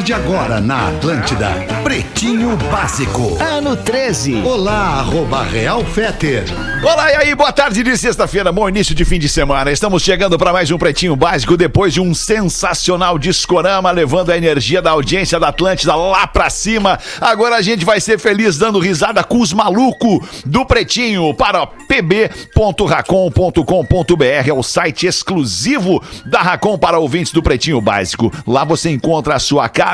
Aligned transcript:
Partir 0.00 0.02
de 0.02 0.12
agora 0.12 0.60
na 0.60 0.88
Atlântida, 0.88 1.50
Pretinho 1.82 2.56
Básico. 2.70 3.36
Ano 3.40 3.76
13. 3.76 4.42
Olá, 4.42 5.00
arroba 5.00 5.42
Real 5.42 5.84
Feter. 5.84 6.44
Olá, 6.82 7.12
e 7.12 7.16
aí, 7.16 7.34
boa 7.34 7.52
tarde 7.52 7.82
de 7.82 7.96
sexta-feira, 7.96 8.50
bom 8.50 8.68
início 8.68 8.94
de 8.94 9.04
fim 9.04 9.18
de 9.18 9.28
semana. 9.28 9.70
Estamos 9.70 10.02
chegando 10.02 10.38
para 10.38 10.52
mais 10.52 10.70
um 10.70 10.78
Pretinho 10.78 11.14
Básico 11.14 11.56
depois 11.56 11.92
de 11.92 12.00
um 12.00 12.14
sensacional 12.14 13.18
discorama 13.18 13.90
levando 13.90 14.30
a 14.30 14.36
energia 14.36 14.80
da 14.80 14.92
audiência 14.92 15.38
da 15.38 15.48
Atlântida 15.48 15.94
lá 15.94 16.26
pra 16.26 16.48
cima. 16.48 16.98
Agora 17.20 17.56
a 17.56 17.62
gente 17.62 17.84
vai 17.84 18.00
ser 18.00 18.18
feliz 18.18 18.56
dando 18.56 18.78
risada 18.78 19.22
com 19.22 19.40
os 19.40 19.52
malucos 19.52 20.20
do 20.46 20.64
Pretinho 20.64 21.34
para 21.34 21.66
pb.racon.com.br, 21.66 24.48
é 24.48 24.52
o 24.52 24.62
site 24.62 25.06
exclusivo 25.06 26.02
da 26.26 26.40
Racon 26.40 26.78
para 26.78 26.98
ouvintes 26.98 27.32
do 27.32 27.42
Pretinho 27.42 27.80
Básico. 27.80 28.32
Lá 28.46 28.64
você 28.64 28.90
encontra 28.90 29.34
a 29.34 29.38
sua 29.38 29.68
casa 29.68 29.89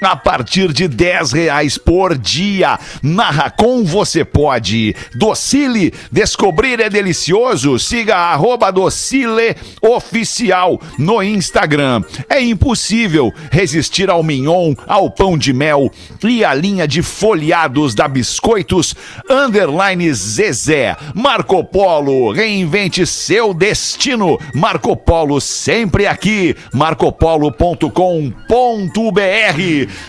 a 0.00 0.16
partir 0.16 0.72
de 0.72 0.88
10 0.88 1.32
reais 1.32 1.78
por 1.78 2.18
dia. 2.18 2.78
Na 3.02 3.30
Racon 3.30 3.84
você 3.84 4.24
pode. 4.24 4.94
Docile, 5.14 5.94
descobrir 6.10 6.80
é 6.80 6.90
delicioso. 6.90 7.78
Siga 7.78 8.16
arroba 8.16 8.70
Docile 8.70 9.56
Oficial 9.80 10.80
no 10.98 11.22
Instagram. 11.22 12.02
É 12.28 12.42
impossível 12.42 13.32
resistir 13.50 14.10
ao 14.10 14.22
mignon, 14.22 14.74
ao 14.86 15.10
pão 15.10 15.38
de 15.38 15.52
mel 15.52 15.90
e 16.24 16.44
à 16.44 16.52
linha 16.52 16.88
de 16.88 17.02
folhados 17.02 17.94
da 17.94 18.08
Biscoitos 18.08 18.94
Underline 19.30 20.12
Zezé. 20.12 20.96
Marco 21.14 21.62
Polo, 21.62 22.32
reinvente 22.32 23.06
seu 23.06 23.54
destino. 23.54 24.38
Marco 24.54 24.96
Polo 24.96 25.40
sempre 25.40 26.06
aqui. 26.06 26.56
marcopolo.com.br. 26.72 29.35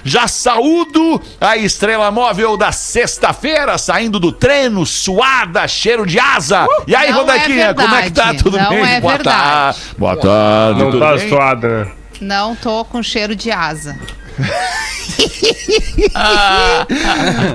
Já 0.04 0.28
saúdo 0.28 1.22
a 1.40 1.58
estrela 1.58 2.10
móvel 2.12 2.56
da 2.58 2.72
sexta-feira, 2.72 3.78
saindo 3.78 4.20
do 4.20 4.32
treino, 4.32 4.86
suada, 4.86 5.68
cheiro 5.68 6.06
de 6.06 6.20
asa. 6.20 6.66
e 6.88 6.96
aí, 6.96 7.12
não 7.12 7.18
é 7.20 7.22
Rodaquinha, 7.22 7.74
como 7.74 7.96
é 7.96 8.04
que 8.04 8.12
tá? 8.12 8.34
Tudo 8.34 8.58
não 8.58 8.70
bem? 8.70 8.86
é 8.86 9.02
Boa 9.02 9.18
tarde. 9.18 9.80
Boa 9.98 10.16
tarde, 10.18 10.80
Não 10.80 10.92
tudo 10.92 11.00
tá 11.00 11.16
bem? 11.16 11.30
suado, 11.30 11.68
né? 11.68 11.92
Não 12.20 12.56
tô 12.56 12.84
com 12.86 13.02
cheiro 13.04 13.36
de 13.36 13.52
asa. 13.52 13.98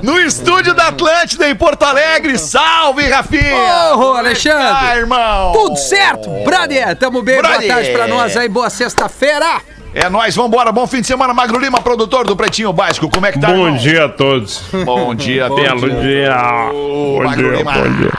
No 0.02 0.18
estúdio 0.20 0.74
da 0.74 0.88
Atlântida 0.88 1.48
em 1.48 1.54
Porto 1.54 1.82
Alegre. 1.84 2.36
Salve, 2.38 3.08
Rafinha! 3.08 3.94
Ô, 3.96 4.14
Alexandre. 4.14 4.66
Ah, 4.88 4.96
irmão! 4.96 5.52
Tudo 5.52 5.76
certo, 5.76 6.28
brother? 6.44 6.96
Tamo 6.96 7.22
bem, 7.22 7.38
Brother. 7.38 7.60
boa 7.60 7.68
tarde 7.74 7.90
pra 7.92 8.08
nós 8.08 8.36
aí, 8.36 8.48
boa 8.48 8.68
sexta-feira. 8.70 9.60
É 9.94 10.08
nóis, 10.08 10.34
vambora. 10.34 10.72
Bom 10.72 10.86
fim 10.86 11.00
de 11.02 11.06
semana. 11.06 11.34
Magro 11.34 11.58
Lima, 11.60 11.80
produtor 11.82 12.26
do 12.26 12.34
Pretinho 12.34 12.72
Básico. 12.72 13.10
Como 13.10 13.26
é 13.26 13.32
que 13.32 13.38
tá, 13.38 13.48
Bom 13.48 13.66
irmão? 13.66 13.76
dia 13.76 14.06
a 14.06 14.08
todos. 14.08 14.62
Bom 14.84 15.14
dia, 15.14 15.48
Belo 15.50 15.90
dia. 16.00 16.34
Ô, 16.72 17.18
Bom 17.18 17.24
Magro 17.24 17.48
dia, 17.50 17.58
Lima. 17.58 17.72
bom 17.76 17.90
dia. 17.90 18.12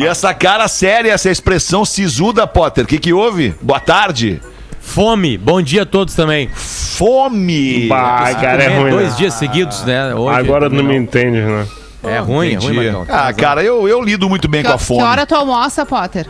E 0.00 0.06
essa 0.06 0.32
cara 0.32 0.68
séria, 0.68 1.12
essa 1.12 1.28
expressão 1.30 1.84
sisuda, 1.84 2.46
Potter. 2.46 2.84
O 2.84 2.86
que 2.86 2.98
que 2.98 3.12
houve? 3.12 3.54
Boa 3.60 3.80
tarde. 3.80 4.40
Fome, 4.80 5.36
bom 5.36 5.60
dia 5.60 5.82
a 5.82 5.86
todos 5.86 6.14
também. 6.14 6.48
Fome. 6.54 7.88
Bah, 7.88 8.32
cara, 8.40 8.62
é 8.62 8.68
Comer 8.70 8.80
ruim, 8.80 8.90
dois 8.90 9.10
né? 9.10 9.14
dias 9.18 9.34
seguidos, 9.34 9.84
né? 9.84 10.14
Hoje, 10.14 10.38
Agora 10.38 10.68
não 10.70 10.82
me 10.82 10.96
entende, 10.96 11.40
né? 11.40 11.66
É 12.02 12.18
ruim, 12.20 12.52
é 12.52 12.54
ruim, 12.54 12.54
Entendi. 12.54 12.74
Magrão. 12.74 13.06
Ah, 13.08 13.32
cara, 13.32 13.62
eu, 13.62 13.86
eu 13.88 14.00
lido 14.00 14.28
muito 14.28 14.48
bem 14.48 14.62
Que, 14.62 14.68
com 14.68 14.74
a 14.74 14.78
que 14.78 14.84
fome. 14.84 15.02
hora 15.02 15.26
tu 15.26 15.34
almoça, 15.34 15.84
Potter? 15.84 16.26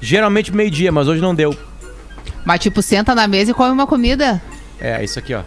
Geralmente 0.00 0.54
meio-dia, 0.54 0.90
mas 0.92 1.06
hoje 1.08 1.22
não 1.22 1.34
deu. 1.34 1.56
Mas 2.44 2.60
tipo, 2.60 2.82
senta 2.82 3.14
na 3.14 3.26
mesa 3.26 3.50
e 3.50 3.54
come 3.54 3.70
uma 3.72 3.86
comida. 3.86 4.40
É, 4.80 5.02
isso 5.02 5.18
aqui, 5.18 5.34
ó. 5.34 5.42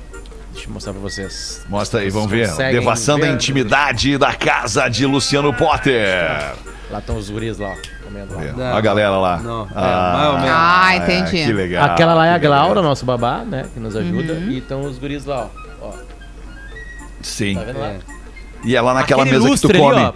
Deixa 0.53 0.69
eu 0.69 0.73
mostrar 0.73 0.93
pra 0.93 1.01
vocês. 1.01 1.65
Mostra 1.67 1.99
aí, 1.99 2.09
vamos 2.09 2.31
ver. 2.31 2.49
Devassando 2.55 3.25
a 3.25 3.27
ver? 3.27 3.33
intimidade 3.33 4.17
da 4.17 4.33
casa 4.33 4.87
de 4.87 5.05
Luciano 5.05 5.53
Potter. 5.53 6.55
Lá 6.89 6.99
estão 6.99 7.17
os 7.17 7.29
guris 7.29 7.57
lá, 7.57 7.75
comendo 8.03 8.33
lá. 8.57 8.77
a 8.77 8.79
galera 8.79 9.09
lá. 9.17 9.37
Não, 9.39 9.63
é, 9.63 9.67
Ah, 9.75 10.29
ou 10.31 10.33
menos. 10.39 10.51
Ah, 10.53 10.95
entendi. 10.95 11.45
Que 11.45 11.51
legal. 11.53 11.83
Aquela 11.85 12.13
lá 12.13 12.27
é 12.27 12.33
a 12.33 12.37
Glaura, 12.37 12.81
nosso 12.81 13.05
babá, 13.05 13.39
né? 13.39 13.65
Que 13.73 13.79
nos 13.79 13.95
ajuda. 13.95 14.33
Uhum. 14.33 14.49
E 14.51 14.59
estão 14.59 14.81
os 14.81 14.97
guris 14.97 15.25
lá, 15.25 15.49
ó. 15.81 15.87
ó. 15.87 15.93
Sim. 17.21 17.55
Tá 17.55 17.63
vendo 17.63 17.79
lá? 17.79 17.95
E 18.63 18.75
é 18.75 18.81
lá 18.81 18.93
naquela 18.93 19.23
Aquele 19.23 19.39
mesa 19.39 19.53
que 19.55 19.61
tu 19.61 19.67
come. 19.79 19.97
ali, 19.97 20.05
ó. 20.05 20.13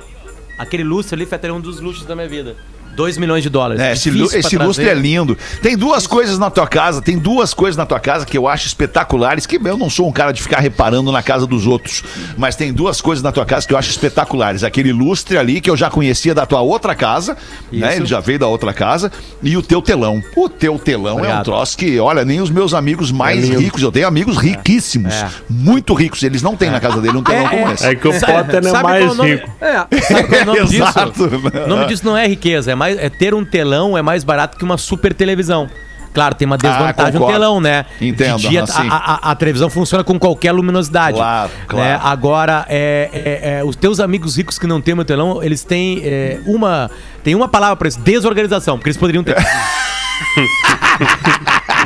Aquele 0.57 0.83
lustre 0.83 1.15
ali, 1.15 1.25
Fetter, 1.25 1.49
é 1.49 1.53
um 1.53 1.59
dos 1.61 1.79
luxos 1.81 2.05
da 2.05 2.15
minha 2.15 2.27
vida. 2.29 2.55
2 2.99 3.17
milhões 3.17 3.41
de 3.41 3.49
dólares. 3.49 3.81
É, 3.81 3.93
esse, 3.93 4.09
esse 4.35 4.57
lustre 4.57 4.89
é 4.89 4.93
lindo. 4.93 5.37
Tem 5.61 5.77
duas 5.77 6.05
coisas 6.05 6.37
na 6.37 6.49
tua 6.49 6.67
casa, 6.67 7.01
tem 7.01 7.17
duas 7.17 7.53
coisas 7.53 7.77
na 7.77 7.85
tua 7.85 7.97
casa 7.99 8.25
que 8.25 8.37
eu 8.37 8.45
acho 8.45 8.67
espetaculares, 8.67 9.45
que 9.45 9.55
eu 9.55 9.77
não 9.77 9.89
sou 9.89 10.05
um 10.09 10.11
cara 10.11 10.33
de 10.33 10.41
ficar 10.41 10.59
reparando 10.59 11.09
na 11.09 11.23
casa 11.23 11.47
dos 11.47 11.65
outros, 11.65 12.03
mas 12.37 12.57
tem 12.57 12.73
duas 12.73 12.99
coisas 12.99 13.23
na 13.23 13.31
tua 13.31 13.45
casa 13.45 13.65
que 13.65 13.73
eu 13.73 13.77
acho 13.77 13.89
espetaculares. 13.89 14.65
Aquele 14.65 14.91
lustre 14.91 15.37
ali 15.37 15.61
que 15.61 15.69
eu 15.69 15.77
já 15.77 15.89
conhecia 15.89 16.35
da 16.35 16.45
tua 16.45 16.59
outra 16.59 16.93
casa, 16.93 17.37
né? 17.71 17.87
Isso. 17.91 17.99
Ele 17.99 18.05
já 18.05 18.19
veio 18.19 18.37
da 18.37 18.47
outra 18.47 18.73
casa, 18.73 19.09
e 19.41 19.55
o 19.55 19.61
teu 19.61 19.81
telão. 19.81 20.21
O 20.35 20.49
teu 20.49 20.77
telão 20.77 21.11
é 21.11 21.13
um 21.13 21.17
Obrigado. 21.19 21.45
troço 21.45 21.77
que, 21.77 21.97
olha, 21.99 22.25
nem 22.25 22.41
os 22.41 22.49
meus 22.49 22.73
amigos 22.73 23.13
mais 23.13 23.45
lindo. 23.47 23.59
ricos, 23.61 23.81
eu 23.81 23.93
tenho 23.93 24.07
amigos 24.07 24.35
riquíssimos, 24.37 25.13
É. 25.13 25.29
muito 25.49 25.93
ricos, 25.93 26.21
eles 26.23 26.41
não 26.41 26.57
têm 26.57 26.69
na 26.69 26.81
casa 26.81 26.99
dele 26.99 27.17
um 27.17 27.23
telão 27.23 27.47
como 27.47 27.71
esse. 27.71 27.85
É 27.85 27.95
que 27.95 28.07
o 28.07 28.11
Potter 28.11 28.61
é 28.67 28.83
mais 28.83 29.17
rico. 29.17 29.49
É, 29.61 30.01
Sabe 30.01 30.23
qual 30.27 30.39
é 30.39 30.43
o 30.43 30.45
nome 30.45 30.59
disso? 30.67 30.83
Exato. 30.83 31.23
O 31.65 31.67
nome 31.69 31.85
disso 31.87 32.05
não 32.05 32.17
é 32.17 32.27
riqueza, 32.27 32.71
é 32.71 32.75
mais 32.75 32.88
é 32.97 33.09
ter 33.09 33.33
um 33.33 33.45
telão 33.45 33.97
é 33.97 34.01
mais 34.01 34.23
barato 34.23 34.57
que 34.57 34.63
uma 34.63 34.77
super 34.77 35.13
televisão. 35.13 35.69
Claro, 36.11 36.33
tem 36.33 36.47
uma 36.47 36.57
desvantagem 36.57 37.13
no 37.13 37.19
concordo. 37.19 37.39
telão, 37.39 37.61
né? 37.61 37.85
Entendo, 38.01 38.39
De 38.39 38.49
dia, 38.49 38.63
aham, 38.63 38.67
sim. 38.81 38.87
a, 38.89 38.95
a- 38.95 39.31
a 39.31 39.35
televisão 39.35 39.69
funciona 39.69 40.03
com 40.03 40.17
qualquer 40.17 40.51
luminosidade. 40.51 41.15
Claro, 41.15 41.51
claro. 41.67 41.85
né? 41.87 41.99
Agora, 42.03 42.65
é, 42.67 43.09
é- 43.13 43.59
é, 43.59 43.63
os 43.63 43.75
teus 43.75 43.99
amigos 43.99 44.35
ricos 44.35 44.57
que 44.57 44.65
não 44.65 44.81
têm 44.81 44.95
meu 44.95 45.05
telão, 45.05 45.41
eles 45.43 45.63
têm 45.63 46.01
é, 46.03 46.39
uma 46.47 46.89
tem 47.23 47.35
uma 47.35 47.47
palavra 47.47 47.75
para 47.75 47.87
isso, 47.87 47.99
desorganização, 47.99 48.77
porque 48.77 48.89
eles 48.89 48.97
poderiam 48.97 49.23
ter. 49.23 49.35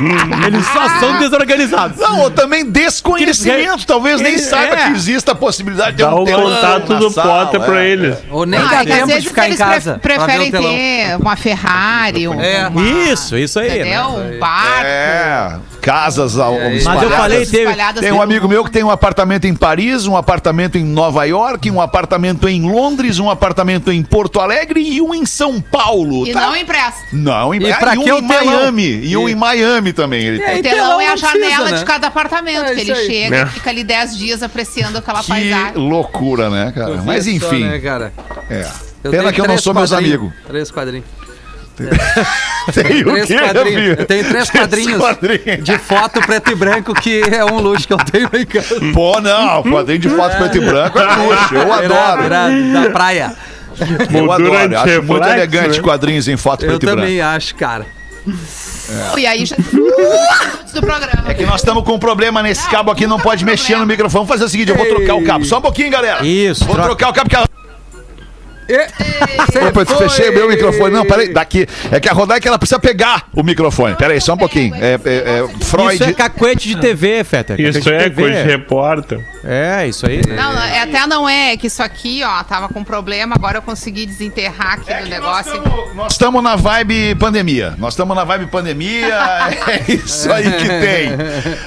eles 0.46 0.66
só 0.66 0.88
são 1.00 1.18
desorganizados. 1.18 1.98
Não, 1.98 2.20
ou 2.20 2.30
também 2.30 2.64
desconhecimento. 2.70 3.86
Talvez 3.86 4.20
nem 4.20 4.34
Ele- 4.34 4.42
saiba 4.42 4.74
é. 4.76 4.86
que 4.86 4.92
existe 4.92 5.30
a 5.30 5.34
possibilidade 5.34 5.92
de 5.92 5.96
ter 5.98 6.04
Dá 6.04 6.14
um 6.14 6.22
o 6.22 6.24
telão 6.24 6.42
contato 6.54 6.94
do 6.98 7.10
sala, 7.10 7.46
Potter 7.46 7.60
é. 7.60 7.64
pra 7.64 7.84
eles. 7.84 8.18
ou 8.30 8.44
nem 8.46 8.60
Ah, 8.60 8.64
dá 8.64 8.80
é 8.82 8.84
tempo 8.84 9.20
de 9.20 9.28
ficar 9.28 9.44
em 9.44 9.46
eles 9.48 9.58
casa. 9.58 9.98
pre- 9.98 10.14
preferem 10.14 10.50
ter 10.50 11.16
uma 11.20 11.36
Ferrari, 11.36 12.28
um, 12.28 12.40
É. 12.40 12.68
uma, 12.68 12.82
Isso, 12.82 13.36
isso 13.36 13.58
aí. 13.58 13.68
entendeu? 13.68 14.10
né? 14.10 14.36
Um 14.36 14.38
barco. 14.38 14.84
É, 14.86 15.56
casas 15.84 16.38
ao, 16.38 16.54
É, 16.54 16.82
Mas 16.82 17.02
eu 17.02 17.10
falei, 17.10 17.44
teve, 17.44 17.58
espalhadas 17.58 18.00
Tem 18.02 18.12
um 18.12 18.22
amigo 18.22 18.48
meu 18.48 18.64
que 18.64 18.70
tem 18.70 18.82
um 18.82 18.90
apartamento 18.90 19.46
em 19.46 19.54
Paris, 19.54 20.06
um 20.06 20.16
apartamento 20.16 20.78
em 20.78 20.84
Nova 20.84 21.24
York, 21.24 21.70
um 21.70 21.80
apartamento 21.80 22.48
em 22.48 22.62
Londres, 22.62 23.18
um 23.18 23.28
apartamento 23.28 23.92
em 23.92 24.02
Porto 24.02 24.40
Alegre 24.40 24.80
e 24.80 25.02
um 25.02 25.14
em 25.14 25.26
São 25.26 25.60
Paulo. 25.60 26.26
E 26.26 26.32
tá? 26.32 26.40
não 26.40 26.56
empresta. 26.56 27.00
Não, 27.12 27.54
em, 27.54 27.60
E 27.60 27.72
ah, 27.72 27.94
e 27.94 27.98
um 27.98 28.04
que 28.04 28.10
em 28.10 28.26
telão? 28.28 28.46
Miami. 28.46 29.00
E 29.04 29.16
um 29.16 29.28
em 29.28 29.34
Miami 29.34 29.92
também. 29.92 30.24
Ele 30.24 30.38
tem. 30.38 30.60
O 30.60 30.62
telão 30.62 30.84
telão 30.84 31.00
é 31.00 31.06
a 31.06 31.10
não 31.10 31.18
precisa, 31.18 31.38
janela 31.44 31.70
né? 31.70 31.76
de 31.78 31.84
cada 31.84 32.06
apartamento, 32.06 32.64
É 32.64 32.74
que 32.74 32.80
ele 32.80 32.92
aí. 32.92 33.06
chega 33.06 33.42
e 33.42 33.46
fica 33.46 33.70
ali 33.70 33.84
10 33.84 34.16
dias 34.16 34.42
apreciando 34.42 34.98
aquela 34.98 35.20
Que 35.20 35.28
paisagem. 35.28 35.72
loucura, 35.76 36.48
né, 36.48 36.72
cara? 36.74 37.02
Mas 37.04 37.24
só, 37.24 37.30
enfim. 37.30 37.64
né, 37.64 37.78
cara? 37.78 38.12
é. 38.50 38.66
Eu 39.02 39.10
Pena 39.10 39.30
que 39.34 39.40
eu 39.40 39.46
não 39.46 39.58
sou 39.58 39.74
meus 39.74 39.92
amigos. 39.92 40.32
Três 40.46 40.70
quadrinhos. 40.70 41.04
Tem 42.72 43.02
o 43.02 43.10
Três 43.12 43.26
quê? 43.26 43.36
Eu 43.98 44.06
tenho 44.06 44.28
três 44.28 44.48
quadrinhos 44.48 44.98
quadrinhos. 44.98 45.64
de 45.64 45.76
foto 45.78 46.20
preto 46.20 46.52
e 46.52 46.54
branco, 46.54 46.94
que 46.94 47.20
é 47.20 47.44
um 47.44 47.58
luxo 47.58 47.86
que 47.86 47.92
eu 47.92 47.98
tenho 47.98 48.30
em 48.32 48.46
casa. 48.46 48.80
Pô, 48.92 49.20
não, 49.20 49.62
quadrinho 49.62 49.98
de 49.98 50.08
foto 50.08 50.36
preto 50.36 50.56
e 50.58 50.60
branco 50.60 50.98
é 50.98 51.04
luxo. 51.16 51.54
Eu 51.54 51.72
adoro. 51.72 52.24
irado, 52.24 52.72
da 52.72 52.90
praia. 52.90 53.36
Eu 54.14 54.30
adoro. 54.32 54.78
Acho 54.78 55.02
muito 55.02 55.26
elegante 55.26 55.76
né? 55.78 55.82
quadrinhos 55.82 56.28
em 56.28 56.36
foto 56.36 56.64
Eu 56.64 56.68
preto 56.70 56.82
e 56.84 56.86
branco. 56.86 57.00
também 57.02 57.20
acho, 57.20 57.54
cara. 57.56 57.84
E 59.16 59.26
aí 59.26 59.44
já. 59.44 59.56
do 60.74 60.80
programa. 60.80 61.24
É 61.30 61.34
que 61.34 61.44
nós 61.46 61.60
estamos 61.60 61.84
com 61.84 61.94
um 61.94 61.98
problema 61.98 62.42
nesse 62.42 62.68
cabo 62.68 62.90
aqui, 62.90 63.06
não 63.06 63.18
pode 63.18 63.44
mexer 63.44 63.76
no 63.76 63.86
microfone. 63.86 64.24
Vamos 64.24 64.28
fazer 64.28 64.44
o 64.44 64.48
seguinte, 64.48 64.70
eu 64.70 64.76
vou 64.76 64.86
trocar 64.86 65.14
o 65.14 65.24
cabo. 65.24 65.44
Só 65.44 65.58
um 65.58 65.62
pouquinho, 65.62 65.90
galera. 65.90 66.24
Isso, 66.24 66.64
Vou 66.64 66.74
troca. 66.74 66.88
trocar 66.88 67.10
o 67.10 67.12
cabo 67.12 67.28
que 67.30 67.36
ela... 67.36 67.48
E... 68.68 69.68
Opa, 69.68 69.84
fechei 69.84 70.30
meu 70.30 70.48
microfone. 70.48 70.92
Não, 70.92 71.04
peraí, 71.04 71.32
daqui. 71.32 71.66
É 71.90 72.00
que 72.00 72.08
a 72.08 72.12
Rodai 72.12 72.40
que 72.40 72.48
ela 72.48 72.58
precisa 72.58 72.78
pegar 72.78 73.26
o 73.32 73.42
microfone. 73.42 73.94
Peraí, 73.96 74.20
só 74.20 74.34
um 74.34 74.38
pouquinho. 74.38 74.74
É, 74.74 74.94
é, 75.04 75.14
é, 75.14 75.48
Freud... 75.64 75.94
Isso 75.94 76.04
é 76.04 76.12
cacuete 76.12 76.68
de 76.68 76.80
TV, 76.80 77.24
Fetter. 77.24 77.60
Isso 77.60 77.88
é 77.90 78.10
coisa 78.10 78.42
de 78.42 78.48
repórter. 78.48 79.33
É, 79.46 79.86
isso 79.86 80.06
aí. 80.06 80.22
Não, 80.26 80.52
não, 80.54 80.62
é, 80.62 80.80
até 80.80 81.06
não 81.06 81.28
é, 81.28 81.52
é 81.52 81.56
que 81.56 81.66
isso 81.66 81.82
aqui, 81.82 82.22
ó, 82.24 82.42
tava 82.44 82.68
com 82.68 82.82
problema, 82.82 83.34
agora 83.34 83.58
eu 83.58 83.62
consegui 83.62 84.06
desenterrar 84.06 84.74
aqui 84.74 84.92
É 84.92 85.02
do 85.02 85.08
negócio. 85.08 85.62
Nós 85.94 86.12
estamos 86.12 86.42
na 86.42 86.56
vibe 86.56 87.14
pandemia. 87.16 87.74
Nós 87.78 87.92
estamos 87.92 88.16
na 88.16 88.24
vibe 88.24 88.46
pandemia. 88.46 89.14
É 89.66 89.92
isso 89.92 90.30
aí 90.32 90.44
que 90.44 90.68
tem. 90.68 91.10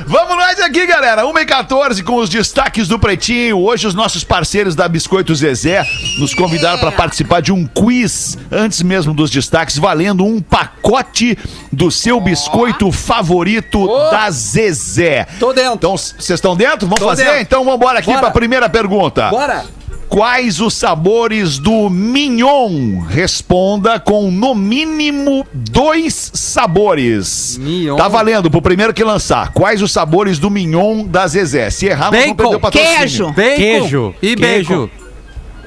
Vamos 0.06 0.35
nós 0.35 0.59
aqui, 0.59 0.85
galera. 0.85 1.24
1h14 1.24 2.03
com 2.03 2.15
os 2.15 2.29
destaques 2.29 2.88
do 2.88 3.00
Pretinho. 3.00 3.57
Hoje, 3.59 3.88
os 3.88 3.95
nossos 3.95 4.24
parceiros 4.24 4.75
da 4.75 4.88
Biscoito 4.88 5.33
Zezé 5.35 5.85
nos 6.19 6.33
convidaram 6.33 6.79
para 6.79 6.91
participar 6.91 7.41
de 7.41 7.51
um 7.51 7.65
quiz, 7.65 8.38
antes 8.51 8.81
mesmo 8.81 9.13
dos 9.13 9.29
destaques, 9.29 9.77
valendo 9.77 10.25
um 10.25 10.41
pacote 10.41 11.38
do 11.71 11.89
seu 11.91 12.19
biscoito 12.19 12.91
favorito 12.91 13.88
da 14.12 14.29
Zezé. 14.31 15.27
Tô 15.39 15.53
dentro. 15.53 15.74
Então, 15.75 15.97
vocês 15.97 16.29
estão 16.29 16.56
dentro? 16.56 16.88
Vamos 16.88 17.00
Tô 17.00 17.07
fazer? 17.09 17.24
dentro. 17.25 17.41
Então, 17.41 17.67
vamos 17.68 17.81
embora 17.81 18.00
aqui 18.00 18.12
para 18.12 18.28
a 18.28 18.31
primeira 18.31 18.69
pergunta. 18.69 19.30
Bora. 19.30 19.66
Quais 20.10 20.62
os 20.62 20.74
sabores 20.74 21.60
do 21.60 21.90
mignon? 21.90 23.02
Responda 23.10 24.00
com 24.00 24.31
no 24.31 24.56
mínimo 24.56 25.46
dois 25.54 26.31
sabores. 26.34 27.58
Mignon. 27.60 27.98
Tá 27.98 28.08
valendo 28.08 28.50
pro 28.50 28.62
primeiro 28.62 28.94
que 28.94 29.04
lançar. 29.04 29.52
Quais 29.52 29.81
os 29.81 29.92
sabores 29.92 30.40
do 30.40 30.50
mignon 30.50 31.04
da 31.06 31.28
Zezé? 31.28 31.69
Se 31.69 31.88
errar, 31.88 32.10
nós 32.12 32.22
vamos 32.22 32.38
Bacon, 32.38 32.44
perder 32.44 32.56
o 32.56 32.60
patrocínio. 32.60 32.98
Queijo. 32.98 33.25
Bacon. 33.34 33.56
Queijo. 33.58 34.16
E 34.22 34.36
Queijo. 34.36 34.70
bacon. 34.70 34.90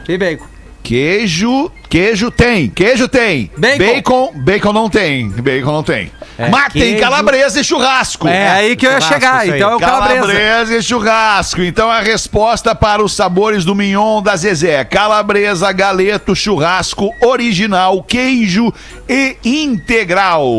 E 0.09 0.19
bacon. 0.19 0.45
Queijo, 0.83 1.71
queijo 1.89 2.31
tem, 2.31 2.69
queijo 2.69 3.07
tem. 3.07 3.51
Bacon. 3.57 3.79
bacon, 3.79 4.33
bacon 4.43 4.73
não 4.73 4.89
tem. 4.89 5.29
Bacon 5.29 5.73
não 5.73 5.83
tem. 5.83 6.11
É, 6.41 6.49
Mas 6.49 6.73
tem 6.73 6.83
queijo. 6.83 7.01
calabresa 7.01 7.61
e 7.61 7.65
churrasco. 7.65 8.27
É, 8.27 8.51
aí 8.51 8.75
que 8.75 8.87
eu 8.87 8.93
ia 8.93 9.01
chegar. 9.03 9.47
Então 9.47 9.73
é 9.73 9.77
o 9.77 9.79
calabresa. 9.79 10.21
Calabresa 10.21 10.77
e 10.79 10.83
churrasco. 10.83 11.61
Então 11.61 11.91
a 11.91 12.01
resposta 12.01 12.75
para 12.75 13.05
os 13.05 13.15
sabores 13.15 13.63
do 13.63 13.75
mignon 13.75 14.23
da 14.23 14.35
Zezé: 14.37 14.83
calabresa, 14.85 15.71
galeto, 15.71 16.35
churrasco, 16.35 17.15
original, 17.21 18.03
queijo 18.03 18.73
e 19.07 19.37
integral. 19.45 20.51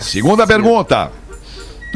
Segunda 0.00 0.44
pergunta. 0.44 1.12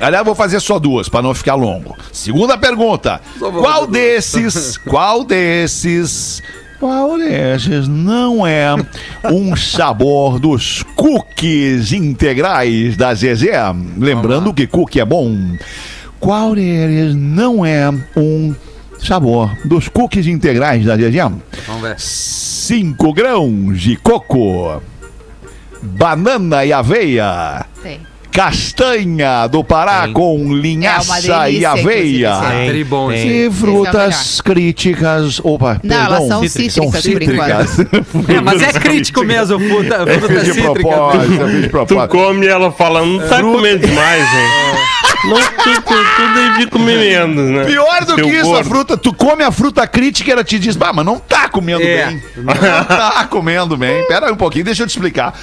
Aliás, 0.01 0.25
vou 0.25 0.35
fazer 0.37 0.61
só 0.61 0.79
duas 0.79 1.09
para 1.09 1.23
não 1.23 1.35
ficar 1.35 1.57
longo. 1.57 1.97
Segunda 2.13 2.57
pergunta: 2.57 3.21
qual 3.59 3.89
desses, 3.89 4.77
qual 4.77 5.25
desses, 5.25 6.41
qual 6.83 7.17
desses 7.17 7.87
não 7.87 8.45
é 8.45 8.75
um 9.31 9.55
sabor 9.55 10.41
dos 10.41 10.83
cookies 10.97 11.93
integrais 11.93 12.97
da 12.97 13.15
Zezé? 13.15 13.53
Lembrando 13.97 14.53
que 14.53 14.67
cookie 14.67 14.99
é 14.99 15.05
bom. 15.05 15.33
Qual 16.19 16.57
deles 16.57 17.15
não 17.15 17.65
é 17.65 17.89
um 18.17 18.53
sabor 18.99 19.57
dos 19.65 19.87
cookies 19.87 20.27
integrais 20.27 20.85
da 20.85 20.97
Zezé? 20.97 21.23
Vamos 21.69 21.83
ver. 21.83 22.01
5 22.01 23.13
grãos 23.13 23.81
de 23.81 23.95
coco, 23.95 24.83
banana 25.81 26.65
e 26.65 26.73
aveia. 26.73 27.65
Sei. 27.81 28.01
Castanha 28.33 29.47
do 29.47 29.63
Pará 29.63 30.05
Tem. 30.05 30.13
com 30.15 30.39
É 30.41 30.55
linhaça 30.61 31.21
delícia, 31.21 31.51
e 31.51 31.65
aveia. 31.67 32.33
Tem, 32.41 32.85
tem. 32.85 33.29
E 33.47 33.51
frutas 33.51 34.41
críticas. 34.41 35.39
Opa, 35.45 35.79
Não, 35.85 35.97
elas 35.97 36.19
perdão. 36.21 36.29
são 36.29 36.49
cítricas. 36.49 37.03
cítricas, 37.03 37.71
São 37.71 37.85
cítricas. 37.85 38.35
É, 38.35 38.41
mas 38.41 38.63
é 38.63 38.73
crítico 38.73 39.23
mesmo, 39.25 39.61
fruta, 39.61 40.07
fruta 40.07 40.29
fiz 40.29 40.45
de 40.45 40.53
cítrica. 40.55 40.73
propósito, 40.73 41.47
fiz 41.47 41.55
de 41.57 41.63
Tu 41.63 41.71
propósito. 41.71 42.09
come 42.09 42.47
e 42.47 42.49
ela 42.49 42.73
fala, 42.73 43.05
não 43.05 43.19
tá 43.29 43.41
comendo 43.43 43.87
demais, 43.87 44.23
hein? 44.23 45.12
Não, 45.25 45.37
tu, 45.39 45.83
tu, 45.83 45.95
tu 45.95 46.35
devia 46.35 46.67
comer 46.69 46.99
menos, 46.99 47.51
né? 47.51 47.65
Pior 47.65 48.05
do 48.05 48.15
Seu 48.17 48.25
que 48.25 48.31
isso, 48.31 48.55
a 48.55 48.65
fruta, 48.65 48.97
tu 48.97 49.15
come 49.15 49.45
a 49.45 49.53
fruta 49.53 49.87
crítica 49.87 50.31
e 50.31 50.33
ela 50.33 50.43
te 50.43 50.59
diz, 50.59 50.75
bah, 50.77 50.93
mas 50.93 51.05
não 51.05 51.19
tá 51.19 51.49
comendo 51.49 51.83
É. 51.83 52.07
bem. 52.07 52.23
Não 52.37 52.55
tá 52.85 53.27
comendo 53.31 53.77
bem. 53.77 54.05
Pera 54.09 54.27
aí 54.27 54.33
um 54.33 54.37
pouquinho, 54.37 54.65
deixa 54.65 54.83
eu 54.83 54.87
te 54.87 54.91
explicar. 54.91 55.39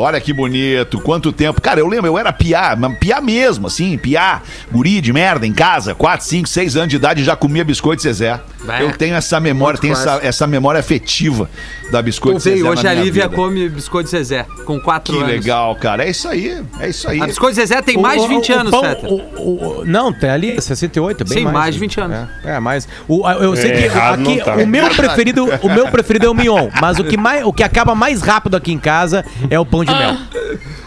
Olha 0.00 0.20
que 0.20 0.32
bonito. 0.32 1.00
Quanto 1.00 1.32
tempo. 1.32 1.60
Cara, 1.60 1.78
eu 1.80 1.86
lembro, 1.86 2.06
eu 2.08 2.18
era 2.18 2.32
piá, 2.32 2.74
mas 2.78 2.98
piá 2.98 3.20
mesmo, 3.20 3.66
assim, 3.68 3.96
piá, 3.96 4.42
guri 4.70 5.00
de 5.00 5.12
merda 5.12 5.46
em 5.46 5.52
casa, 5.52 5.94
4, 5.94 6.26
5, 6.26 6.48
6 6.48 6.76
anos 6.76 6.88
de 6.88 6.96
idade 6.96 7.22
já 7.24 7.36
comia 7.36 7.64
biscoito 7.64 8.02
Zezé. 8.02 8.40
Bah, 8.64 8.82
eu 8.82 8.92
tenho 8.96 9.14
essa 9.14 9.38
memória, 9.40 9.78
tenho 9.80 9.92
essa, 9.92 10.18
essa 10.22 10.46
memória 10.46 10.80
afetiva 10.80 11.48
da 11.90 12.00
biscoito 12.02 12.40
Zezé. 12.40 12.62
hoje 12.68 12.82
na 12.84 12.90
a 12.90 12.94
Lívia 12.94 13.24
vida. 13.28 13.34
come 13.36 13.61
biscoito 13.68 14.08
Zezé, 14.08 14.46
com 14.64 14.80
4 14.80 15.14
Que 15.14 15.20
anos. 15.22 15.32
legal, 15.32 15.74
cara. 15.76 16.04
É 16.04 16.10
isso 16.10 16.28
aí. 16.28 16.62
É 16.80 16.88
isso 16.88 17.08
aí. 17.08 17.20
A 17.20 17.26
biscoito 17.26 17.54
Zezé 17.56 17.80
tem 17.82 17.96
mais 17.98 18.22
de 18.22 18.28
20 18.28 18.50
O- 18.52 18.54
o- 18.54 18.58
anos, 18.60 18.72
o 18.72 19.14
o- 19.14 19.80
o- 19.80 19.84
Não, 19.84 20.12
tem 20.12 20.30
ali 20.30 20.60
68, 20.60 21.22
é 21.22 21.24
bem 21.24 21.38
Sim, 21.38 21.44
mais. 21.44 21.54
mais 21.56 21.74
de 21.74 21.80
20 21.80 22.00
anos. 22.00 22.28
É, 22.44 22.56
é, 22.56 22.60
mais. 22.60 22.88
O, 23.08 23.28
eu 23.30 23.54
sei 23.56 23.70
É, 23.72 23.74
que 23.88 23.98
aqui, 23.98 24.44
tá. 24.44 24.54
o 24.56 24.66
meu 24.66 24.88
preferido, 24.90 25.44
o 25.62 25.68
meu 25.68 25.88
preferido 25.88 26.26
é 26.26 26.30
o 26.30 26.34
mignon, 26.34 26.68
mas 26.80 26.98
o 26.98 27.04
que 27.04 27.16
mais, 27.16 27.44
o 27.44 27.52
que 27.52 27.62
acaba 27.62 27.94
mais 27.94 28.22
rápido 28.22 28.56
aqui 28.56 28.72
em 28.72 28.78
casa 28.78 29.24
é 29.50 29.58
o 29.58 29.64
pão 29.66 29.84
de 29.84 29.92
mel. 29.94 30.16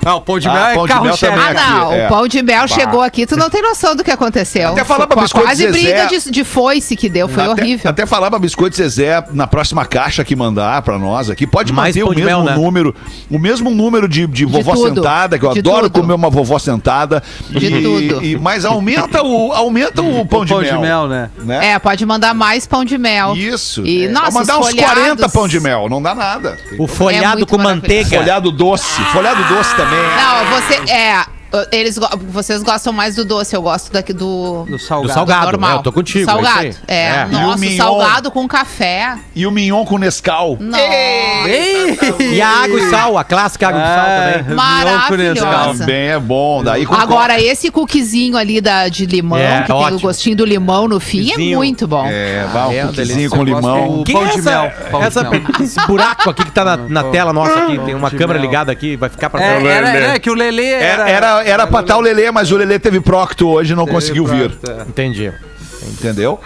Ah, 0.06 0.16
o 0.16 0.22
pão 0.22 0.38
de 0.40 0.48
Ah, 0.48 0.54
mel 0.54 0.64
é 0.68 0.74
pão 0.76 0.88
de 0.88 0.94
mel 1.02 1.18
também 1.18 1.40
Ah, 1.40 1.50
aqui, 1.50 1.70
não. 1.74 1.92
é. 1.94 2.06
O 2.06 2.10
pão 2.10 2.28
de 2.28 2.42
mel 2.44 2.62
Bah. 2.62 2.68
chegou 2.68 3.02
aqui, 3.02 3.26
tu 3.26 3.36
não 3.36 3.50
tem 3.50 3.62
noção 3.62 3.96
do 3.96 4.04
que 4.04 4.12
aconteceu. 4.12 4.70
Até 4.70 4.84
falar 4.84 5.08
pra 5.08 5.22
biscoito 5.22 5.48
Quase 5.48 5.64
Zezé- 5.64 5.72
briga 5.72 6.06
de, 6.08 6.32
de 6.32 6.44
foice 6.44 6.96
que 6.96 7.10
deu, 7.10 7.28
foi 7.28 7.44
até, 7.44 7.52
horrível. 7.64 7.90
Até 7.90 8.06
falar 8.06 8.30
pra 8.30 8.38
Biscoito 8.40 8.76
Zezé 8.78 9.24
na 9.32 9.48
próxima 9.48 9.84
caixa 9.86 10.24
que 10.24 10.36
mandar 10.36 10.82
pra 10.84 11.00
nós 11.00 11.30
aqui. 11.30 11.48
Pode 11.48 11.74
Mais 11.74 11.96
manter 11.96 12.08
o 12.08 12.14
de 12.14 12.24
mesmo 12.24 12.44
mel, 12.44 12.44
né? 12.44 12.56
número, 12.56 12.96
o 13.32 13.40
mesmo 13.40 13.70
número 13.72 14.08
de, 14.08 14.28
de 14.28 14.46
vovó 14.46 14.74
tudo. 14.76 14.96
sentada, 14.96 15.40
que 15.40 15.46
eu 15.46 15.54
De 15.54 15.60
adoro 15.60 15.90
tudo. 15.90 16.02
comer 16.02 16.14
uma 16.14 16.30
vovó 16.30 16.60
sentada. 16.60 17.24
De 17.50 17.66
e, 17.66 17.82
tudo. 17.82 18.24
e- 18.24 18.38
mas 18.38 18.64
aumenta 18.64 19.24
o, 19.24 19.52
aumenta 19.54 20.02
o 20.04 20.26
pão, 20.26 20.42
O 20.42 20.46
de, 20.46 20.54
pão 20.54 20.62
mel, 20.62 20.76
de 20.76 20.82
mel, 20.82 21.08
né? 21.08 21.30
né? 21.40 21.72
É, 21.74 21.80
pode 21.80 22.06
mandar 22.06 22.34
mais 22.36 22.68
pão 22.68 22.86
de 22.86 22.98
mel. 22.98 23.36
Isso. 23.36 23.84
E, 23.86 24.06
É, 24.06 24.10
nossa, 24.10 24.32
mandar 24.32 24.60
os 24.60 24.68
uns 24.68 24.74
40 24.76 24.96
folhados- 25.02 25.32
pão 25.34 25.48
de 25.48 25.60
mel, 25.60 25.88
não 25.90 26.02
dá 26.02 26.14
nada. 26.14 26.58
O 26.78 26.86
folhado 26.88 27.38
muito 27.38 27.48
com 27.50 27.58
manteiga. 27.58 28.18
Folhado 28.18 28.52
doce, 28.52 29.02
folhado 29.12 29.44
doce 29.54 29.76
também. 29.76 29.95
Não, 29.96 30.46
você. 30.52 30.76
É. 30.92 31.35
Eles, 31.72 31.98
go- 31.98 32.10
vocês 32.30 32.62
gostam 32.64 32.92
mais 32.94 33.16
do 33.16 33.26
doce, 33.26 33.56
eu 33.56 33.62
gosto 33.62 33.92
daqui 33.92 34.14
do, 34.14 34.66
Do 34.68 34.80
salgado. 34.80 35.08
Do 35.08 35.14
salgado, 35.14 35.46
normal. 35.52 35.72
é, 35.72 35.76
eu 35.80 35.84
tô 35.84 35.92
contigo. 35.92 36.26
Salgado. 36.26 36.60
é 36.60 36.68
aí. 36.68 36.76
É, 36.88 37.06
É. 37.06 37.26
Nossa, 37.26 37.58
mignon? 37.60 37.78
salgado 37.78 38.32
com 38.32 38.48
café. 38.48 39.18
E 39.36 39.46
o 39.46 39.52
mignon 39.52 39.86
com 39.86 39.98
Nescau. 39.98 40.58
Nossa. 40.60 40.84
E 42.24 42.42
a 42.42 42.50
água 42.64 42.80
e 42.80 42.90
sal, 42.90 43.18
a 43.18 43.24
clássica 43.24 43.68
água 43.68 43.82
e 43.82 43.86
sal 43.86 44.06
É. 44.08 44.38
também. 44.40 44.56
Maravilhosa. 44.56 45.34
Nescau. 45.34 45.76
Também 45.78 46.08
é 46.10 46.20
bom. 46.20 46.64
Daí 46.64 46.86
com 46.86 46.94
Agora, 46.96 47.40
esse 47.40 47.70
cookiezinho 47.72 48.38
ali 48.38 48.60
da, 48.62 48.88
de 48.88 49.06
limão, 49.06 49.38
É, 49.38 49.62
que 49.62 49.68
tem 49.68 49.76
ótimo. 49.76 49.98
o 49.98 50.02
gostinho 50.02 50.36
do 50.36 50.46
limão 50.46 50.88
no 50.88 51.00
fim, 51.00 51.32
é 51.32 51.38
muito 51.56 51.88
bom. 51.88 52.06
É, 52.08 52.46
vai 52.52 52.68
um 52.68 52.72
É, 52.72 52.82
cookiezinho 52.88 53.30
com 53.30 53.44
limão. 53.44 54.04
Quem 54.06 54.16
Pão 54.16 54.26
é 54.26 54.32
de 54.32 54.42
mel, 54.42 54.72
pão 54.92 55.00
de 55.02 55.08
essa- 55.08 55.24
mel. 55.30 55.42
esse 55.62 55.80
buraco 55.88 56.30
aqui 56.30 56.46
que 56.46 56.52
tá 56.52 56.64
na, 56.64 56.78
na 56.78 57.04
tela 57.06 57.32
nossa 57.34 57.64
aqui? 57.64 57.78
Tem 57.80 57.96
uma 57.96 58.12
câmera 58.12 58.40
ligada 58.40 58.72
aqui, 58.72 58.96
vai 58.96 59.10
ficar 59.10 59.30
pra 59.30 59.42
É, 59.44 59.66
era, 59.66 59.90
é 60.16 60.20
que 60.20 60.30
o 60.30 60.34
Lelê 60.34 60.64
É, 60.66 60.84
era... 61.10 61.44
Era, 61.46 61.68
pra 61.68 61.82
estar 61.82 61.98
o 61.98 62.02
Lelê, 62.02 62.32
mas 62.32 62.52
o 62.52 62.58
Lelê 62.58 62.80
teve 62.80 63.00
procto 63.00 63.48
hoje 63.48 63.74
e 63.74 63.76
não 63.76 63.86
conseguiu 63.86 64.26
vir. 64.26 64.52
Entendi. 64.88 65.32
Entendeu? 65.84 66.40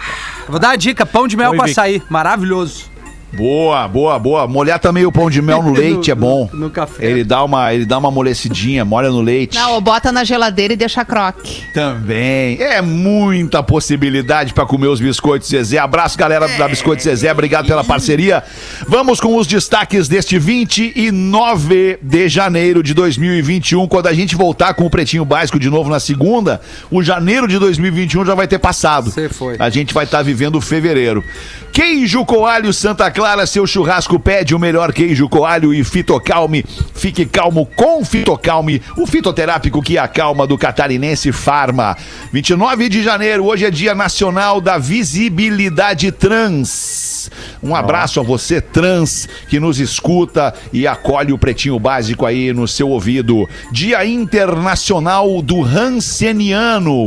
Vou 0.48 0.58
dar 0.58 0.70
a 0.70 0.76
dica, 0.76 1.06
pão 1.06 1.26
de 1.26 1.36
mel 1.36 1.52
Oi, 1.52 1.56
com 1.56 1.64
Vic. 1.64 1.72
açaí. 1.72 2.02
Maravilhoso. 2.10 2.89
Boa, 3.32 3.86
boa, 3.88 4.18
boa. 4.18 4.46
Molhar 4.46 4.78
também 4.78 5.06
o 5.06 5.12
pão 5.12 5.30
de 5.30 5.40
mel 5.40 5.62
no 5.64 5.72
leite 5.72 6.10
é 6.10 6.14
bom. 6.14 6.48
no 6.52 6.70
café. 6.70 7.04
Ele 7.06 7.24
dá 7.24 7.42
uma, 7.44 7.72
ele 7.72 7.84
dá 7.86 7.98
uma 7.98 8.08
amolecidinha, 8.08 8.84
molha 8.84 9.08
no 9.10 9.20
leite. 9.20 9.56
Não, 9.56 9.74
ou 9.74 9.80
bota 9.80 10.10
na 10.12 10.24
geladeira 10.24 10.74
e 10.74 10.76
deixa 10.76 11.04
croque. 11.04 11.62
Também. 11.72 12.60
É 12.60 12.80
muita 12.82 13.62
possibilidade 13.62 14.52
pra 14.52 14.66
comer 14.66 14.88
os 14.88 15.00
biscoitos 15.00 15.48
Zezé. 15.48 15.78
Abraço, 15.78 16.18
galera 16.18 16.46
da 16.48 16.68
Biscoito 16.68 17.02
Zezé. 17.02 17.30
Obrigado 17.30 17.66
pela 17.66 17.84
parceria. 17.84 18.42
Vamos 18.88 19.20
com 19.20 19.36
os 19.36 19.46
destaques 19.46 20.08
deste 20.08 20.38
29 20.38 21.98
de 22.02 22.28
janeiro 22.28 22.82
de 22.82 22.94
2021. 22.94 23.86
Quando 23.88 24.06
a 24.06 24.12
gente 24.12 24.36
voltar 24.36 24.74
com 24.74 24.84
o 24.84 24.90
Pretinho 24.90 25.24
Básico 25.24 25.58
de 25.58 25.70
novo 25.70 25.88
na 25.90 26.00
segunda, 26.00 26.60
o 26.90 27.02
janeiro 27.02 27.46
de 27.48 27.58
2021 27.58 28.24
já 28.24 28.34
vai 28.34 28.46
ter 28.48 28.58
passado. 28.58 29.10
Você 29.10 29.28
foi. 29.28 29.56
A 29.58 29.70
gente 29.70 29.94
vai 29.94 30.04
estar 30.04 30.22
vivendo 30.22 30.56
o 30.56 30.60
fevereiro. 30.60 31.24
Queijo 31.72 32.24
Coalho 32.24 32.72
Santa 32.72 33.10
Clara, 33.10 33.19
seu 33.46 33.66
churrasco 33.66 34.18
pede 34.18 34.54
o 34.54 34.58
melhor 34.58 34.92
queijo 34.92 35.28
coalho 35.28 35.74
e 35.74 35.82
fitocalme. 35.82 36.64
Fique 36.94 37.26
calmo 37.26 37.66
com 37.66 38.04
fitocalme, 38.04 38.80
o 38.96 39.06
fitoterápico 39.06 39.82
que 39.82 39.98
acalma 39.98 40.46
do 40.46 40.56
catarinense 40.56 41.32
Farma. 41.32 41.96
29 42.32 42.88
de 42.88 43.02
janeiro, 43.02 43.44
hoje 43.46 43.64
é 43.64 43.70
Dia 43.70 43.94
Nacional 43.94 44.60
da 44.60 44.78
Visibilidade 44.78 46.12
Trans. 46.12 47.30
Um 47.62 47.74
abraço 47.74 48.20
a 48.20 48.22
você, 48.22 48.60
trans, 48.60 49.28
que 49.48 49.60
nos 49.60 49.78
escuta 49.78 50.54
e 50.72 50.86
acolhe 50.86 51.32
o 51.32 51.38
Pretinho 51.38 51.78
Básico 51.78 52.24
aí 52.24 52.52
no 52.52 52.66
seu 52.66 52.88
ouvido. 52.88 53.48
Dia 53.72 54.04
Internacional 54.04 55.42
do 55.42 55.62
Hanseniano. 55.62 57.06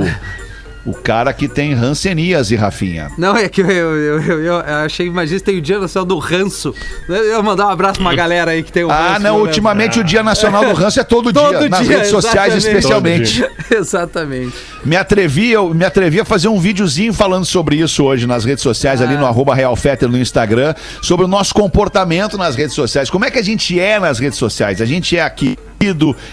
O 0.86 0.94
cara 0.94 1.32
que 1.32 1.48
tem 1.48 1.74
hanseníase, 1.74 2.56
Rafinha. 2.58 3.10
Não, 3.18 3.38
é 3.38 3.48
que 3.48 3.62
eu, 3.62 3.70
eu, 3.70 4.22
eu, 4.22 4.40
eu 4.42 4.56
achei, 4.86 5.08
imagina 5.08 5.40
tem 5.40 5.58
o 5.58 5.62
dia 5.62 5.80
nacional 5.80 6.06
do 6.06 6.18
ranço. 6.18 6.76
Eu 7.08 7.36
vou 7.36 7.44
mandar 7.44 7.68
um 7.68 7.70
abraço 7.70 7.96
pra 7.96 8.02
uma 8.02 8.16
galera 8.16 8.52
aí 8.52 8.62
que 8.64 8.72
tem 8.72 8.84
o 8.84 8.92
Ah, 8.92 9.12
ranço, 9.14 9.22
não, 9.22 9.40
ultimamente 9.40 10.00
o 10.00 10.04
Dia 10.04 10.22
Nacional 10.22 10.66
do 10.66 10.74
Ranço 10.74 11.00
é 11.00 11.04
todo, 11.04 11.32
Todo 11.34 11.58
dia, 11.60 11.70
nas 11.70 11.88
dia, 11.88 11.98
redes 11.98 12.12
sociais 12.12 12.54
exatamente. 12.54 13.42
especialmente. 13.42 13.46
Exatamente. 13.74 14.54
Me 14.84 14.96
atrevi, 14.98 15.52
eu 15.52 15.74
me 15.74 15.86
atrevi 15.86 16.20
a 16.20 16.26
fazer 16.26 16.50
um 16.50 16.60
videozinho 16.60 17.14
falando 17.14 17.46
sobre 17.46 17.78
isso 17.78 18.04
hoje 18.04 18.28
nas 18.28 18.44
redes 18.44 18.62
sociais, 18.62 19.02
ali 19.02 19.16
no 19.16 19.26
arroba 19.26 19.56
RealFetter 19.56 20.10
no 20.10 20.18
Instagram, 20.18 20.76
sobre 21.02 21.26
o 21.26 21.28
nosso 21.30 21.54
comportamento 21.54 22.38
nas 22.38 22.56
redes 22.56 22.76
sociais. 22.76 23.10
Como 23.10 23.24
é 23.24 23.32
que 23.32 23.40
a 23.40 23.44
gente 23.44 23.80
é 23.80 24.00
nas 24.00 24.20
redes 24.20 24.38
sociais? 24.38 24.82
A 24.82 24.86
gente 24.86 25.18
é 25.18 25.22
aqui 25.22 25.58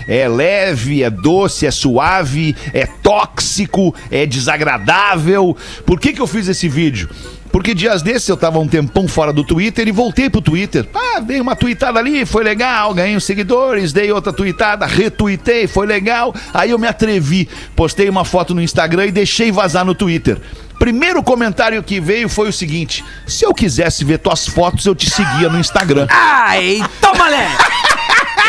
é 0.06 0.28
leve, 0.28 1.02
é 1.02 1.10
doce, 1.10 1.66
é 1.66 1.70
suave, 1.70 2.54
é 2.72 2.86
tóxico, 2.86 3.94
é 4.10 4.26
desagradável. 4.26 5.56
Por 5.84 5.98
que, 5.98 6.12
que 6.12 6.20
eu 6.20 6.26
fiz 6.26 6.48
esse 6.48 6.68
vídeo? 6.68 7.08
Porque 7.52 7.74
dias 7.74 8.00
desses 8.00 8.28
eu 8.28 8.36
tava 8.36 8.58
um 8.58 8.68
tempão 8.68 9.08
fora 9.08 9.32
do 9.32 9.42
Twitter 9.42 9.88
e 9.88 9.92
voltei 9.92 10.30
pro 10.30 10.40
Twitter. 10.40 10.86
Ah, 10.94 11.20
dei 11.20 11.40
uma 11.40 11.56
tweetada 11.56 11.98
ali, 11.98 12.24
foi 12.24 12.44
legal, 12.44 12.94
ganhei 12.94 13.16
uns 13.16 13.24
seguidores, 13.24 13.92
dei 13.92 14.12
outra 14.12 14.32
tweetada, 14.32 14.86
retuitei, 14.86 15.66
foi 15.66 15.86
legal. 15.86 16.34
Aí 16.54 16.70
eu 16.70 16.78
me 16.78 16.86
atrevi, 16.86 17.48
postei 17.74 18.08
uma 18.08 18.24
foto 18.24 18.54
no 18.54 18.62
Instagram 18.62 19.06
e 19.06 19.12
deixei 19.12 19.50
vazar 19.50 19.84
no 19.84 19.94
Twitter. 19.94 20.38
Primeiro 20.78 21.22
comentário 21.22 21.82
que 21.82 22.00
veio 22.00 22.28
foi 22.28 22.48
o 22.48 22.52
seguinte: 22.52 23.04
se 23.26 23.44
eu 23.44 23.52
quisesse 23.52 24.04
ver 24.04 24.18
tuas 24.18 24.46
fotos, 24.46 24.86
eu 24.86 24.94
te 24.94 25.10
seguia 25.10 25.48
no 25.48 25.58
Instagram. 25.58 26.06
Ai, 26.08 26.80
toma, 27.00 27.28
Lé! 27.28 27.79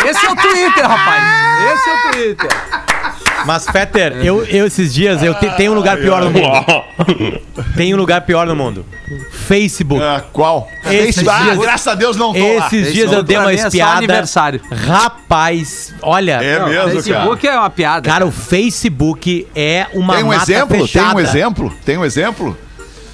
Esse 0.05 0.25
é 0.25 0.29
o 0.31 0.35
Twitter, 0.35 0.87
rapaz. 0.87 1.23
Esse 1.73 1.89
é 1.89 1.93
o 1.93 2.11
Twitter. 2.11 2.49
Mas, 3.45 3.65
Fetter, 3.65 4.13
eu, 4.23 4.43
eu 4.45 4.67
esses 4.67 4.93
dias, 4.93 5.23
eu 5.23 5.33
te- 5.33 5.49
tenho 5.57 5.71
um 5.71 5.75
lugar 5.75 5.97
pior 5.97 6.21
no 6.23 6.29
mundo. 6.29 6.83
Tem 7.75 7.91
um 7.93 7.97
lugar 7.97 8.21
pior 8.21 8.45
no 8.45 8.55
mundo. 8.55 8.85
Facebook. 9.47 10.03
Ah, 10.03 10.21
qual? 10.31 10.67
Esses 10.85 11.17
Esse- 11.17 11.29
ah, 11.29 11.39
dias- 11.43 11.57
graças 11.57 11.87
a 11.87 11.95
Deus 11.95 12.15
não 12.17 12.33
tô 12.33 12.39
lá. 12.39 12.67
Esses 12.67 12.93
dias 12.93 13.05
Esse 13.07 13.15
eu 13.15 13.23
dei 13.23 13.37
uma 13.37 13.51
é 13.51 13.55
espiada. 13.55 13.97
aniversário. 13.97 14.61
Rapaz, 14.71 15.93
olha. 16.03 16.33
É 16.43 16.59
Não, 16.59 16.67
mesmo, 16.67 16.83
cara. 16.83 16.91
Facebook 16.93 17.47
é 17.47 17.57
uma 17.59 17.69
piada. 17.69 18.09
Cara, 18.09 18.25
o 18.27 18.31
Facebook 18.31 19.47
é 19.55 19.87
uma 19.93 20.15
Tem 20.15 20.23
um 20.23 20.27
mata 20.27 20.43
exemplo? 20.43 20.77
fechada. 20.79 21.05
Tem 21.07 21.15
um 21.15 21.19
exemplo? 21.19 21.73
Tem 21.85 21.97
um 21.97 22.05
exemplo? 22.05 22.57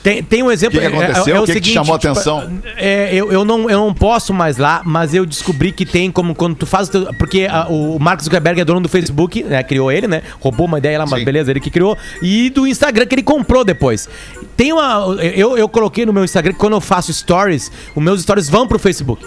Tem, 0.07 0.23
tem 0.23 0.43
um 0.43 0.49
exemplo. 0.49 0.79
O 0.79 0.81
que 0.81 0.89
que 0.89 0.95
aconteceu? 0.95 1.41
O 1.41 1.45
que 1.45 1.53
que 1.55 1.61
te 1.61 1.71
chamou 1.71 1.93
a 1.93 1.97
atenção? 1.97 2.49
é, 2.77 3.13
eu, 3.13 3.31
eu, 3.31 3.43
não, 3.43 3.69
eu 3.69 3.77
não 3.79 3.93
posso 3.93 4.33
mais 4.33 4.57
lá, 4.57 4.81
mas 4.85 5.13
eu 5.13 5.25
descobri 5.25 5.71
que 5.71 5.85
tem 5.85 6.09
como 6.11 6.33
quando 6.33 6.55
tu 6.55 6.65
faz. 6.65 6.87
o 6.87 6.91
teu- 6.91 7.13
Porque 7.15 7.47
ah, 7.49 7.67
o 7.69 7.99
Mark 7.99 8.21
Zuckerberg 8.21 8.61
é 8.61 8.65
dono 8.65 8.79
do 8.79 8.87
Facebook, 8.87 9.43
né? 9.43 9.61
Criou 9.63 9.91
ele, 9.91 10.07
né? 10.07 10.21
Roubou 10.39 10.65
uma 10.65 10.77
ideia 10.77 10.97
lá, 10.99 11.05
mas 11.05 11.19
Sim. 11.19 11.25
beleza, 11.25 11.51
ele 11.51 11.59
que 11.59 11.69
criou. 11.69 11.97
E 12.21 12.49
do 12.49 12.65
Instagram 12.65 13.05
que 13.05 13.15
ele 13.15 13.23
comprou 13.23 13.65
depois. 13.65 14.07
Tem 14.55 14.71
uma. 14.71 15.15
Eu, 15.35 15.57
eu 15.57 15.67
coloquei 15.67 16.05
no 16.05 16.13
meu 16.13 16.23
Instagram 16.23 16.53
que 16.53 16.59
quando 16.59 16.73
eu 16.73 16.81
faço 16.81 17.11
stories, 17.13 17.71
os 17.95 18.01
meus 18.03 18.21
stories 18.21 18.49
vão 18.49 18.67
pro 18.67 18.79
Facebook. 18.79 19.25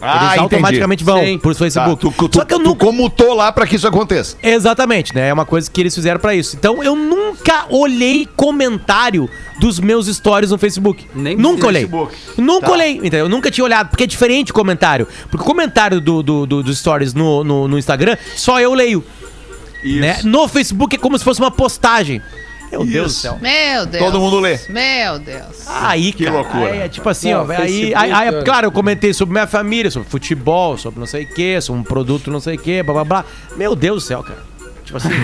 Eles 0.00 0.38
automaticamente 0.38 1.02
vão 1.02 1.20
Sim. 1.24 1.38
pro 1.38 1.52
Tá, 1.52 1.58
Facebook. 1.58 2.00
tu, 2.00 2.28
tu, 2.28 2.38
Só 2.38 2.44
que 2.44 2.52
eu 2.54 2.58
tu 2.58 2.64
nunca. 2.64 2.84
comutou 2.84 3.34
lá 3.34 3.50
pra 3.50 3.66
que 3.66 3.76
isso 3.76 3.86
aconteça. 3.88 4.36
Exatamente, 4.42 5.14
né? 5.14 5.28
É 5.28 5.32
uma 5.32 5.46
coisa 5.46 5.70
que 5.70 5.80
eles 5.80 5.94
fizeram 5.94 6.20
pra 6.20 6.34
isso. 6.34 6.54
Então 6.56 6.82
eu 6.82 6.94
nunca 6.94 7.66
olhei 7.70 8.28
comentário 8.36 9.28
dos 9.58 9.80
meus 9.80 10.06
stories 10.06 10.50
no 10.50 10.58
Facebook. 10.58 11.06
Nem 11.14 11.36
nunca 11.36 11.66
olhei. 11.66 11.82
Facebook. 11.82 12.14
Nunca 12.36 12.66
Tá. 12.66 12.72
olhei, 12.72 12.92
entendeu? 12.96 13.20
Eu 13.20 13.28
nunca 13.28 13.50
tinha 13.50 13.64
olhado, 13.64 13.88
porque 13.88 14.04
é 14.04 14.06
diferente 14.06 14.50
o 14.50 14.54
comentário. 14.54 15.08
Porque 15.30 15.42
o 15.42 15.46
comentário 15.46 16.00
do, 16.00 16.22
do, 16.22 16.46
do- 16.46 16.62
dos 16.62 16.78
stories 16.78 17.14
no, 17.14 17.42
no, 17.42 17.66
no 17.68 17.78
Instagram, 17.78 18.16
só 18.36 18.60
eu 18.60 18.74
leio. 18.74 19.02
Isso. 19.82 20.00
Né? 20.00 20.18
No 20.24 20.46
Facebook 20.48 20.96
é 20.96 20.98
como 20.98 21.16
se 21.18 21.24
fosse 21.24 21.40
uma 21.40 21.50
postagem. 21.50 22.20
Meu 22.84 22.86
Deus 22.92 23.06
do 23.06 23.10
Isso. 23.10 23.20
céu. 23.20 23.38
Meu 23.40 23.86
Deus. 23.86 24.04
Todo 24.04 24.20
mundo 24.20 24.40
lê. 24.40 24.58
Meu 24.68 25.18
Deus. 25.18 25.66
Aí, 25.66 26.12
Que 26.12 26.24
cara, 26.24 26.36
loucura. 26.36 26.66
aí 26.72 26.78
é 26.80 26.88
tipo 26.88 27.08
assim, 27.08 27.32
Não, 27.32 27.40
ó. 27.46 27.50
Aí, 27.50 27.56
Facebook, 27.56 27.94
aí, 27.94 28.12
aí, 28.12 28.30
cara. 28.30 28.42
claro, 28.44 28.66
eu 28.66 28.72
comentei 28.72 29.12
sobre 29.12 29.32
minha 29.32 29.46
família, 29.46 29.90
sobre 29.90 30.08
futebol, 30.08 30.76
sobre 30.76 31.00
não 31.00 31.06
sei 31.06 31.24
o 31.24 31.28
quê, 31.34 31.60
sobre 31.60 31.80
um 31.80 31.84
produto 31.84 32.30
não 32.30 32.40
sei 32.40 32.56
o 32.56 32.58
quê, 32.58 32.82
blá 32.82 32.94
blá 32.94 33.04
blá. 33.04 33.24
Meu 33.56 33.74
Deus 33.74 34.02
do 34.04 34.06
céu, 34.06 34.22
cara. 34.22 34.40
Tipo 34.84 34.98
assim. 34.98 35.08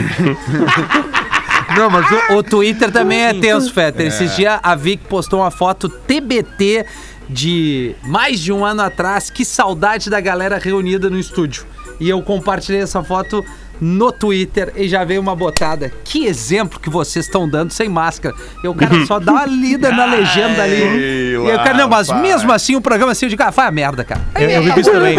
Não, 1.77 1.89
mas 1.89 2.05
o, 2.31 2.35
o 2.35 2.43
Twitter 2.43 2.91
também 2.91 3.23
é 3.23 3.33
tenso, 3.35 3.73
Fetter. 3.73 4.07
Esses 4.09 4.37
dias 4.37 4.61
a 4.63 4.75
Vic 4.75 5.05
postou 5.09 5.41
uma 5.41 5.51
foto 5.51 5.89
TBT 5.89 6.85
de 7.29 7.95
mais 8.03 8.41
de 8.41 8.53
um 8.53 8.65
ano 8.65 8.83
atrás. 8.83 9.31
Que 9.31 9.45
saudade 9.45 10.11
da 10.11 10.21
galera 10.21 10.59
reunida 10.59 11.09
no 11.09 11.19
estúdio. 11.19 11.65
E 11.99 12.09
eu 12.09 12.21
compartilhei 12.21 12.83
essa 12.83 13.03
foto 13.03 13.45
no 13.83 14.13
Twitter 14.13 14.73
e 14.77 14.89
já 14.89 15.03
veio 15.05 15.21
uma 15.21 15.35
botada. 15.35 15.93
Que 16.05 16.27
exemplo 16.27 16.79
que 16.79 16.89
vocês 16.89 17.27
estão 17.27 17.49
dando 17.49 17.73
sem 17.73 17.89
máscara. 17.89 18.33
E 18.63 18.69
o 18.69 18.75
cara 18.75 18.95
só 19.07 19.19
dá 19.19 19.33
uma 19.33 19.45
lida 19.45 19.91
na 19.91 20.05
legenda 20.07 20.63
ali. 20.63 20.83
Ai, 20.83 20.99
E 21.35 21.37
o 21.37 21.57
cara, 21.57 21.75
não, 21.75 21.89
mas 21.89 22.09
rapaz. 22.09 22.27
mesmo 22.29 22.53
assim 22.53 22.77
o 22.77 22.81
programa 22.81 23.11
assim, 23.11 23.27
eu 23.27 23.31
digo, 23.31 23.43
ah, 23.43 23.51
vai 23.51 23.67
a 23.67 23.71
merda, 23.73 24.05
cara. 24.05 24.21
Eu, 24.39 24.49
eu 24.49 24.63
vi 24.63 24.81
isso 24.81 24.91
também. 24.93 25.17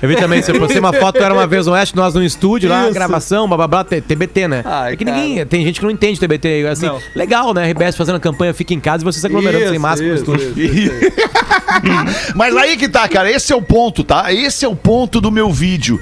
Eu 0.00 0.08
vi 0.08 0.16
também, 0.16 0.40
você 0.40 0.58
postei 0.58 0.78
uma 0.78 0.94
foto, 0.94 1.18
era 1.22 1.34
uma 1.34 1.46
vez 1.46 1.66
no 1.66 1.72
Oeste, 1.72 1.94
nós 1.94 2.14
no 2.14 2.22
estúdio 2.24 2.70
lá, 2.70 2.84
Isso. 2.84 2.94
gravação, 2.94 3.46
blá 3.46 3.56
blá 3.58 3.68
blá, 3.68 3.84
TBT, 3.84 4.48
né? 4.48 4.62
Ai, 4.64 4.94
é 4.94 4.96
que 4.96 5.04
cara. 5.04 5.16
ninguém, 5.18 5.44
tem 5.44 5.62
gente 5.62 5.78
que 5.78 5.84
não 5.84 5.92
entende 5.92 6.18
TBT, 6.18 6.66
assim, 6.70 6.86
Não. 6.86 6.98
legal, 7.14 7.52
né? 7.52 7.70
RBS 7.70 7.96
fazendo 7.96 8.16
a 8.16 8.20
campanha 8.20 8.54
Fica 8.54 8.72
em 8.72 8.80
Casa 8.80 9.02
e 9.02 9.04
vocês 9.04 9.22
aglomerando 9.24 9.64
sem 9.64 9.74
Isso, 9.74 9.82
máscara 9.82 10.08
no 10.08 10.14
isso, 10.14 10.32
estúdio. 10.34 10.54
isso. 10.58 10.92
Mas 12.34 12.56
aí 12.56 12.76
que 12.76 12.88
tá, 12.88 13.06
cara. 13.08 13.30
Esse 13.30 13.52
é 13.52 13.56
o 13.56 13.62
ponto, 13.62 14.02
tá? 14.02 14.32
Esse 14.32 14.64
é 14.64 14.68
o 14.68 14.74
ponto 14.76 15.20
do 15.20 15.30
meu 15.30 15.50
vídeo. 15.50 16.00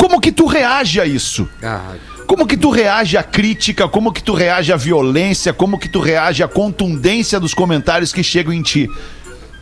Como 0.00 0.18
que 0.18 0.32
tu 0.32 0.46
reage 0.46 0.98
a 0.98 1.04
isso? 1.04 1.46
Ah, 1.62 1.92
Como 2.26 2.46
que 2.46 2.56
tu 2.56 2.70
reage 2.70 3.18
à 3.18 3.22
crítica? 3.22 3.86
Como 3.86 4.10
que 4.10 4.22
tu 4.22 4.32
reage 4.32 4.72
à 4.72 4.76
violência? 4.76 5.52
Como 5.52 5.78
que 5.78 5.90
tu 5.90 6.00
reage 6.00 6.42
à 6.42 6.48
contundência 6.48 7.38
dos 7.38 7.52
comentários 7.52 8.10
que 8.10 8.22
chegam 8.22 8.50
em 8.50 8.62
ti? 8.62 8.88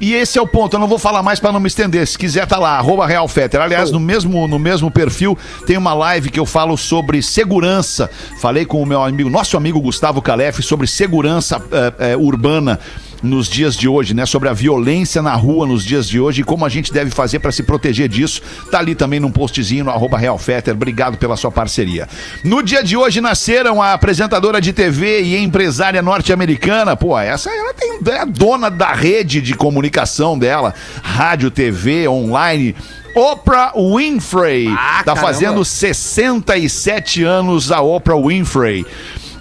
E 0.00 0.14
esse 0.14 0.38
é 0.38 0.40
o 0.40 0.46
ponto, 0.46 0.74
eu 0.76 0.78
não 0.78 0.86
vou 0.86 0.96
falar 0.96 1.24
mais 1.24 1.40
pra 1.40 1.50
não 1.50 1.58
me 1.58 1.66
estender. 1.66 2.06
Se 2.06 2.16
quiser, 2.16 2.46
tá 2.46 2.56
lá, 2.56 2.78
arroba 2.78 3.04
RealFetter. 3.04 3.60
Aliás, 3.60 3.90
no 3.90 3.98
mesmo, 3.98 4.46
no 4.46 4.60
mesmo 4.60 4.92
perfil 4.92 5.36
tem 5.66 5.76
uma 5.76 5.92
live 5.92 6.30
que 6.30 6.38
eu 6.38 6.46
falo 6.46 6.76
sobre 6.76 7.20
segurança. 7.20 8.08
Falei 8.40 8.64
com 8.64 8.80
o 8.80 8.86
meu 8.86 9.02
amigo, 9.02 9.28
nosso 9.28 9.56
amigo 9.56 9.80
Gustavo 9.80 10.22
Calef, 10.22 10.62
sobre 10.62 10.86
segurança 10.86 11.60
eh, 11.72 12.12
eh, 12.12 12.16
urbana. 12.16 12.78
Nos 13.22 13.48
dias 13.48 13.76
de 13.76 13.88
hoje, 13.88 14.14
né? 14.14 14.26
Sobre 14.26 14.48
a 14.48 14.52
violência 14.52 15.20
na 15.22 15.34
rua 15.34 15.66
nos 15.66 15.84
dias 15.84 16.08
de 16.08 16.20
hoje 16.20 16.42
e 16.42 16.44
como 16.44 16.64
a 16.64 16.68
gente 16.68 16.92
deve 16.92 17.10
fazer 17.10 17.38
para 17.38 17.52
se 17.52 17.62
proteger 17.62 18.08
disso. 18.08 18.40
Tá 18.70 18.78
ali 18.78 18.94
também 18.94 19.20
num 19.20 19.30
postzinho 19.30 19.84
no 19.84 19.90
arroba 19.90 20.18
Real 20.18 20.38
Fetter. 20.38 20.74
Obrigado 20.74 21.18
pela 21.18 21.36
sua 21.36 21.50
parceria. 21.50 22.08
No 22.44 22.62
dia 22.62 22.82
de 22.82 22.96
hoje 22.96 23.20
nasceram 23.20 23.82
a 23.82 23.92
apresentadora 23.92 24.60
de 24.60 24.72
TV 24.72 25.22
e 25.22 25.36
empresária 25.36 26.02
norte-americana. 26.02 26.96
Pô, 26.96 27.18
essa 27.18 27.50
ela 27.50 27.74
tem, 27.74 27.98
é 28.12 28.26
dona 28.26 28.70
da 28.70 28.92
rede 28.92 29.40
de 29.40 29.54
comunicação 29.54 30.38
dela, 30.38 30.74
rádio, 31.02 31.50
TV, 31.50 32.08
online. 32.08 32.74
Oprah 33.14 33.72
Winfrey. 33.74 34.68
Ah, 34.68 35.02
tá 35.04 35.14
caramba. 35.14 35.20
fazendo 35.20 35.64
67 35.64 37.24
anos 37.24 37.72
a 37.72 37.80
Oprah 37.80 38.16
Winfrey. 38.16 38.86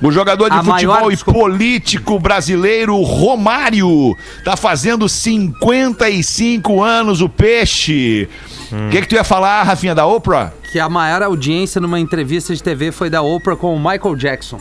O 0.01 0.12
jogador 0.12 0.50
de 0.50 0.58
A 0.58 0.63
futebol 0.63 0.96
maior, 0.96 1.12
e 1.12 1.16
desculpa. 1.16 1.39
político 1.39 2.20
brasileiro 2.20 3.01
Romário 3.01 4.16
tá 4.44 4.56
fazendo 4.56 5.10
55 5.10 6.84
anos 6.84 7.22
o 7.22 7.27
peixe. 7.27 8.30
O 8.72 8.89
que, 8.92 9.01
que 9.01 9.08
tu 9.08 9.16
ia 9.16 9.24
falar, 9.24 9.63
Rafinha, 9.63 9.96
da 9.96 10.06
Oprah? 10.06 10.51
Que 10.72 10.80
a 10.80 10.88
maior 10.89 11.24
audiência 11.24 11.82
numa 11.82 12.00
entrevista 12.00 12.54
de 12.54 12.62
TV 12.62 12.92
foi 12.92 13.10
da 13.10 13.22
Oprah 13.22 13.56
com 13.56 13.74
o 13.75 13.80
Michael 13.80 14.16
Jackson. 14.16 14.60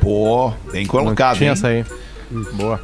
Pô, 0.00 0.52
bem 0.72 0.86
colocado, 0.86 1.36
Tinha 1.36 1.48
hein? 1.50 1.52
essa 1.52 1.68
aí. 1.68 1.84
Boa. 2.54 2.80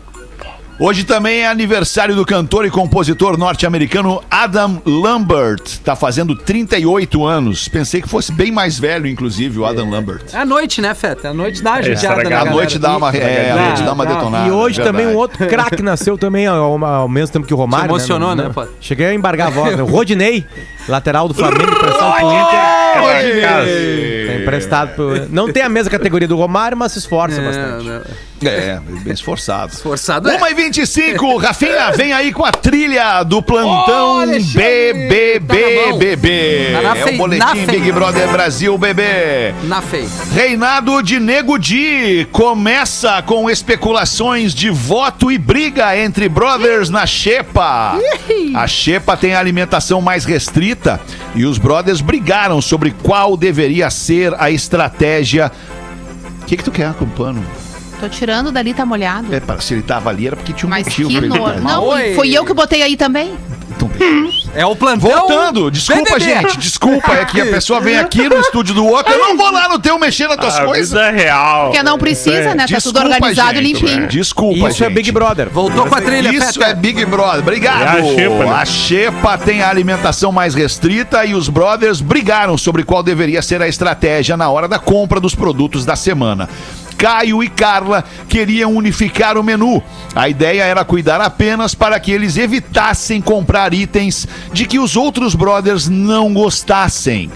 Hoje 0.78 1.04
também 1.04 1.40
é 1.40 1.46
aniversário 1.48 2.14
do 2.14 2.26
cantor 2.26 2.66
e 2.66 2.70
compositor 2.70 3.38
norte-americano 3.38 4.22
Adam 4.30 4.82
Lambert. 4.84 5.62
Tá 5.82 5.96
fazendo 5.96 6.36
38 6.36 7.24
anos. 7.24 7.66
Pensei 7.66 8.02
que 8.02 8.08
fosse 8.08 8.30
bem 8.30 8.52
mais 8.52 8.78
velho, 8.78 9.06
inclusive, 9.06 9.58
o 9.58 9.64
Adam 9.64 9.88
Lambert. 9.88 10.20
É 10.34 10.36
a 10.36 10.44
noite, 10.44 10.82
né, 10.82 10.92
Feta? 10.94 11.30
A 11.30 11.34
noite 11.34 11.62
dá 11.62 11.70
uma 11.70 11.78
É, 11.78 11.82
judiada 11.82 12.28
na 12.28 12.40
a 12.40 12.44
noite 12.44 12.78
dá 12.78 12.94
uma, 12.94 13.10
é, 13.16 13.52
a 13.52 13.56
noite 13.68 13.82
dá 13.84 13.92
uma 13.94 14.04
detonada. 14.04 14.48
E 14.48 14.50
hoje 14.50 14.76
verdade. 14.76 14.98
também 14.98 15.14
um 15.14 15.18
outro 15.18 15.46
craque 15.46 15.80
nasceu 15.82 16.18
também 16.18 16.46
ao, 16.46 16.84
ao 16.84 17.08
mesmo 17.08 17.32
tempo 17.32 17.46
que 17.46 17.54
o 17.54 17.56
Romário. 17.56 17.86
Te 17.86 17.90
emocionou, 17.92 18.30
No- 18.30 18.42
né, 18.42 18.48
no- 18.48 18.52
pô? 18.54 18.66
Cheguei 18.78 19.06
a 19.06 19.14
embargar 19.14 19.46
a 19.46 19.50
voz. 19.50 19.74
Né? 19.78 19.82
O 19.82 19.86
Rodinei, 19.86 20.44
lateral 20.86 21.26
do 21.26 21.32
Flamengo, 21.32 21.72
emprestado 21.72 22.18
pro 22.18 22.26
Inter. 22.32 24.25
É 24.36 24.42
emprestado 24.42 24.94
pro... 24.94 25.28
Não 25.30 25.52
tem 25.52 25.62
a 25.62 25.68
mesma 25.68 25.90
categoria 25.90 26.28
do 26.28 26.36
Romário, 26.36 26.76
mas 26.76 26.92
se 26.92 26.98
esforça 26.98 27.40
É, 27.40 27.44
bastante. 27.44 28.06
É, 28.44 28.78
bem 29.02 29.12
esforçado. 29.14 29.72
Esforçado 29.72 30.28
é. 30.28 30.42
1 30.42 30.46
e 30.48 30.54
25 30.54 31.36
Rafinha, 31.38 31.90
vem 31.92 32.12
aí 32.12 32.32
com 32.32 32.44
a 32.44 32.52
trilha 32.52 33.22
do 33.22 33.42
plantão 33.42 34.16
Ô, 34.16 34.20
Alexandre, 34.20 35.08
BBB, 35.08 36.72
tá 36.72 36.82
na. 36.82 36.88
Tá 36.88 36.94
na 36.94 37.00
é 37.00 37.04
o 37.14 37.16
boletim 37.16 37.66
Big 37.66 37.92
Brother 37.92 38.28
Brasil, 38.30 38.76
bebê. 38.76 39.54
Na 39.64 39.80
feia. 39.80 40.08
Reinado 40.34 41.02
de 41.02 41.18
Nego 41.18 41.58
Di 41.58 42.26
começa 42.30 43.22
com 43.22 43.48
especulações 43.48 44.54
de 44.54 44.70
voto 44.70 45.32
e 45.32 45.38
briga 45.38 45.96
entre 45.96 46.28
brothers 46.28 46.90
na 46.90 47.06
Xepa. 47.06 47.98
A 48.54 48.66
Xepa 48.66 49.16
tem 49.16 49.34
a 49.34 49.40
alimentação 49.40 50.00
mais 50.00 50.24
restrita 50.24 51.00
e 51.36 51.44
os 51.44 51.58
brothers 51.58 52.00
brigaram 52.00 52.60
sobre 52.62 52.90
qual 52.90 53.36
deveria 53.36 53.90
ser 53.90 54.34
a 54.38 54.50
estratégia. 54.50 55.52
O 56.42 56.46
que, 56.46 56.56
que 56.56 56.64
tu 56.64 56.72
quer 56.72 56.94
com 56.94 57.04
o 57.04 57.08
pano? 57.08 57.44
Tô 58.00 58.08
tirando 58.08 58.52
dali, 58.52 58.74
tá 58.74 58.84
molhado. 58.84 59.34
É, 59.34 59.40
para- 59.40 59.60
se 59.60 59.74
ele 59.74 59.82
tava 59.82 60.10
ali 60.10 60.26
era 60.26 60.36
porque 60.36 60.52
tinha 60.52 60.66
um 60.66 60.70
Mas 60.70 60.84
motivo 60.86 61.08
que 61.08 61.16
pra 61.16 61.26
ele 61.26 61.36
estar 61.36 61.60
Não, 61.60 61.84
Oi. 61.84 62.14
foi 62.14 62.30
eu 62.30 62.44
que 62.44 62.52
botei 62.52 62.82
aí 62.82 62.96
também. 62.96 63.32
Então. 63.70 63.90
É 64.54 64.64
o 64.64 64.74
plantão. 64.74 65.10
Voltando, 65.10 65.70
desculpa, 65.70 66.14
BBB. 66.18 66.24
gente, 66.24 66.58
desculpa, 66.58 67.12
é 67.12 67.24
que 67.26 67.38
a 67.40 67.46
pessoa 67.46 67.78
vem 67.80 67.98
aqui 67.98 68.26
no 68.28 68.36
estúdio 68.38 68.74
do 68.74 68.86
outro, 68.86 69.12
eu 69.12 69.18
não 69.18 69.36
vou 69.36 69.50
lá 69.50 69.68
no 69.68 69.78
teu 69.78 69.98
mexer 69.98 70.28
nas 70.28 70.38
tuas 70.38 70.58
A 70.58 70.64
coisas. 70.64 70.88
vida 70.90 71.08
é 71.08 71.10
real. 71.10 71.64
Porque 71.66 71.82
não 71.82 71.98
precisa, 71.98 72.54
né? 72.54 72.66
Tá 72.66 72.80
tudo 72.80 72.94
Desculpa, 72.94 73.00
organizado 73.04 73.58
e 73.60 73.64
gente, 73.66 73.84
limpinho. 73.84 74.06
Desculpa, 74.08 74.68
Isso 74.70 74.82
é 74.84 74.86
gente. 74.88 74.94
Big 74.94 75.12
Brother. 75.12 75.50
Voltou 75.50 75.86
com 75.86 75.94
a 75.94 76.00
trilha, 76.00 76.30
Isso 76.30 76.62
é 76.62 76.74
Big 76.74 77.04
Brother. 77.04 77.40
Obrigado. 77.40 77.98
É 77.98 78.00
a 78.00 78.14
Xepa, 78.14 78.44
né? 78.44 78.52
A 78.52 78.64
Xepa 78.64 79.38
tem 79.38 79.62
a 79.62 79.68
alimentação 79.68 80.32
mais 80.32 80.54
restrita 80.54 81.24
e 81.26 81.34
os 81.34 81.48
brothers 81.50 82.00
brigaram 82.00 82.56
sobre 82.56 82.82
qual 82.82 83.02
deveria 83.02 83.42
ser 83.42 83.60
a 83.60 83.68
estratégia 83.68 84.36
na 84.38 84.48
hora 84.48 84.68
da 84.68 84.78
compra 84.78 85.20
dos 85.20 85.34
produtos 85.34 85.84
da 85.84 85.96
semana. 85.96 86.48
Caio 86.96 87.42
e 87.42 87.48
Carla 87.48 88.04
queriam 88.28 88.74
unificar 88.74 89.36
o 89.36 89.42
menu. 89.42 89.82
A 90.14 90.28
ideia 90.28 90.62
era 90.62 90.84
cuidar 90.84 91.20
apenas 91.20 91.74
para 91.74 92.00
que 92.00 92.10
eles 92.10 92.36
evitassem 92.36 93.20
comprar 93.20 93.74
itens 93.74 94.26
de 94.52 94.64
que 94.64 94.78
os 94.78 94.96
outros 94.96 95.34
brothers 95.34 95.88
não 95.88 96.32
gostassem. 96.32 97.30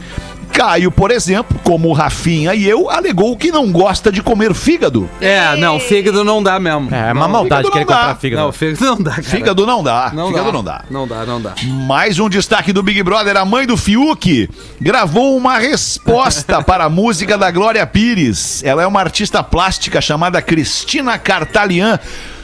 Caio, 0.53 0.91
por 0.91 1.11
exemplo, 1.11 1.59
como 1.65 1.89
o 1.89 1.93
Rafinha 1.93 2.55
e 2.55 2.69
eu, 2.69 2.91
alegou 2.91 3.37
que 3.37 3.51
não 3.51 3.71
gosta 3.71 4.11
de 4.13 4.23
comer 4.23 4.53
fígado. 4.55 5.09
É, 5.21 5.57
não, 5.57 5.79
fígado 5.81 6.23
não 6.25 6.43
dá 6.43 6.59
mesmo. 6.59 6.89
É, 6.95 7.11
é 7.11 7.13
uma 7.13 7.27
Não, 7.27 7.29
maldade 7.33 7.69
fígado 7.69 7.73
querer 7.73 7.85
não 7.85 7.93
dá. 7.93 7.97
comprar 7.99 8.17
fígado. 8.17 8.43
Não, 8.43 8.53
fígado 8.53 8.85
não 8.85 9.03
dá, 9.03 9.11
cara. 9.13 9.23
Fígado 9.23 9.67
não 9.67 9.83
dá. 9.83 10.13
não 10.15 10.27
fígado 10.29 10.47
dá. 10.47 10.53
não 10.53 10.65
dá. 10.65 10.85
Não 10.91 11.09
dá, 11.09 11.27
não 11.27 11.41
dá. 11.43 11.55
Mais 11.87 12.19
um 12.19 12.29
destaque 12.29 12.73
do 12.73 12.83
Big 12.83 13.03
Brother, 13.03 13.37
a 13.37 13.45
mãe 13.45 13.67
do 13.67 13.77
Fiuk 13.77 14.49
gravou 14.81 15.37
uma 15.37 15.57
resposta 15.59 16.61
para 16.65 16.85
a 16.85 16.91
música 16.91 17.39
da 17.39 17.51
Glória 17.51 17.87
Pires. 17.87 18.63
Ela 18.65 18.83
é 18.83 18.87
uma 18.87 19.01
artista 19.01 19.43
plástica 19.43 20.01
chamada 20.01 20.43
Cristina 20.43 21.19
Cartalian. 21.19 21.99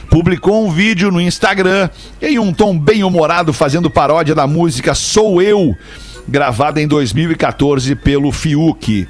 Publicou 0.09 0.65
um 0.65 0.71
vídeo 0.71 1.11
no 1.11 1.19
Instagram 1.19 1.89
em 2.21 2.39
um 2.39 2.53
tom 2.53 2.79
bem 2.79 3.03
humorado 3.03 3.51
fazendo 3.51 3.89
paródia 3.89 4.33
da 4.33 4.47
música 4.47 4.95
Sou 4.95 5.41
Eu, 5.41 5.75
gravada 6.27 6.81
em 6.81 6.87
2014 6.87 7.95
pelo 7.95 8.31
Fiuk. 8.31 9.07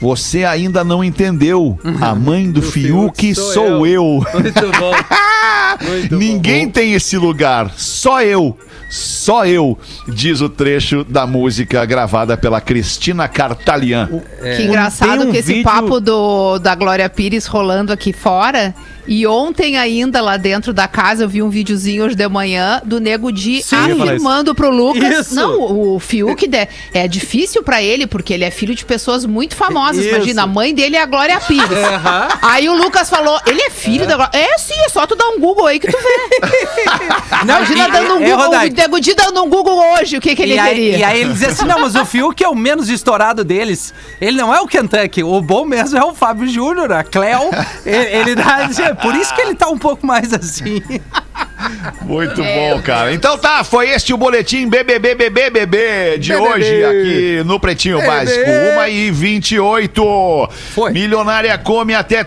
Você 0.00 0.44
ainda 0.44 0.82
não 0.82 1.04
entendeu. 1.04 1.78
A 2.00 2.14
mãe 2.14 2.50
do 2.50 2.62
Fiuk 2.62 3.34
sou 3.34 3.52
sou 3.52 3.86
eu. 3.86 4.22
Muito 4.32 4.78
bom. 4.78 4.92
Muito 5.86 6.16
Ninguém 6.16 6.68
tem 6.70 6.94
esse 6.94 7.16
lugar, 7.16 7.70
só 7.76 8.22
eu. 8.22 8.56
Só 8.90 9.46
eu, 9.46 9.78
diz 10.08 10.40
o 10.40 10.48
trecho 10.48 11.04
da 11.04 11.24
música 11.24 11.84
gravada 11.84 12.36
pela 12.36 12.60
Cristina 12.60 13.28
Cartalian. 13.28 14.08
Que 14.56 14.64
engraçado 14.64 15.20
Tem 15.20 15.28
um 15.28 15.30
que 15.30 15.38
esse 15.38 15.52
vídeo- 15.52 15.62
papo 15.64 16.00
do, 16.00 16.58
da 16.58 16.74
Glória 16.74 17.08
Pires 17.08 17.46
rolando 17.46 17.92
aqui 17.92 18.12
fora. 18.12 18.74
E 19.12 19.26
ontem 19.26 19.76
ainda 19.76 20.20
lá 20.20 20.36
dentro 20.36 20.72
da 20.72 20.86
casa 20.86 21.24
eu 21.24 21.28
vi 21.28 21.42
um 21.42 21.50
videozinho 21.50 22.04
hoje 22.04 22.14
de 22.14 22.28
manhã 22.28 22.80
do 22.84 23.00
Nego 23.00 23.32
Di 23.32 23.60
Sim. 23.60 23.74
Afirmando 23.74 24.54
pro 24.54 24.70
Lucas. 24.70 25.26
Isso. 25.26 25.34
Não, 25.34 25.94
o 25.94 25.98
Fiuk 25.98 26.46
de- 26.46 26.68
é 26.94 27.08
difícil 27.08 27.64
pra 27.64 27.82
ele 27.82 28.06
porque 28.06 28.32
ele 28.32 28.44
é 28.44 28.52
filho 28.52 28.72
de 28.72 28.84
pessoas 28.84 29.26
muito 29.26 29.56
famosas. 29.56 30.04
Isso. 30.04 30.14
Imagina, 30.14 30.44
a 30.44 30.46
mãe 30.46 30.72
dele 30.72 30.94
é 30.94 31.02
a 31.02 31.06
Glória 31.06 31.40
Pires. 31.40 31.64
Aham. 31.92 32.28
Aí 32.40 32.68
o 32.68 32.74
Lucas 32.76 33.10
falou: 33.10 33.36
ele 33.46 33.60
é 33.60 33.70
filho 33.70 34.06
da 34.06 34.14
Glória. 34.14 34.38
É 34.38 34.56
sim, 34.58 34.78
é 34.84 34.88
só 34.88 35.04
tu 35.08 35.16
dar 35.16 35.26
um 35.30 35.40
Google 35.40 35.66
aí 35.66 35.80
que 35.80 35.88
tu 35.90 35.98
vê. 35.98 36.40
Imagina 37.42 37.88
e- 37.88 37.90
dando 37.90 38.14
um 38.14 38.22
é, 38.22 38.30
Google, 38.30 38.44
Rodaica. 38.44 38.74
o 38.74 38.76
Nego 38.82 39.00
Di 39.00 39.14
dando 39.14 39.42
um 39.42 39.48
Google 39.48 39.78
hoje, 39.94 40.18
o 40.18 40.20
que, 40.20 40.36
que 40.36 40.42
ele 40.42 40.54
E 40.54 40.58
aí, 40.60 40.68
teria? 40.74 40.96
e 40.98 41.02
aí 41.04 41.20
ele 41.22 41.32
diz 41.32 41.42
assim, 41.42 41.64
não, 41.66 41.80
mas 41.80 41.96
o 41.96 42.04
Fiuk 42.04 42.42
é 42.44 42.48
o 42.48 42.54
menos 42.54 42.88
estourado 42.88 43.42
deles. 43.44 43.92
Ele 44.20 44.36
não 44.36 44.54
é 44.54 44.60
o 44.60 44.68
Kentucky, 44.68 45.24
o 45.24 45.40
bom 45.40 45.64
mesmo 45.64 45.98
é 45.98 46.04
o 46.04 46.14
Fábio 46.14 46.46
Júnior, 46.48 46.92
a 46.92 47.02
Cleo. 47.02 47.50
ele, 47.84 47.96
ele 48.16 48.34
dá, 48.34 48.68
por 49.02 49.14
isso 49.14 49.34
que 49.34 49.40
ele 49.40 49.54
tá 49.54 49.68
um 49.68 49.78
pouco 49.78 50.06
mais 50.06 50.32
assim. 50.32 50.82
Muito 52.02 52.42
bom, 52.42 52.82
cara. 52.82 53.12
Então 53.12 53.36
tá, 53.36 53.62
foi 53.62 53.90
este 53.90 54.12
o 54.12 54.16
boletim 54.16 54.68
BBBBBBB 54.68 56.18
de 56.18 56.32
BBB. 56.32 56.48
hoje 56.48 56.84
aqui 56.84 57.42
no 57.44 57.60
Pretinho 57.60 57.98
BBB. 57.98 58.16
Básico. 58.16 58.50
1 58.80 58.88
e 58.88 59.10
28. 59.10 60.48
Foi. 60.74 60.92
Milionária 60.92 61.56
come 61.58 61.94
até. 61.94 62.26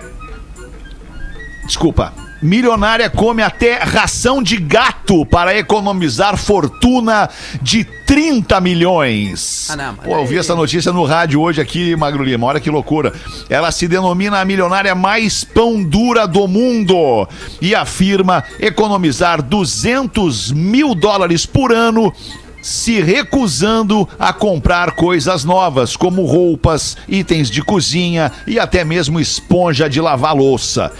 Desculpa. 1.65 2.22
Milionária 2.43 3.09
come 3.09 3.41
até 3.41 3.77
ração 3.77 4.43
de 4.43 4.57
gato 4.57 5.25
para 5.25 5.57
economizar 5.57 6.35
fortuna 6.35 7.29
de 7.61 7.85
30 8.05 8.59
milhões. 8.59 9.69
Ah, 9.69 9.77
não, 9.77 9.95
Pô, 9.95 10.17
eu 10.17 10.25
vi 10.25 10.37
essa 10.37 10.53
notícia 10.53 10.91
no 10.91 11.05
rádio 11.05 11.39
hoje 11.39 11.61
aqui, 11.61 11.95
Magro 11.95 12.21
Lima. 12.21 12.45
Olha 12.45 12.59
que 12.59 12.69
loucura. 12.69 13.13
Ela 13.49 13.71
se 13.71 13.87
denomina 13.87 14.41
a 14.41 14.45
milionária 14.45 14.93
mais 14.93 15.45
pão 15.45 15.81
dura 15.81 16.27
do 16.27 16.45
mundo 16.45 17.25
e 17.61 17.73
afirma 17.73 18.43
economizar 18.59 19.41
200 19.41 20.51
mil 20.51 20.93
dólares 20.93 21.45
por 21.45 21.71
ano 21.71 22.13
se 22.61 23.01
recusando 23.01 24.07
a 24.17 24.31
comprar 24.31 24.91
coisas 24.91 25.43
novas, 25.43 25.97
como 25.97 26.25
roupas, 26.25 26.95
itens 27.09 27.51
de 27.51 27.61
cozinha 27.61 28.31
e 28.47 28.57
até 28.57 28.85
mesmo 28.85 29.19
esponja 29.19 29.89
de 29.89 29.99
lavar 29.99 30.33
louça. 30.33 30.91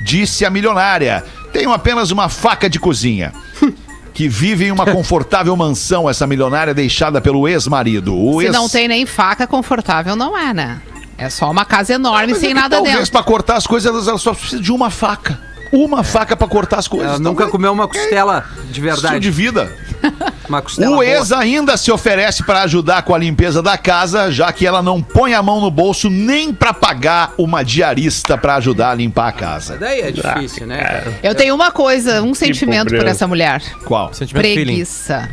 Disse 0.00 0.44
a 0.44 0.50
milionária: 0.50 1.24
tenho 1.52 1.72
apenas 1.72 2.10
uma 2.10 2.28
faca 2.28 2.68
de 2.68 2.78
cozinha. 2.78 3.32
Que 4.16 4.30
vive 4.30 4.64
em 4.64 4.70
uma 4.70 4.86
confortável 4.86 5.54
mansão, 5.54 6.08
essa 6.08 6.26
milionária 6.26 6.72
deixada 6.72 7.20
pelo 7.20 7.46
ex-marido. 7.46 8.16
O 8.16 8.40
Se 8.40 8.46
ex... 8.46 8.54
não 8.54 8.66
tem 8.66 8.88
nem 8.88 9.04
faca 9.04 9.46
confortável, 9.46 10.16
não 10.16 10.34
é, 10.38 10.54
né? 10.54 10.80
É 11.18 11.28
só 11.28 11.50
uma 11.50 11.66
casa 11.66 11.92
enorme 11.92 12.32
é 12.32 12.36
sem 12.36 12.48
que 12.48 12.54
nada 12.54 12.76
talvez 12.76 12.96
dentro. 12.96 13.12
pra 13.12 13.22
cortar 13.22 13.56
as 13.56 13.66
coisas, 13.66 14.08
ela 14.08 14.16
só 14.16 14.32
precisa 14.32 14.62
de 14.62 14.72
uma 14.72 14.88
faca. 14.88 15.38
Uma 15.72 16.02
faca 16.04 16.36
pra 16.36 16.46
cortar 16.48 16.78
as 16.78 16.88
coisas. 16.88 17.08
Ela 17.08 17.18
Então, 17.18 17.32
nunca 17.32 17.44
é- 17.44 17.48
comeu 17.48 17.72
uma 17.72 17.86
costela 17.88 18.44
de 18.56 18.66
Estilo 18.80 18.86
verdade. 18.86 19.20
de 19.20 19.30
vida. 19.30 19.72
Uma 20.48 20.62
costela 20.62 20.90
O 20.92 20.94
boa. 20.96 21.04
ex 21.06 21.32
ainda 21.32 21.76
se 21.76 21.90
oferece 21.90 22.44
para 22.44 22.62
ajudar 22.62 23.02
com 23.02 23.12
a 23.12 23.18
limpeza 23.18 23.60
da 23.60 23.76
casa, 23.76 24.30
já 24.30 24.52
que 24.52 24.64
ela 24.64 24.80
não 24.80 25.02
põe 25.02 25.34
a 25.34 25.42
mão 25.42 25.60
no 25.60 25.70
bolso 25.72 26.08
nem 26.08 26.52
para 26.54 26.72
pagar 26.72 27.32
uma 27.36 27.64
diarista 27.64 28.38
para 28.38 28.54
ajudar 28.56 28.90
a 28.90 28.94
limpar 28.94 29.28
a 29.28 29.32
casa. 29.32 29.76
Daí 29.76 30.02
é 30.02 30.12
difícil, 30.12 30.66
né? 30.66 31.02
Eu 31.22 31.34
tenho 31.34 31.52
uma 31.54 31.72
coisa, 31.72 32.22
um 32.22 32.32
sentimento 32.34 32.94
por 32.94 33.06
essa 33.06 33.26
mulher. 33.26 33.60
Qual? 33.84 34.12
Sentimento 34.14 34.44
feeling. 34.44 34.64
Preguiça. 34.66 35.28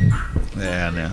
É, 0.58 0.90
né? 0.90 1.10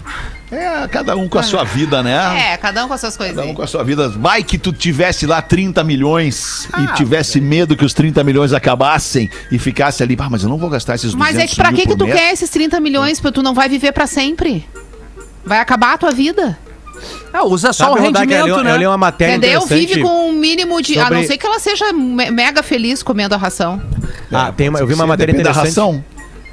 É, 0.51 0.85
cada 0.89 1.15
um 1.15 1.29
com 1.29 1.39
a 1.39 1.43
sua 1.43 1.63
vida, 1.63 2.03
né? 2.03 2.51
É, 2.51 2.57
cada 2.57 2.83
um 2.83 2.87
com 2.89 2.93
as 2.93 2.99
suas 2.99 3.15
coisas. 3.15 3.35
Cada 3.35 3.47
um 3.47 3.53
com 3.53 3.61
a 3.61 3.67
sua 3.67 3.83
vida. 3.85 4.09
Vai 4.09 4.43
que 4.43 4.57
tu 4.57 4.73
tivesse 4.73 5.25
lá 5.25 5.41
30 5.41 5.81
milhões 5.83 6.67
Ah, 6.73 6.81
e 6.83 6.87
tivesse 6.95 7.39
medo 7.39 7.75
que 7.77 7.85
os 7.85 7.93
30 7.93 8.21
milhões 8.23 8.51
acabassem 8.51 9.29
e 9.49 9.57
ficasse 9.57 10.03
ali, 10.03 10.17
ah, 10.19 10.29
mas 10.29 10.43
eu 10.43 10.49
não 10.49 10.57
vou 10.57 10.69
gastar 10.69 10.95
esses 10.95 11.13
200 11.13 11.19
Mas 11.35 11.37
é 11.41 11.47
que 11.47 11.55
pra 11.55 11.71
que, 11.71 11.87
que 11.87 11.95
tu 11.95 12.03
mês." 12.05 12.17
quer 12.19 12.33
esses 12.33 12.49
30 12.49 12.79
milhões? 12.81 13.19
Porque 13.21 13.35
tu 13.35 13.41
não 13.43 13.53
vai 13.53 13.69
viver 13.69 13.93
pra 13.93 14.05
sempre. 14.05 14.67
Vai 15.45 15.59
acabar 15.59 15.93
a 15.93 15.97
tua 15.97 16.11
vida. 16.11 16.57
Ah, 17.33 17.45
usa 17.45 17.71
só 17.71 17.85
Sabe, 17.85 17.99
o 17.99 18.03
Rodaica, 18.03 18.19
eu 18.19 18.45
li- 18.45 18.51
rendimento, 18.51 18.63
né? 18.63 18.71
Eu 18.73 18.77
li 18.77 18.85
uma 18.87 18.97
matéria 18.97 19.35
Entendeu? 19.37 19.61
interessante. 19.63 19.87
Vive 19.87 20.01
com 20.01 20.29
um 20.29 20.33
mínimo 20.33 20.81
de. 20.81 20.99
A 20.99 21.03
sobre- 21.03 21.17
não 21.17 21.23
ser 21.27 21.37
que 21.37 21.47
ela 21.47 21.59
seja 21.59 21.93
me- 21.93 22.29
mega 22.29 22.61
feliz 22.61 23.01
comendo 23.01 23.33
a 23.33 23.37
ração. 23.37 23.81
Ah, 24.31 24.51
tem 24.51 24.67
uma- 24.69 24.79
eu 24.79 24.85
vi 24.85 24.93
uma 24.93 25.07
matéria 25.07 25.33
depende 25.33 25.45
da 25.45 25.51
interessante. 25.51 25.79
ração. 25.79 26.03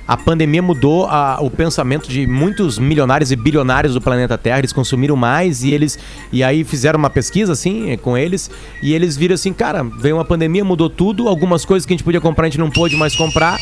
A 0.08 0.16
pandemia 0.16 0.62
mudou 0.62 1.04
a- 1.06 1.36
o 1.42 1.50
pensamento 1.50 2.08
de 2.08 2.26
muitos 2.26 2.78
milionários 2.78 3.30
e 3.30 3.36
bilionários 3.36 3.92
do 3.92 4.00
planeta 4.00 4.38
Terra. 4.38 4.58
Eles 4.58 4.72
consumiram 4.72 5.14
mais 5.14 5.62
e 5.62 5.70
eles 5.74 5.98
e 6.32 6.42
aí 6.42 6.64
fizeram 6.64 6.98
uma 6.98 7.10
pesquisa 7.10 7.52
assim 7.52 7.94
com 7.98 8.16
eles 8.16 8.50
e 8.82 8.94
eles 8.94 9.18
viram 9.18 9.34
assim, 9.34 9.52
cara, 9.52 9.82
veio 9.82 10.16
uma 10.16 10.24
pandemia, 10.24 10.64
mudou 10.64 10.88
tudo. 10.88 11.28
Algumas 11.28 11.66
coisas 11.66 11.84
que 11.84 11.92
a 11.92 11.96
gente 11.96 12.04
podia 12.04 12.22
comprar 12.22 12.46
a 12.46 12.48
gente 12.48 12.58
não 12.58 12.70
pôde 12.70 12.96
mais 12.96 13.14
comprar. 13.14 13.58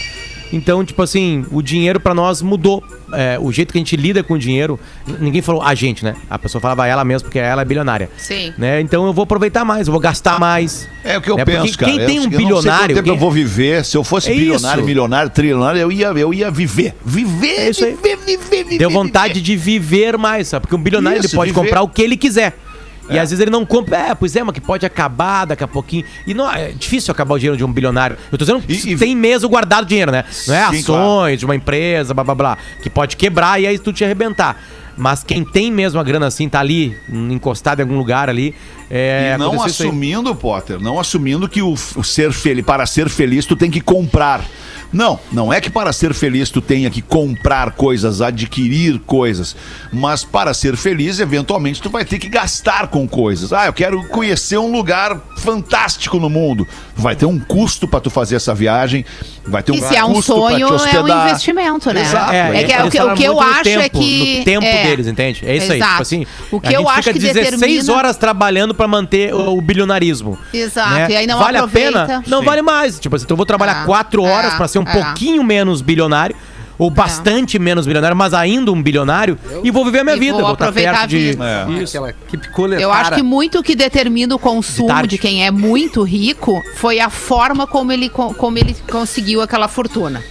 Então, 0.53 0.85
tipo 0.85 1.03
assim, 1.03 1.45
o 1.51 1.61
dinheiro 1.61 1.99
pra 2.01 2.15
nós 2.15 2.41
mudou. 2.43 2.83
É, 3.13 3.39
o 3.41 3.53
jeito 3.53 3.73
que 3.73 3.79
a 3.79 3.81
gente 3.81 3.97
lida 3.97 4.23
com 4.23 4.35
o 4.35 4.39
dinheiro, 4.39 4.79
ninguém 5.21 5.41
falou 5.41 5.63
a 5.63 5.75
gente, 5.75 6.05
né? 6.05 6.15
A 6.29 6.39
pessoa 6.39 6.61
falava 6.61 6.87
ela 6.87 7.05
mesmo, 7.05 7.27
porque 7.27 7.39
ela 7.39 7.63
é 7.63 7.65
bilionária. 7.65 8.11
Sim. 8.17 8.53
Né? 8.59 8.81
Então 8.81 9.07
eu 9.07 9.13
vou 9.13 9.23
aproveitar 9.23 9.65
mais, 9.65 9.87
eu 9.87 9.93
vou 9.93 10.01
gastar 10.01 10.41
mais. 10.41 10.89
É 11.05 11.17
o 11.17 11.21
que 11.23 11.31
eu 11.31 11.39
É, 11.39 11.45
porque 11.45 11.59
penso, 11.61 11.79
cara. 11.79 11.93
quem 11.93 12.01
Eu- 12.01 12.07
tem 12.07 12.19
um 12.19 12.23
eu 12.25 12.25
não 12.25 12.31
sei 12.31 12.39
quanto 12.41 12.47
bilionário, 12.63 12.97
tempo 12.97 13.09
eu 13.09 13.13
quem- 13.15 13.21
vou 13.21 13.31
viver. 13.31 13.85
Se 13.85 13.97
eu 13.97 14.03
fosse 14.03 14.31
É 14.31 14.35
bilionário, 14.35 14.81
isso. 14.81 14.87
milionário, 14.87 15.31
trilionário, 15.31 15.81
eu 15.81 15.93
ia, 15.93 16.07
eu 16.09 16.35
ia 16.35 16.51
viver. 16.51 16.95
Viver, 17.05 17.47
É 17.61 17.71
isso 17.71 17.85
aí. 17.85 17.95
viver, 17.95 18.17
viver, 18.27 18.65
viver. 18.65 18.79
Deu 18.79 18.91
vontade 18.91 19.41
de 19.41 19.57
viver 19.57 20.19
mais, 20.19 20.49
sabe? 20.49 20.63
Porque 20.63 20.75
um 20.75 20.83
bilionário 20.83 21.19
Isso, 21.21 21.29
ele 21.29 21.37
pode 21.37 21.51
viver. 21.53 21.61
comprar 21.65 21.83
o 21.83 21.89
que 21.89 22.03
ele 22.03 22.17
quiser. 22.17 22.57
E 23.09 23.19
às 23.19 23.31
vezes 23.31 23.41
ele 23.41 23.51
não 23.51 23.65
compra. 23.65 23.97
É, 23.97 24.15
pois 24.15 24.35
é, 24.37 24.43
mas 24.43 24.53
que 24.55 24.61
pode 24.61 24.85
acabar 24.85 25.45
daqui 25.45 25.63
a 25.65 25.69
pouquinho. 25.69 26.05
E 26.27 26.35
não 26.35 26.51
é 26.51 26.69
difícil 26.73 27.13
acabar 27.13 27.35
o 27.35 27.39
dinheiro 27.39 27.57
de 27.57 27.65
um 27.65 27.73
bilionário. 27.73 28.17
Eu 28.33 28.39
tô 28.39 28.45
dizendo 28.45 28.63
E- 28.69 28.93
e- 28.93 28.97
tem 28.97 29.15
mesmo 29.15 29.49
guardado 29.49 29.87
dinheiro, 29.87 30.11
né? 30.11 30.25
Não 30.47 30.55
é 30.55 30.61
Sim, 30.61 30.67
ações 30.81 30.85
claro. 30.85 31.37
de 31.37 31.45
uma 31.45 31.55
empresa, 31.57 32.13
blá 32.15 32.25
blá 32.25 32.35
blá. 32.35 32.59
Que 32.83 32.91
pode 32.91 33.17
quebrar 33.17 33.61
e 33.61 33.67
aí 33.67 33.79
tu 33.79 33.93
te 33.93 34.05
arrebentar. 34.05 34.61
Mas 34.99 35.23
quem 35.23 35.45
tem 35.45 35.71
mesmo 35.71 36.01
a 36.01 36.03
grana 36.03 36.27
assim, 36.27 36.49
tá 36.49 36.59
ali, 36.59 36.97
encostado 37.31 37.81
em 37.81 37.83
algum 37.83 37.99
lugar 37.99 38.31
ali. 38.31 38.55
É, 38.91 39.33
E 39.35 39.39
não 39.39 39.63
assumindo, 39.63 40.35
Potter, 40.35 40.81
não 40.81 40.99
assumindo 40.99 41.47
que 41.49 41.61
o, 41.61 41.73
o 41.75 42.03
ser 42.05 42.33
feliz, 42.33 42.65
para 42.65 42.87
ser 42.87 43.09
feliz, 43.11 43.45
tu 43.45 43.55
tem 43.55 43.71
que 43.71 43.81
comprar. 43.83 44.43
Não, 44.93 45.19
não 45.33 45.53
é 45.53 45.61
que 45.61 45.69
para 45.71 45.93
ser 45.93 46.15
feliz 46.15 46.51
tu 46.51 46.61
tenha 46.61 46.89
que 46.91 47.03
comprar 47.03 47.73
coisas, 47.73 48.21
adquirir 48.21 48.99
coisas. 49.01 49.55
Mas 49.93 50.25
para 50.25 50.55
ser 50.55 50.77
feliz, 50.77 51.19
eventualmente, 51.21 51.81
tu 51.83 51.91
vai 51.91 52.05
ter 52.05 52.19
que 52.19 52.29
gastar 52.29 52.89
com 52.89 53.07
coisas. 53.07 53.53
Ah, 53.53 53.67
eu 53.67 53.73
quero 53.73 54.03
conhecer 54.09 54.59
um 54.59 54.71
lugar 54.73 55.21
fantástico 55.39 56.19
no 56.19 56.29
mundo. 56.31 56.67
Vai 56.95 57.15
ter 57.15 57.27
um 57.27 57.39
custo 57.39 57.87
para 57.87 58.01
tu 58.01 58.11
fazer 58.11 58.37
essa 58.37 58.55
viagem. 58.55 59.05
Vai 59.47 59.63
ter 59.63 59.73
um 59.73 59.77
E 59.77 59.81
se 59.81 59.95
é 59.97 60.05
um 60.05 60.21
sonho, 60.21 60.69
é 60.69 61.01
um 61.03 61.09
investimento, 61.27 61.93
né? 61.93 62.01
Exato. 62.03 62.33
É, 62.33 62.65
que, 62.65 62.73
eles 62.73 62.87
o 62.87 62.91
que, 62.91 63.01
o 63.01 63.15
que 63.15 63.25
eu 63.25 63.41
acho 63.41 63.69
é 63.69 63.89
tempo, 63.89 63.99
que. 63.99 64.39
No 64.39 64.45
tempo 64.45 64.67
é, 64.67 64.83
deles, 64.87 65.07
entende? 65.07 65.43
É 65.47 65.57
isso 65.57 65.73
aí. 65.73 65.79
Exato. 65.79 65.91
Tipo 65.93 66.03
assim, 66.03 66.27
O 66.51 66.61
que 66.61 66.69
a 66.69 66.73
eu 66.73 66.81
gente 66.81 66.91
acho 66.91 67.03
fica 67.03 67.13
que 67.13 67.19
16 67.21 67.51
determina- 67.61 67.93
horas 67.95 68.17
trabalhando 68.17 68.75
pra 68.75 68.89
manter 68.89 69.33
o, 69.35 69.57
o 69.57 69.61
bilionarismo. 69.61 70.39
Exato, 70.53 70.91
né? 70.91 71.11
e 71.11 71.17
aí 71.17 71.27
não 71.27 71.39
vale 71.39 71.59
aproveita. 71.59 72.03
a 72.03 72.07
pena? 72.07 72.25
Não 72.27 72.41
Sim. 72.41 72.45
vale 72.45 72.63
mais. 72.63 72.99
Tipo 72.99 73.17
assim, 73.17 73.25
então 73.25 73.35
eu 73.35 73.37
vou 73.37 73.47
trabalhar 73.47 73.83
É, 73.83 73.87
quatro 73.87 74.23
horas 74.23 74.55
é, 74.55 74.57
pra 74.57 74.67
ser 74.67 74.79
um 74.79 74.85
é. 74.87 74.93
pouquinho 75.03 75.43
menos 75.45 75.81
bilionário. 75.83 76.35
Ou 76.79 76.91
bastante 76.91 77.59
menos 77.59 77.87
bilionário, 77.87 78.15
mas 78.15 78.35
ainda 78.35 78.71
um 78.71 78.83
bilionário. 78.83 79.39
E 79.65 79.71
vou 79.71 79.83
viver 79.83 80.01
a 80.01 80.05
minha 80.05 80.17
vida. 80.19 80.35
vou 80.35 80.43
Vou 80.43 80.53
estar 80.53 80.65
aproveitar 80.67 80.91
perto 80.91 81.05
a 81.05 81.07
de. 81.07 81.19
vida. 81.31 81.45
É. 81.71 81.73
Isso, 81.83 81.97
aquela 81.97 82.13
keep 82.29 82.49
cooler, 82.51 82.79
Eu 82.79 82.93
acho 82.93 83.13
que 83.13 83.23
muito 83.23 83.63
que 83.63 83.75
determina 83.75 84.35
o 84.35 84.39
consumo 84.39 84.93
De 85.01 85.09
de, 85.09 85.17
quem 85.17 85.47
é 85.47 85.51
muito 85.51 86.03
rico 86.03 86.63
foi 86.75 87.01
a 87.01 87.09
forma 87.09 87.67
como 87.67 87.93
ele, 87.93 88.11
co- 88.11 88.35
como 88.35 88.59
ele 88.59 88.77
conseguiu 88.91 89.41
aquela 89.41 89.69
fortuna. 89.69 90.23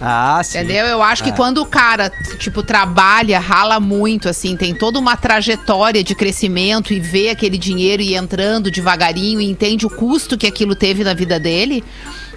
Ah, 0.00 0.40
sim. 0.42 0.58
Entendeu? 0.58 0.86
Eu 0.86 1.00
acho 1.02 1.22
que 1.22 1.30
quando 1.32 1.58
o 1.62 1.66
cara, 1.66 2.10
tipo, 2.40 2.64
trabalha, 2.64 3.38
rala 3.38 3.78
muito, 3.78 4.28
assim, 4.28 4.56
tem 4.56 4.74
toda 4.74 4.98
uma 4.98 5.16
trajetória 5.16 6.02
de 6.02 6.16
crescimento 6.16 6.92
e 6.92 6.98
vê 6.98 7.28
aquele 7.30 7.56
dinheiro 7.56 8.02
e 8.02 8.16
entrando 8.16 8.72
devagarinho 8.72 9.40
e 9.40 9.48
entende 9.48 9.86
o 9.86 9.90
custo 9.90 10.36
que 10.36 10.46
aquilo 10.48 10.74
teve 10.74 11.02
na 11.04 11.14
vida 11.14 11.38
dele, 11.40 11.82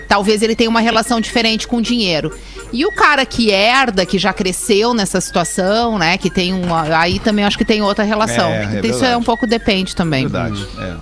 talvez 0.10 0.41
ele 0.41 0.56
tenha 0.56 0.69
uma 0.69 0.82
relação 0.82 1.22
diferente 1.22 1.65
com 1.67 1.78
o 1.78 1.82
dinheiro. 1.82 2.36
E 2.74 2.86
o 2.86 2.91
cara 2.91 3.26
que 3.26 3.50
herda, 3.50 4.06
que 4.06 4.17
já 4.17 4.34
cresceu 4.34 4.93
nessa 4.93 5.22
situação, 5.22 5.98
né, 5.98 6.17
que 6.17 6.30
tem 6.30 6.54
uma. 6.54 6.98
Aí 6.98 7.19
também 7.19 7.45
acho 7.45 7.58
que 7.58 7.63
tem 7.65 7.82
outra 7.82 8.04
relação. 8.04 8.50
É, 8.50 8.58
é 8.58 8.63
Então, 8.65 8.76
Isso 8.82 8.84
verdade. 9.00 9.13
é 9.13 9.17
um 9.17 9.24
pouco 9.24 9.48
depende 9.48 9.95
também. 9.95 10.24
Verdade. 10.28 10.67
É. 10.80 10.93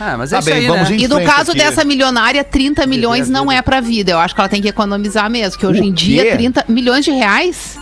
Ah, 0.00 0.16
mas 0.16 0.32
é 0.32 0.36
Tá 0.36 0.40
isso 0.40 0.50
bem, 0.50 0.58
aí, 0.60 0.66
vamos 0.68 0.90
né? 0.90 0.96
E 0.96 1.08
no 1.08 1.20
caso 1.24 1.50
aqui. 1.50 1.60
dessa 1.60 1.84
milionária, 1.84 2.44
30 2.44 2.86
milhões 2.86 3.28
não 3.28 3.50
é 3.50 3.60
pra 3.62 3.80
vida. 3.80 4.12
Eu 4.12 4.18
acho 4.20 4.32
que 4.34 4.40
ela 4.40 4.48
tem 4.48 4.62
que 4.62 4.68
economizar 4.68 5.28
mesmo. 5.28 5.52
Porque 5.52 5.66
hoje 5.66 5.80
O 5.80 5.84
em 5.84 5.92
quê? 5.92 6.04
dia, 6.04 6.32
30 6.36 6.64
milhões 6.68 7.04
de 7.04 7.10
reais? 7.10 7.76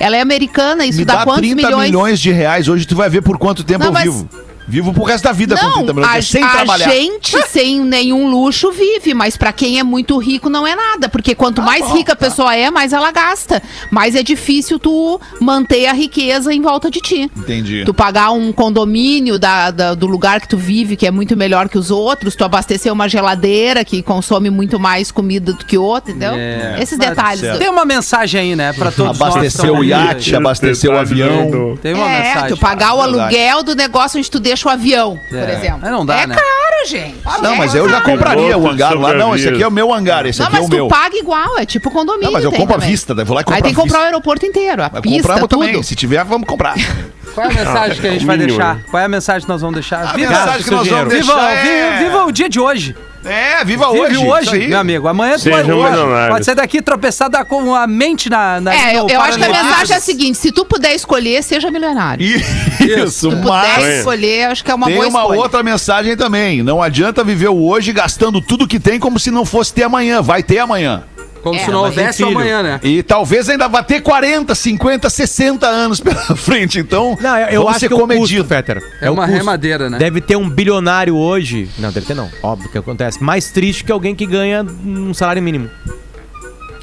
Ela 0.00 0.16
é 0.16 0.20
americana, 0.20 0.84
isso 0.84 0.98
Me 0.98 1.04
dá, 1.04 1.18
dá 1.18 1.24
quantos 1.24 1.42
30 1.42 1.54
milhões? 1.68 1.86
milhões? 1.90 2.20
de 2.20 2.32
reais. 2.32 2.66
Hoje 2.66 2.84
tu 2.84 2.96
vai 2.96 3.08
ver 3.08 3.22
por 3.22 3.38
quanto 3.38 3.62
tempo 3.62 3.78
Não, 3.80 3.86
eu 3.88 3.92
mas- 3.92 4.02
vivo. 4.04 4.28
Vivo 4.66 4.92
pro 4.92 5.02
resto 5.02 5.24
da 5.24 5.32
vida 5.32 5.56
com 5.56 5.64
Não, 5.66 5.72
30 5.84 5.92
milhões, 5.94 6.16
a, 6.16 6.22
sem 6.22 6.42
a 6.42 6.48
trabalhar. 6.50 6.88
gente 6.90 7.36
sem 7.48 7.80
nenhum 7.80 8.28
luxo 8.28 8.70
vive, 8.70 9.12
mas 9.14 9.36
pra 9.36 9.52
quem 9.52 9.78
é 9.78 9.82
muito 9.82 10.16
rico 10.18 10.48
não 10.48 10.66
é 10.66 10.74
nada, 10.74 11.08
porque 11.08 11.34
quanto 11.34 11.60
mais 11.60 11.82
Ah, 11.84 11.88
bom, 11.88 11.94
rica 11.96 12.12
a 12.12 12.16
tá. 12.16 12.26
pessoa 12.28 12.54
é, 12.54 12.70
mais 12.70 12.92
ela 12.92 13.10
gasta. 13.10 13.62
Mais 13.90 14.14
é 14.14 14.22
difícil 14.22 14.78
tu 14.78 15.20
manter 15.40 15.86
a 15.86 15.92
riqueza 15.92 16.52
em 16.54 16.60
volta 16.60 16.90
de 16.90 17.00
ti. 17.00 17.30
Entendi. 17.36 17.82
Tu 17.84 17.92
pagar 17.92 18.30
um 18.32 18.52
condomínio 18.52 19.38
da, 19.38 19.70
da- 19.70 19.94
do 19.94 20.06
lugar 20.06 20.40
que 20.40 20.48
tu 20.48 20.56
vive, 20.56 20.96
que 20.96 21.06
é 21.06 21.10
muito 21.10 21.36
melhor 21.36 21.68
que 21.68 21.76
os 21.78 21.90
outros, 21.90 22.34
tu 22.36 22.44
abastecer 22.44 22.92
uma 22.92 23.08
geladeira 23.08 23.84
que 23.84 24.02
consome 24.02 24.48
muito 24.50 24.78
mais 24.78 25.10
comida 25.10 25.52
do 25.52 25.64
que 25.64 25.76
outra, 25.76 26.10
entendeu? 26.10 26.32
É. 26.34 26.78
Esses 26.80 26.98
detalhes. 26.98 27.40
do- 27.42 27.58
Tem 27.58 27.68
uma 27.68 27.84
mensagem 27.84 28.40
aí, 28.40 28.56
né? 28.56 28.72
Pra 28.72 28.90
todos. 28.90 29.20
Abastecer 29.20 29.70
o 29.72 29.82
iate, 29.84 30.34
abastecer 30.36 30.90
o 30.90 30.96
avião. 30.96 31.76
Tem 31.82 31.94
uma 31.94 32.08
é, 32.10 32.22
mensagem. 32.22 32.48
tu 32.48 32.56
pagar 32.58 32.94
o 32.94 33.02
Verdade. 33.02 33.18
aluguel 33.20 33.62
do 33.62 33.74
negócio 33.74 34.18
onde 34.18 34.30
tu 34.30 34.40
deixa 34.52 34.68
o 34.68 34.72
avião, 34.72 35.18
por 35.28 35.38
É. 35.38 35.54
exemplo. 35.54 35.80
Aí 35.82 35.90
não 35.90 36.04
dá, 36.04 36.20
é 36.20 36.26
né? 36.26 36.34
caro, 36.34 36.86
gente. 36.86 37.16
Ah, 37.24 37.38
não, 37.38 37.54
É 37.54 37.56
mas 37.58 37.74
eu 37.74 37.88
já 37.88 38.00
compraria 38.00 38.56
o 38.58 38.68
hangar 38.68 38.94
lá. 38.98 39.14
Não, 39.14 39.34
esse 39.34 39.48
aqui 39.48 39.62
é 39.62 39.66
o 39.66 39.70
meu 39.70 39.92
hangar, 39.92 40.26
esse 40.26 40.38
Não, 40.40 40.46
aqui 40.46 40.56
é 40.56 40.58
mas 40.60 40.66
o 40.66 40.70
tu 40.70 40.76
meu. 40.76 40.88
paga 40.88 41.16
igual, 41.16 41.58
é 41.58 41.64
tipo 41.66 41.90
condomínio. 41.90 42.26
Não, 42.26 42.32
mas 42.32 42.44
eu 42.44 42.50
compro 42.52 42.74
à 42.74 42.78
também. 42.78 42.90
vista, 42.90 43.14
daí 43.14 43.24
vou 43.24 43.34
lá 43.34 43.40
e 43.40 43.44
compro 43.44 43.56
Aí 43.56 43.62
tem 43.62 43.74
que 43.74 43.80
comprar 43.80 44.00
o 44.00 44.02
aeroporto 44.04 44.44
inteiro, 44.46 44.82
a 44.82 44.90
Mas 44.92 45.00
pista, 45.00 45.22
compramos 45.22 45.48
tudo. 45.48 45.64
também. 45.66 45.82
Se 45.82 45.94
tiver, 45.94 46.22
vamos 46.24 46.46
comprar. 46.46 46.74
Qual 47.34 47.46
é 47.46 47.50
a 47.50 47.54
mensagem 47.54 48.00
que 48.00 48.06
a 48.06 48.10
gente 48.10 48.26
vai 48.26 48.36
deixar? 48.36 48.74
né? 48.76 48.84
Qual 48.90 49.00
é 49.00 49.06
a 49.06 49.08
mensagem 49.08 49.42
que 49.42 49.48
nós 49.48 49.60
vamos 49.62 49.74
deixar? 49.74 50.02
A 50.06 50.12
Viva, 50.12 50.28
mensagem 50.30 50.62
que 50.64 50.70
nós 50.70 50.86
vamos 50.86 51.08
dinheiro. 51.08 51.10
viva, 51.10 51.34
deixar 51.34 51.66
é... 51.66 51.96
viva, 51.98 52.04
viva 52.10 52.24
o 52.26 52.32
dia 52.32 52.48
de 52.48 52.60
hoje. 52.60 52.94
É, 53.24 53.64
viva 53.64 53.90
Vive 53.92 54.00
hoje. 54.00 54.18
hoje, 54.18 54.42
isso 54.46 54.54
aí. 54.54 54.68
meu 54.68 54.78
amigo. 54.78 55.08
Amanhã 55.08 55.36
tu 55.38 55.48
vai 55.50 55.60
hoje. 55.62 55.70
milionários. 55.72 56.28
Pode 56.30 56.44
sair 56.44 56.54
daqui 56.56 56.82
tropeçar 56.82 57.30
dar 57.30 57.44
com 57.44 57.74
a 57.74 57.86
mente 57.86 58.28
na. 58.28 58.60
na 58.60 58.74
É, 58.74 58.96
eu, 58.98 59.04
no 59.04 59.10
eu 59.10 59.20
acho 59.20 59.38
que 59.38 59.44
a 59.44 59.48
mensagem 59.48 59.94
é 59.94 59.98
a 59.98 60.00
seguinte: 60.00 60.38
se 60.38 60.50
tu 60.50 60.64
puder 60.64 60.94
escolher, 60.94 61.42
seja 61.42 61.70
milionário. 61.70 62.24
Isso, 62.24 63.30
Se 63.30 63.30
tu 63.30 63.36
puder 63.42 63.78
mas... 63.78 63.98
escolher, 63.98 64.44
acho 64.46 64.64
que 64.64 64.70
é 64.70 64.74
uma 64.74 64.86
Tem 64.86 64.96
boa 64.96 65.08
uma 65.08 65.20
escolha. 65.20 65.38
outra 65.40 65.62
mensagem 65.62 66.16
também. 66.16 66.62
Não 66.62 66.82
adianta 66.82 67.22
viver 67.22 67.48
o 67.48 67.64
hoje 67.64 67.92
gastando 67.92 68.40
tudo 68.40 68.66
que 68.66 68.80
tem 68.80 68.98
como 68.98 69.18
se 69.18 69.30
não 69.30 69.44
fosse 69.44 69.72
ter 69.72 69.84
amanhã. 69.84 70.20
Vai 70.20 70.42
ter 70.42 70.58
amanhã. 70.58 71.04
Como 71.42 71.56
É, 71.56 71.64
se 71.64 71.70
não 71.70 71.80
houvesse 71.82 72.22
amanhã, 72.22 72.62
né? 72.62 72.80
E 72.82 73.02
talvez 73.02 73.48
ainda 73.48 73.66
vá 73.68 73.82
ter 73.82 74.00
40, 74.00 74.54
50, 74.54 75.10
60 75.10 75.66
anos 75.66 76.00
pela 76.00 76.14
frente. 76.36 76.78
Então, 76.78 77.18
Não, 77.20 77.36
eu, 77.36 77.46
eu 77.48 77.60
vamos 77.62 77.70
acho 77.70 77.80
ser 77.80 77.88
que 77.88 77.94
é 77.94 77.98
comedido. 77.98 78.44
Fetter. 78.44 78.82
É 79.00 79.10
o 79.10 79.14
uma 79.14 79.24
custo. 79.24 79.38
remadeira, 79.38 79.90
né? 79.90 79.98
Deve 79.98 80.20
ter 80.20 80.36
um 80.36 80.48
bilionário 80.48 81.16
hoje. 81.16 81.68
Não, 81.78 81.90
deve 81.90 82.06
ter 82.06 82.14
não. 82.14 82.30
Óbvio 82.42 82.70
que 82.70 82.78
acontece. 82.78 83.22
Mais 83.22 83.50
triste 83.50 83.82
que 83.84 83.90
alguém 83.92 84.14
que 84.14 84.24
ganha 84.26 84.64
um 84.84 85.12
salário 85.12 85.42
mínimo. 85.42 85.68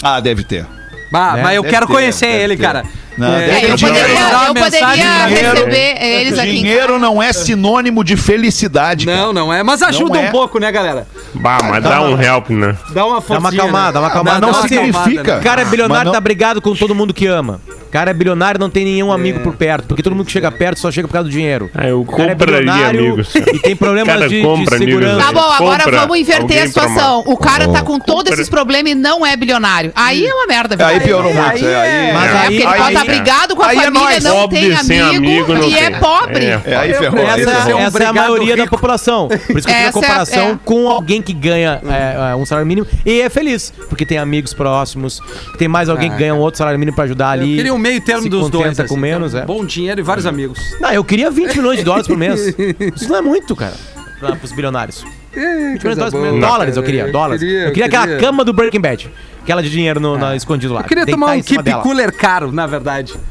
Ah, 0.03 0.19
deve 0.19 0.43
ter. 0.43 0.65
Bah, 1.11 1.33
Né? 1.33 1.43
mas 1.43 1.55
eu 1.55 1.61
Deve 1.63 1.73
quero 1.73 1.87
ter, 1.87 1.93
conhecer 1.93 2.27
ele, 2.27 2.55
ter. 2.55 2.63
cara. 2.63 2.83
Não, 3.17 3.27
É, 3.33 3.49
É, 3.65 3.71
eu 3.71 3.75
dinheiro. 3.75 3.79
poderia, 3.99 4.27
uma 4.27 4.45
eu 4.47 4.53
poderia 4.53 4.87
dinheiro. 4.93 5.53
receber 5.55 5.97
eles 6.03 6.39
aqui. 6.39 6.51
Dinheiro 6.51 6.99
não 6.99 7.21
é 7.21 7.33
sinônimo 7.33 8.03
de 8.03 8.15
felicidade. 8.15 9.05
cara. 9.05 9.17
Não, 9.17 9.33
não 9.33 9.53
é. 9.53 9.61
Mas 9.63 9.81
ajuda 9.81 10.15
Não 10.19 10.23
é. 10.25 10.29
um 10.29 10.31
pouco, 10.31 10.57
né, 10.59 10.71
galera? 10.71 11.05
Bah, 11.33 11.59
mas 11.63 11.83
dá 11.83 12.01
um 12.01 12.21
help, 12.21 12.49
né? 12.51 12.77
Dá 12.91 13.05
uma 13.05 13.15
Dá 13.15 13.21
forcinha. 13.21 13.39
uma 13.39 13.49
acalmada, 13.49 13.91
dá 13.93 13.99
uma 13.99 14.07
né? 14.07 14.11
acalmada. 14.13 14.39
Mas 14.39 14.41
não 14.41 14.51
Dá 14.51 14.57
uma 14.59 14.67
significa. 14.67 14.99
acalmada, 15.01 15.33
né? 15.33 15.39
O 15.39 15.43
cara 15.43 15.61
é 15.61 15.65
bilionário, 15.65 16.05
não- 16.05 16.11
tá 16.13 16.21
brigado 16.21 16.61
com 16.61 16.73
todo 16.75 16.95
mundo 16.95 17.13
que 17.13 17.27
ama. 17.27 17.59
O 17.89 17.91
cara 17.91 18.11
é 18.11 18.13
bilionário, 18.13 18.59
não 18.59 18.69
tem 18.69 18.85
nenhum 18.85 19.11
amigo 19.11 19.39
por 19.39 19.55
perto. 19.55 19.87
Porque 19.87 20.03
todo 20.03 20.15
mundo 20.15 20.27
que 20.27 20.31
chega 20.31 20.51
perto 20.51 20.79
só 20.79 20.91
chega 20.91 21.07
por 21.07 21.13
causa 21.13 21.27
do 21.27 21.31
dinheiro. 21.31 21.71
Ah, 21.73 21.87
eu 21.87 22.01
O 22.01 22.05
cara 22.05 22.23
é 22.23 22.35
compraria 22.35 22.57
bilionário 22.59 22.99
amigos. 22.99 23.33
E 23.35 23.59
tem 23.59 23.75
problemas 23.75 24.13
Cara, 24.13 24.29
de, 24.29 24.35
de 24.37 24.41
compra 24.43 24.75
amigos, 24.75 24.93
segurança. 24.93 25.17
né? 25.17 25.23
Tá 25.23 25.31
bom, 25.33 25.51
agora 25.51 25.83
Compra 25.83 25.99
vamos 26.01 26.17
inverter 26.19 26.63
a 26.63 26.67
situação. 26.67 27.23
O 27.25 27.35
cara 27.35 27.67
tá 27.67 27.81
com 27.81 27.99
todos 27.99 28.31
esses 28.31 28.47
problemas 28.47 28.91
e 28.91 28.95
não 28.95 29.25
é 29.25 29.35
bilionário. 29.35 29.91
Aí 29.95 30.23
é 30.25 30.33
uma 30.33 30.45
merda, 30.45 30.75
Aí 30.85 30.93
velho. 30.99 31.05
piorou 31.05 31.31
Aí- 31.31 31.37
muito. 31.39 31.65
é, 31.65 31.75
aí 31.75 31.89
Aí, 32.09 32.13
Mas 32.13 32.23
É, 32.31 32.37
aí- 32.37 32.41
porque 32.41 32.55
ele 32.55 32.63
pode 32.65 32.81
aí- 32.81 32.93
estar 32.93 33.05
brigado 33.05 33.55
com 33.55 33.63
a 33.63 33.67
Aí 33.67 33.77
é 33.77 33.81
família, 33.81 34.01
nóis. 34.09 34.23
não 34.23 34.35
Pobre 34.35 34.59
tem 34.59 34.73
amigo, 34.75 35.15
amigo 35.17 35.53
não 35.55 35.63
e 35.69 35.73
é 35.73 35.89
tem. 35.89 35.99
pobre. 35.99 36.45
É. 36.45 36.61
É, 36.65 36.75
aí 36.75 36.93
ferrou. 36.93 37.19
aí 37.19 37.41
Essa, 37.41 37.51
ferrou. 37.51 37.63
ser 37.65 37.73
um 37.73 37.79
essa 37.79 38.03
é 38.03 38.05
a 38.05 38.13
maioria 38.13 38.55
da 38.55 38.63
rico. 38.63 38.75
população. 38.75 39.27
Por 39.27 39.35
isso 39.35 39.47
que 39.47 39.57
eu 39.57 39.61
fiz 39.61 39.85
a 39.85 39.89
é 39.89 39.91
comparação 39.91 40.47
é. 40.51 40.59
com 40.63 40.87
alguém 40.89 41.21
que 41.23 41.33
ganha 41.33 41.81
é, 41.89 42.31
é, 42.33 42.35
um 42.35 42.45
salário 42.45 42.67
mínimo 42.67 42.85
e 43.03 43.19
é 43.21 43.29
feliz. 43.31 43.73
Porque 43.89 44.05
tem 44.05 44.19
amigos 44.19 44.53
próximos, 44.53 45.19
tem 45.57 45.67
mais 45.67 45.89
alguém 45.89 46.11
que 46.11 46.17
ganha 46.17 46.35
um 46.35 46.39
outro 46.39 46.57
salário 46.59 46.77
mínimo 46.79 46.95
pra 46.95 47.05
ajudar 47.05 47.37
Eu 47.37 47.43
ali. 47.43 47.55
queria 47.55 47.73
um 47.73 47.78
meio 47.79 48.01
termo 48.01 48.23
se 48.23 48.29
dos 48.29 48.49
dois. 48.49 48.77
com 48.77 48.83
assim, 48.83 48.97
menos, 48.97 49.31
então, 49.33 49.43
é. 49.43 49.45
Bom 49.45 49.65
dinheiro 49.65 49.99
e 49.99 50.03
vários 50.03 50.25
amigos. 50.25 50.59
Não, 50.79 50.91
eu 50.91 51.03
queria 51.03 51.31
20 51.31 51.57
milhões 51.57 51.77
de 51.79 51.83
dólares 51.83 52.07
por 52.07 52.17
mês. 52.17 52.55
Isso 52.95 53.09
não 53.09 53.17
é 53.17 53.21
muito, 53.21 53.55
cara. 53.55 53.75
Pra, 54.19 54.35
pros 54.35 54.51
bilionários. 54.51 55.03
20 55.33 55.37
milhões 55.37 55.81
de 55.81 55.95
dólares 55.95 56.13
por 56.13 56.21
mês. 56.21 56.39
Dólares 56.39 56.77
eu 56.77 56.83
queria, 56.83 57.11
dólares. 57.11 57.41
Queria, 57.41 57.59
eu 57.59 57.71
queria 57.71 57.89
queria. 57.89 57.99
aquela 57.99 58.19
cama 58.19 58.43
do 58.43 58.53
Breaking 58.53 58.81
Bad. 58.81 59.11
Aquela 59.41 59.63
de 59.63 59.69
dinheiro 59.69 59.99
no, 59.99 60.17
na, 60.17 60.35
escondido 60.35 60.73
lá. 60.73 60.81
Eu 60.81 60.85
queria 60.85 61.05
Deitar 61.05 61.19
tomar 61.19 61.35
um 61.35 61.41
keep 61.41 61.63
dela. 61.63 61.81
cooler 61.81 62.11
caro, 62.15 62.51
na 62.51 62.67
verdade. 62.67 63.13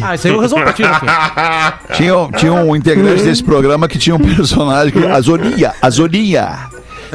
Ah, 0.00 0.14
isso 0.14 0.26
aí 0.26 0.32
eu 0.32 0.40
resolvo 0.40 0.64
pra 0.64 0.72
ti. 0.72 0.82
Tinha, 1.92 2.14
tinha 2.38 2.52
um 2.54 2.74
integrante 2.74 3.22
desse 3.24 3.44
programa 3.44 3.86
que 3.86 3.98
tinha 3.98 4.16
um 4.16 4.18
personagem 4.18 4.90
que. 4.90 5.06
A 5.06 5.20
Zonia. 5.20 5.74
A 5.82 5.90
Zonia. 5.90 6.58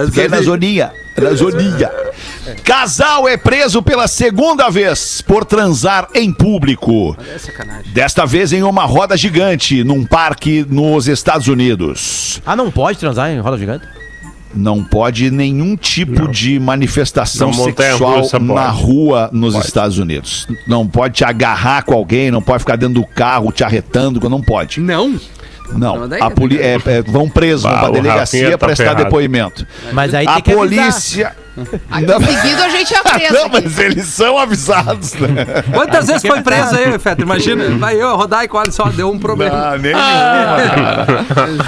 Fiquei 0.05 0.27
na 0.27 0.39
Zonia. 0.43 0.93
Zonia. 1.35 1.91
Casal 2.63 3.27
é 3.27 3.35
preso 3.37 3.81
pela 3.81 4.07
segunda 4.07 4.69
vez 4.69 5.21
por 5.21 5.43
transar 5.43 6.07
em 6.13 6.31
público. 6.31 7.15
É. 7.19 7.89
Desta 7.91 8.25
vez 8.25 8.53
em 8.53 8.63
uma 8.63 8.85
roda 8.85 9.17
gigante 9.17 9.83
num 9.83 10.05
parque 10.05 10.65
nos 10.69 11.07
Estados 11.07 11.47
Unidos. 11.47 12.41
Ah, 12.45 12.55
não 12.55 12.71
pode 12.71 12.99
transar 12.99 13.31
em 13.31 13.39
roda 13.39 13.57
gigante? 13.57 13.85
Não 14.53 14.83
pode 14.83 15.29
nenhum 15.29 15.75
tipo 15.75 16.27
de 16.27 16.59
manifestação 16.59 17.51
montanha 17.51 17.91
sexual 17.91 18.19
russa 18.21 18.39
pode. 18.39 18.53
na 18.53 18.69
rua 18.69 19.29
nos 19.33 19.55
Estados 19.55 19.97
Unidos. 19.97 20.47
Não 20.65 20.87
pode 20.87 21.15
te 21.15 21.25
agarrar 21.25 21.83
com 21.83 21.93
alguém, 21.93 22.31
não 22.31 22.41
pode 22.41 22.59
ficar 22.59 22.75
dentro 22.75 22.95
do 23.01 23.05
carro 23.05 23.51
te 23.51 23.63
arretando, 23.63 24.27
não 24.29 24.41
pode. 24.41 24.79
Não. 24.79 25.19
Não, 25.73 26.07
daí 26.07 26.21
a 26.21 26.29
poli 26.29 26.59
é, 26.59 26.75
é, 26.85 27.01
vão 27.01 27.29
presos, 27.29 27.69
pra 27.69 27.89
o 27.89 27.91
delegacia 27.91 28.51
tá 28.51 28.57
prestar 28.57 28.83
ferrado. 28.83 29.03
depoimento. 29.03 29.67
Mas 29.91 30.13
aí 30.13 30.25
A 30.27 30.41
tem 30.41 30.43
que 30.43 30.51
avisar. 30.53 31.35
Aqui 31.89 32.05
Não, 32.05 32.21
seguido 32.21 32.61
a 32.63 32.69
gente 32.69 32.93
é 32.93 33.01
preso. 33.03 33.33
não, 33.33 33.45
aqui. 33.45 33.61
mas 33.63 33.79
eles 33.79 34.05
são 34.05 34.37
avisados, 34.37 35.13
né? 35.13 35.29
Quantas 35.73 36.07
vezes 36.07 36.21
foi 36.27 36.41
preso 36.41 36.75
aí, 36.75 36.99
Fetter? 36.99 37.23
Imagina. 37.25 37.69
Vai 37.77 37.95
eu, 38.01 38.09
a 38.09 38.13
Rodaico, 38.13 38.57
olha 38.57 38.71
só, 38.71 38.85
deu 38.89 39.09
um 39.09 39.17
problema. 39.19 39.71
Não, 39.71 39.77
nem 39.77 39.93
nenhuma, 39.93 41.25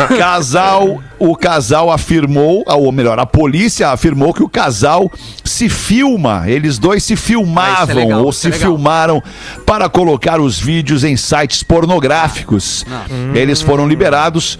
cara. 0.07 0.17
Casal, 0.17 1.01
o 1.17 1.35
casal 1.35 1.91
afirmou, 1.91 2.63
ou 2.67 2.91
melhor, 2.91 3.19
a 3.19 3.25
polícia 3.25 3.89
afirmou 3.89 4.33
que 4.33 4.43
o 4.43 4.49
casal 4.49 5.11
se 5.43 5.67
filma, 5.69 6.43
eles 6.47 6.77
dois 6.77 7.03
se 7.03 7.13
Ah, 7.13 7.15
isso 7.15 7.23
filmavam 7.25 7.89
é 7.89 7.93
legal, 8.05 8.23
ou 8.25 8.31
se 8.31 8.49
é 8.49 8.51
filmaram 8.51 9.21
para 9.65 9.89
colocar 9.89 10.39
os 10.39 10.59
vídeos 10.59 11.03
em 11.03 11.15
sites 11.17 11.63
pornográficos. 11.63 12.85
Eles 13.33 13.61
foram 13.61 13.87
liberados 13.87 14.59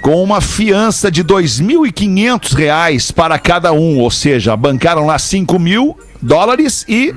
com 0.00 0.22
uma 0.22 0.40
fiança 0.40 1.10
de 1.10 1.24
2.500 1.24 2.54
reais 2.54 3.10
para 3.10 3.38
cada 3.38 3.72
um, 3.72 3.98
ou 3.98 4.10
seja, 4.10 4.56
bancaram 4.56 5.06
lá 5.06 5.18
5 5.18 5.58
mil 5.58 5.98
dólares 6.20 6.84
e 6.88 7.14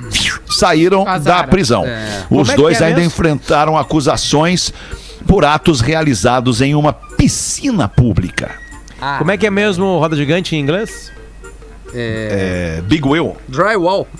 saíram 0.49 1.03
da 1.23 1.43
prisão. 1.43 1.85
É. 1.85 2.23
Os 2.29 2.49
Como 2.49 2.51
é 2.51 2.55
dois 2.55 2.81
é 2.81 2.85
ainda 2.85 2.99
mesmo? 2.99 3.11
enfrentaram 3.13 3.77
acusações 3.77 4.73
por 5.27 5.45
atos 5.45 5.81
realizados 5.81 6.61
em 6.61 6.75
uma 6.75 6.91
piscina 6.93 7.87
pública. 7.87 8.51
Ah, 8.99 9.15
Como 9.19 9.31
é 9.31 9.37
que 9.37 9.47
é 9.47 9.51
mesmo 9.51 9.97
roda 9.99 10.15
gigante 10.15 10.55
em 10.55 10.59
inglês? 10.59 11.11
é... 11.93 12.77
É, 12.77 12.81
Big 12.83 13.07
Will. 13.07 13.35
Drywall. 13.47 14.07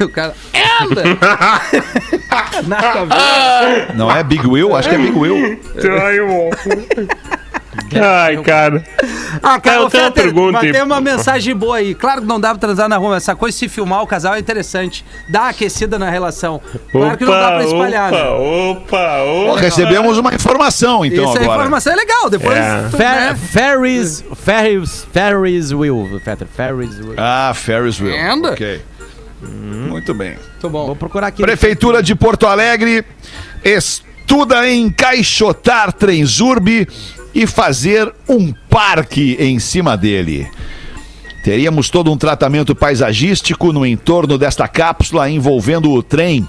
O 0.00 0.08
cara. 0.08 0.34
Anda! 0.82 1.02
Nada 2.66 3.00
a 3.00 3.04
ver. 3.04 3.94
Não 3.94 4.10
é 4.10 4.24
Big 4.24 4.44
Will? 4.44 4.74
Acho 4.74 4.88
que 4.88 4.96
é 4.96 4.98
Big 4.98 5.16
Will. 5.16 5.36
Ai, 8.00 8.36
cara. 8.38 8.84
Ah, 9.42 9.60
cara, 9.60 9.82
eu 9.82 9.90
tenho 9.90 10.04
uma 10.04 10.10
Fetter, 10.10 10.24
pergunta 10.24 10.52
mas 10.52 10.64
aí. 10.64 10.72
tem 10.72 10.82
uma 10.82 11.00
mensagem 11.00 11.54
boa 11.56 11.76
aí. 11.76 11.94
Claro 11.94 12.22
que 12.22 12.26
não 12.26 12.40
dá 12.40 12.50
pra 12.50 12.58
transar 12.58 12.88
na 12.88 12.96
rua, 12.96 13.10
mas 13.10 13.22
essa 13.22 13.34
coisa 13.34 13.56
se 13.56 13.68
filmar 13.68 14.02
o 14.02 14.06
casal 14.06 14.34
é 14.34 14.38
interessante. 14.38 15.04
Dá 15.28 15.42
uma 15.42 15.48
aquecida 15.50 15.98
na 15.98 16.10
relação. 16.10 16.60
Claro 16.90 17.16
que 17.18 17.24
não 17.24 17.32
dá 17.32 17.52
pra 17.52 17.64
espalhar, 17.64 18.12
opa, 18.12 18.22
né? 18.22 18.28
opa, 18.30 19.22
opa. 19.22 19.60
Recebemos 19.60 20.18
uma 20.18 20.34
informação, 20.34 21.04
então, 21.04 21.24
Isso 21.24 21.38
é 21.38 21.42
agora. 21.42 21.58
informação 21.58 21.92
é 21.92 21.96
legal. 21.96 22.30
Depois. 22.30 22.56
É. 22.56 22.82
tu, 22.90 22.96
Fer 22.96 23.04
né? 23.10 23.34
Ferris, 23.36 24.24
Ferris, 24.36 25.06
Ferris 25.12 25.72
Wheel, 25.72 26.20
Fetter, 26.24 26.46
Ferris 26.46 26.98
Wheel. 26.98 27.14
Ah, 27.16 27.52
Ferris 27.54 28.00
Wheel. 28.00 28.32
Anda. 28.32 28.52
Ok. 28.52 28.82
Muito 29.42 30.14
bem. 30.14 30.36
Tô 30.60 30.68
bom. 30.70 30.86
Vou 30.86 30.96
procurar 30.96 31.26
aqui. 31.28 31.42
Prefeitura 31.42 32.02
de 32.02 32.14
Porto 32.14 32.46
Alegre 32.46 33.04
estuda 33.62 34.68
encaixotar 34.70 35.92
Transurb 35.92 36.88
e 37.34 37.46
fazer 37.46 38.12
um 38.28 38.52
parque 38.70 39.36
em 39.40 39.58
cima 39.58 39.96
dele. 39.96 40.46
Teríamos 41.42 41.90
todo 41.90 42.10
um 42.10 42.16
tratamento 42.16 42.74
paisagístico 42.74 43.72
no 43.72 43.84
entorno 43.84 44.38
desta 44.38 44.66
cápsula 44.66 45.28
envolvendo 45.28 45.90
o 45.92 46.02
trem. 46.02 46.46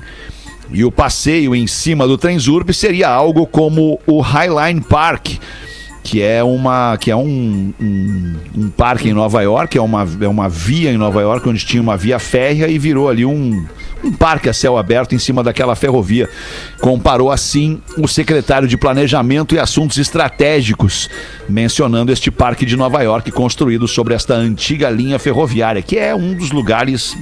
E 0.71 0.85
o 0.85 0.91
passeio 0.91 1.53
em 1.53 1.67
cima 1.67 2.07
do 2.07 2.17
Transurb 2.17 2.73
seria 2.73 3.09
algo 3.09 3.45
como 3.45 3.99
o 4.07 4.21
Highline 4.21 4.81
Park, 4.81 5.33
que 6.01 6.21
é 6.21 6.43
uma 6.43 6.97
que 6.97 7.11
é 7.11 7.15
um, 7.15 7.73
um, 7.79 8.35
um 8.55 8.69
parque 8.69 9.09
em 9.09 9.13
Nova 9.13 9.41
York, 9.41 9.77
é 9.77 9.81
uma, 9.81 10.07
é 10.21 10.27
uma 10.27 10.47
via 10.47 10.91
em 10.91 10.97
Nova 10.97 11.21
York 11.21 11.47
onde 11.47 11.65
tinha 11.65 11.81
uma 11.81 11.97
via 11.97 12.17
férrea 12.17 12.67
e 12.67 12.79
virou 12.79 13.09
ali 13.09 13.25
um, 13.25 13.65
um 14.05 14.11
parque 14.11 14.47
a 14.47 14.53
céu 14.53 14.77
aberto 14.77 15.15
em 15.15 15.19
cima 15.19 15.43
daquela 15.43 15.75
ferrovia. 15.75 16.29
Comparou 16.79 17.31
assim 17.31 17.81
o 17.97 18.07
secretário 18.07 18.67
de 18.67 18.77
Planejamento 18.77 19.55
e 19.55 19.59
Assuntos 19.59 19.97
Estratégicos, 19.97 21.09
mencionando 21.49 22.11
este 22.11 22.29
parque 22.29 22.65
de 22.65 22.75
Nova 22.77 23.01
York 23.01 23.31
construído 23.31 23.87
sobre 23.87 24.13
esta 24.13 24.35
antiga 24.35 24.89
linha 24.89 25.17
ferroviária, 25.17 25.81
que 25.81 25.97
é 25.97 26.13
um 26.13 26.35
dos 26.35 26.51
lugares, 26.51 27.17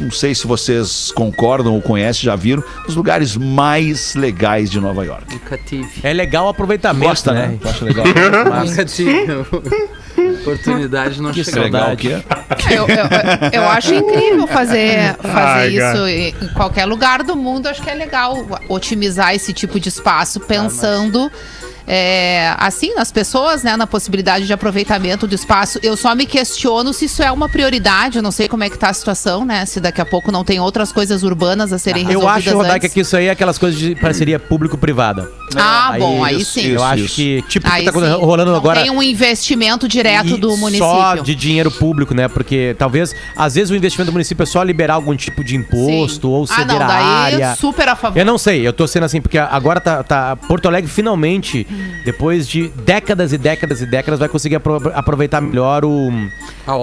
não 0.00 0.10
sei 0.10 0.34
se 0.34 0.46
vocês 0.46 1.12
concordam 1.12 1.74
ou 1.74 1.82
conhecem, 1.82 2.24
já 2.24 2.34
viram, 2.34 2.64
os 2.88 2.96
lugares 2.96 3.36
mais 3.36 4.14
legais 4.14 4.70
de 4.70 4.80
Nova 4.80 5.04
York. 5.04 5.34
É 6.02 6.12
legal 6.12 6.46
o 6.46 6.48
aproveitamento, 6.48 7.08
Gosta, 7.08 7.32
né? 7.32 7.46
né? 7.48 7.70
Acho 7.70 7.84
legal. 7.84 8.06
Nunca 8.64 8.84
tive. 8.84 9.26
Oportunidade 10.30 11.20
não 11.22 11.32
Que 11.32 11.44
chegou. 11.44 11.62
legal 11.62 11.92
o 11.92 11.96
quê? 11.96 12.16
Eu, 12.70 12.86
eu- 12.88 13.62
eu 13.62 13.68
acho 13.68 13.92
incrível 13.94 14.46
fazer, 14.46 15.14
fazer 15.16 15.38
Ai, 15.38 15.68
isso 15.68 15.80
cara. 15.80 16.10
em 16.10 16.34
em 16.42 16.48
qualquer 16.54 16.84
lugar 16.86 17.22
do 17.22 17.36
mundo. 17.36 17.66
Acho 17.66 17.82
que 17.82 17.90
é 17.90 17.94
legal 17.94 18.46
otimizar 18.68 19.34
esse 19.34 19.52
tipo 19.52 19.78
de 19.80 19.88
espaço 19.88 20.40
pensando. 20.40 21.30
É, 21.86 22.54
assim, 22.58 22.94
nas 22.94 23.12
pessoas, 23.12 23.62
né, 23.62 23.76
na 23.76 23.86
possibilidade 23.86 24.46
de 24.46 24.52
aproveitamento 24.52 25.26
do 25.26 25.34
espaço. 25.34 25.78
Eu 25.82 25.96
só 25.96 26.14
me 26.14 26.26
questiono 26.26 26.92
se 26.92 27.04
isso 27.06 27.22
é 27.22 27.30
uma 27.30 27.48
prioridade. 27.48 28.16
Eu 28.18 28.22
não 28.22 28.30
sei 28.30 28.48
como 28.48 28.64
é 28.64 28.70
que 28.70 28.78
tá 28.78 28.88
a 28.88 28.94
situação, 28.94 29.44
né? 29.44 29.66
Se 29.66 29.80
daqui 29.80 30.00
a 30.00 30.04
pouco 30.06 30.32
não 30.32 30.44
tem 30.44 30.60
outras 30.60 30.92
coisas 30.92 31.22
urbanas 31.22 31.72
a 31.72 31.78
serem 31.78 32.02
Eu 32.04 32.08
resolvidas 32.20 32.46
acho, 32.48 32.56
Rodaica, 32.56 32.76
antes. 32.86 32.92
que 32.94 33.00
isso 33.00 33.16
aí 33.16 33.26
é 33.26 33.30
aquelas 33.30 33.58
coisas 33.58 33.78
de 33.78 33.94
parceria 33.96 34.38
público-privada. 34.38 35.30
Ah, 35.56 35.94
bom, 35.98 36.24
aí 36.24 36.40
isso, 36.40 36.52
sim. 36.52 36.68
Eu 36.68 36.76
Isso, 36.76 36.84
acho 36.84 37.04
isso. 37.04 37.14
que, 37.14 37.42
tipo, 37.48 37.66
o 37.66 37.70
que 37.70 37.76
Aí 37.76 37.84
tá 37.84 37.92
sim. 37.92 37.98
rolando 37.98 38.50
não 38.50 38.58
agora. 38.58 38.80
tem 38.80 38.90
um 38.90 39.02
investimento 39.02 39.86
direto 39.86 40.36
do 40.36 40.56
município. 40.56 40.88
Só 40.88 41.16
de 41.16 41.34
dinheiro 41.34 41.70
público, 41.70 42.14
né? 42.14 42.26
Porque 42.28 42.74
talvez, 42.78 43.14
às 43.36 43.54
vezes, 43.54 43.70
o 43.70 43.76
investimento 43.76 44.10
do 44.10 44.12
município 44.12 44.42
é 44.42 44.46
só 44.46 44.62
liberar 44.62 44.94
algum 44.94 45.14
tipo 45.14 45.44
de 45.44 45.54
imposto 45.54 46.26
Sim. 46.28 46.32
ou 46.34 46.44
ah, 46.44 46.46
ceder 46.56 46.66
não, 46.78 46.82
a 46.82 46.86
daí 46.88 47.04
área. 47.34 47.56
super 47.56 47.88
a 47.88 47.94
favor. 47.94 48.18
Eu 48.18 48.24
não 48.24 48.38
sei, 48.38 48.66
eu 48.66 48.72
tô 48.72 48.86
sendo 48.86 49.04
assim, 49.04 49.20
porque 49.20 49.38
agora 49.38 49.80
tá, 49.80 50.02
tá- 50.02 50.34
Porto 50.36 50.66
Alegre 50.66 50.90
finalmente, 50.90 51.66
depois 52.04 52.46
de 52.48 52.68
décadas 52.68 53.32
e 53.32 53.38
décadas 53.38 53.80
e 53.80 53.86
décadas, 53.86 54.18
vai 54.20 54.28
conseguir 54.28 54.56
apro- 54.56 54.92
aproveitar 54.94 55.40
melhor 55.40 55.84
o, 55.84 56.10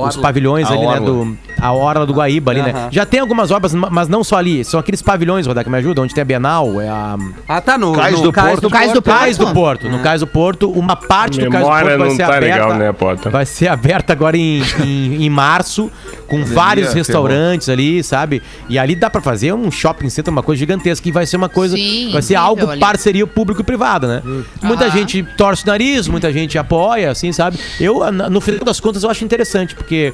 os 0.08 0.18
pavilhões 0.18 0.68
A 0.68 0.74
ali, 0.74 0.82
né? 0.82 0.88
orla. 0.88 1.06
Do, 1.06 1.38
a 1.60 1.72
orla 1.74 2.06
do 2.06 2.14
Guaíba 2.14 2.52
ali, 2.52 2.62
né? 2.62 2.72
Aham. 2.72 2.88
Já 2.92 3.06
tem 3.06 3.20
algumas 3.20 3.52
obras, 3.52 3.74
ma- 3.74 3.90
mas 3.92 4.08
não 4.08 4.24
só 4.24 4.38
ali. 4.38 4.64
São 4.66 4.80
aqueles 4.80 5.02
pavilhões, 5.02 5.46
Rodar, 5.46 5.64
que 5.64 5.70
me 5.70 5.78
ajuda, 5.78 6.02
onde 6.02 6.14
tem 6.14 6.22
a 6.22 6.26
Bienal, 6.26 6.82
é 6.82 6.90
a. 6.90 7.18
Ah, 7.48 7.62
tá 7.62 7.78
no, 7.78 7.94
Cais 7.94 8.16
no 8.18 8.24
do 8.24 8.34
Porto. 8.34 8.64
No 8.64 8.70
Cais 8.70 8.94
do 8.94 9.02
Cais 9.02 9.38
do 9.38 9.44
Porto? 9.46 9.54
Porto. 9.82 9.90
No 9.90 10.00
Cais 10.04 10.22
do 10.22 10.28
Porto, 10.28 10.72
uma 10.72 10.96
parte 10.96 11.40
do 11.40 11.50
Cais 11.50 11.64
do 11.64 11.70
Porto 11.70 11.86
vai 11.86 11.98
não 11.98 12.10
ser 12.12 12.18
tá 12.26 12.38
aberta. 12.38 12.46
legal, 12.66 12.74
né, 12.76 12.92
Potter? 12.92 13.32
Vai 13.32 13.46
ser 13.46 13.68
aberta 13.68 14.12
agora 14.14 14.36
em, 14.38 14.62
em, 14.84 15.24
em 15.26 15.30
março, 15.30 15.92
com 16.28 16.44
vários 16.44 16.88
ferrou. 16.88 16.98
restaurantes 16.98 17.70
ali, 17.70 18.04
sabe? 18.04 18.42
E 18.68 18.80
ali 18.80 18.96
dá 18.96 19.10
pra 19.10 19.22
fazer 19.22 19.54
um 19.54 19.70
shopping 19.70 20.10
center, 20.10 20.32
uma 20.32 20.42
coisa 20.44 20.60
gigantesca, 20.60 21.04
que 21.04 21.12
vai 21.12 21.26
ser 21.26 21.38
uma 21.38 21.50
coisa. 21.50 21.76
Sim, 21.76 22.10
vai 22.12 22.22
ser 22.22 22.36
algo 22.36 22.70
ali. 22.70 22.80
parceria 22.80 23.28
público-privada, 23.28 24.08
né? 24.08 24.22
Muita 24.82 24.98
Aham. 24.98 24.98
gente 25.08 25.24
torce 25.38 25.64
o 25.64 25.68
nariz, 25.68 26.08
muita 26.08 26.34
gente 26.34 26.58
apoia, 26.58 27.12
assim, 27.12 27.32
sabe? 27.32 27.58
Eu, 27.80 28.12
na- 28.12 28.30
no 28.30 28.42
final 28.42 28.64
das 28.66 28.80
contas, 28.80 29.04
eu 29.04 29.10
acho 29.12 29.24
interessante, 29.24 29.76
porque 29.76 30.12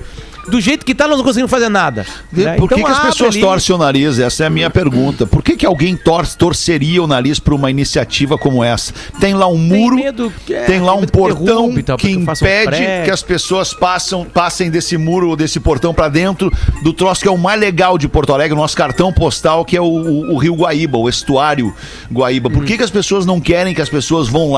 do 0.50 0.60
jeito 0.62 0.86
que 0.86 0.94
tá, 0.96 1.08
nós 1.08 1.18
não 1.18 1.24
conseguimos 1.26 1.50
fazer 1.52 1.70
nada. 1.70 2.06
né? 2.32 2.56
Por 2.56 2.68
que, 2.70 2.76
Então 2.76 2.86
que 2.86 2.92
as 2.92 3.00
pessoas 3.08 3.34
ali. 3.36 3.42
torcem 3.42 3.76
o 3.76 3.78
nariz? 3.78 4.20
Essa 4.20 4.44
é 4.44 4.48
a 4.48 4.50
minha 4.50 4.70
pergunta. 4.70 5.26
Por 5.26 5.42
que, 5.44 5.56
que 5.56 5.66
alguém 5.66 5.96
tor 5.96 6.26
torceria 6.36 7.02
o 7.04 7.08
nariz 7.08 7.40
para 7.40 7.54
uma 7.56 7.70
iniciativa 7.72 8.38
como 8.38 8.64
essa? 8.64 8.94
Tem 9.20 9.34
lá 9.34 9.48
um 9.48 9.56
Tem 9.70 9.80
muro, 9.80 9.96
medo 9.96 10.34
que- 10.46 10.54
é, 10.54 10.64
tem 10.66 10.80
lá 10.82 10.92
tem 10.92 10.98
um 10.98 11.00
medo 11.02 11.12
que 11.12 11.18
portão 11.18 11.74
tal, 11.84 11.98
que 11.98 12.08
um 12.16 12.22
impede 12.22 12.40
prédio. 12.40 13.06
que 13.06 13.12
as 13.12 13.22
pessoas 13.24 13.74
passam, 13.74 14.26
passem 14.26 14.70
desse 14.70 14.98
muro 14.98 15.30
ou 15.30 15.36
desse 15.36 15.60
portão 15.60 15.94
para 15.94 16.08
dentro 16.10 16.52
do 16.84 16.92
troço 16.94 17.22
que 17.22 17.28
é 17.28 17.32
o 17.32 17.38
mais 17.38 17.60
legal 17.60 17.98
de 17.98 18.08
Porto 18.08 18.34
Alegre, 18.34 18.54
o 18.54 18.58
nosso 18.62 18.76
cartão 18.76 19.12
postal, 19.14 19.64
que 19.66 19.76
é 19.78 19.82
o, 19.82 19.86
o- 19.86 20.34
o 20.34 20.38
Rio 20.38 20.56
Guaíba, 20.56 20.98
o 20.98 21.08
estuário 21.10 21.74
Guaíba. 22.12 22.50
Por 22.50 22.64
que, 22.66 22.78
que 22.78 22.84
as 22.84 22.90
pessoas 22.92 23.26
não 23.26 23.40
querem 23.42 23.74
que 23.74 23.82
as 23.82 23.90
pessoas 23.90 24.28
vão 24.28 24.52
lá? 24.52 24.57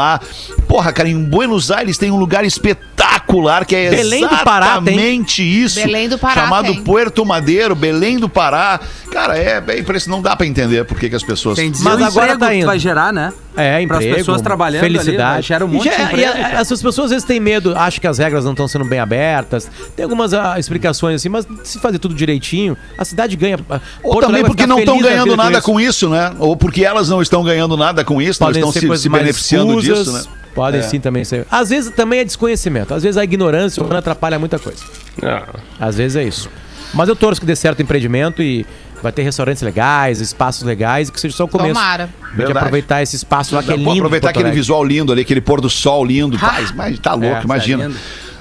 Porra, 0.67 0.91
cara, 0.93 1.09
em 1.09 1.23
Buenos 1.23 1.71
Aires 1.71 1.97
tem 1.97 2.11
um 2.11 2.17
lugar 2.17 2.45
espetacular 2.45 3.65
que 3.65 3.75
é 3.75 3.89
Belém 3.89 4.27
do 4.27 4.37
Pará 4.37 4.81
tem. 4.81 4.93
exatamente 4.93 5.43
isso. 5.43 5.79
Belém 5.79 6.09
do 6.09 6.17
Pará 6.17 6.43
Chamado 6.43 6.73
tem. 6.73 6.83
Puerto 6.83 7.25
Madeiro, 7.25 7.75
Belém 7.75 8.17
do 8.19 8.29
Pará. 8.29 8.79
Cara, 9.11 9.37
é 9.37 9.59
bem 9.59 9.83
preço, 9.83 10.09
não 10.09 10.21
dá 10.21 10.35
pra 10.35 10.45
entender 10.45 10.83
por 10.85 10.97
que, 10.99 11.09
que 11.09 11.15
as 11.15 11.23
pessoas. 11.23 11.57
Mas 11.81 12.01
agora 12.01 12.37
tá 12.37 12.49
que 12.49 12.55
indo. 12.55 12.65
vai 12.65 12.79
gerar, 12.79 13.11
né? 13.11 13.33
É, 13.61 13.85
Para 13.87 13.97
as 13.97 14.03
emprego, 14.03 14.15
pessoas 14.17 14.41
trabalhando 14.41 14.83
ali, 14.85 14.97
felicidade. 14.99 15.35
né? 15.37 15.41
Gera 15.41 15.65
um 15.65 15.67
monte 15.67 15.87
E 15.87 15.91
já- 15.91 15.95
de 15.95 16.01
e 16.01 16.05
emprego, 16.05 16.29
a- 16.31 16.35
cara. 16.35 16.59
essas 16.59 16.81
pessoas 16.81 17.05
às 17.05 17.11
vezes 17.11 17.25
têm 17.25 17.39
medo, 17.39 17.73
acham 17.77 17.99
que 18.01 18.07
as 18.07 18.17
regras 18.17 18.43
não 18.45 18.51
estão 18.51 18.67
sendo 18.67 18.85
bem 18.85 18.99
abertas. 18.99 19.69
Tem 19.95 20.03
algumas 20.03 20.33
ah, 20.33 20.57
explicações 20.59 21.15
assim, 21.15 21.29
mas 21.29 21.47
se 21.63 21.79
fazer 21.79 21.99
tudo 21.99 22.13
direitinho, 22.15 22.77
a 22.97 23.05
cidade 23.05 23.35
ganha. 23.35 23.59
ah, 23.69 23.79
Ou 24.03 24.13
Porto 24.13 24.27
também 24.27 24.43
porque 24.45 24.65
não 24.67 24.79
estão 24.79 24.99
ganhando 24.99 25.23
vida 25.25 25.35
com 25.37 25.43
nada 25.43 25.57
isso. 25.57 25.65
com 25.65 25.79
isso, 25.79 26.09
né? 26.09 26.33
Ou 26.39 26.55
porque 26.55 26.83
elas 26.83 27.09
não 27.09 27.21
estão 27.21 27.43
ganhando 27.43 27.75
nada 27.77 28.03
com 28.03 28.21
isso, 28.21 28.41
não 28.41 28.47
Podem 28.47 28.59
estão 28.61 28.71
ser 28.71 28.87
se, 28.97 29.03
se 29.03 29.09
beneficiando 29.09 29.79
escusas, 29.79 30.05
disso, 30.05 30.11
né? 30.17 30.23
Podem 30.55 30.81
sim 30.81 30.99
também 30.99 31.23
ser. 31.23 31.45
Às 31.49 31.69
vezes 31.69 31.91
também 31.91 32.19
é 32.19 32.23
desconhecimento. 32.25 32.93
Às 32.93 33.03
vezes 33.03 33.17
a 33.17 33.23
ignorância 33.23 33.81
humana 33.81 33.99
atrapalha 33.99 34.37
muita 34.39 34.57
coisa. 34.59 34.83
Ah, 35.21 35.43
Às 35.79 35.95
vezes 35.97 36.15
é 36.17 36.23
isso. 36.23 36.49
Mas 36.93 37.07
eu 37.07 37.15
torço 37.15 37.39
que 37.39 37.45
dê 37.45 37.55
certo 37.55 37.79
o 37.79 37.81
empreendimento 37.83 38.41
e 38.41 38.65
vai 39.01 39.11
ter 39.11 39.23
restaurantes 39.23 39.61
legais, 39.61 40.19
espaços 40.21 40.63
legais 40.63 41.09
e 41.09 41.11
que 41.11 41.19
seja 41.19 41.35
só 41.35 41.45
o 41.45 41.47
começo. 41.47 41.73
Tomara. 41.73 42.09
Verdade. 42.33 42.57
aproveitar 42.59 43.01
esse 43.01 43.15
espaço 43.15 43.55
lá 43.55 43.63
que 43.63 43.71
é 43.71 43.75
lindo. 43.75 43.91
aproveitar 43.91 44.29
aquele 44.29 44.51
visual 44.51 44.83
lindo 44.83 45.11
ali, 45.11 45.21
aquele 45.21 45.41
pôr 45.41 45.61
do 45.61 45.69
sol 45.69 46.05
lindo. 46.05 46.37
Mas, 46.39 46.71
mas 46.71 46.99
tá 46.99 47.13
louco, 47.13 47.37
É, 47.37 47.43
imagina. 47.43 47.89
tá. 47.89 47.95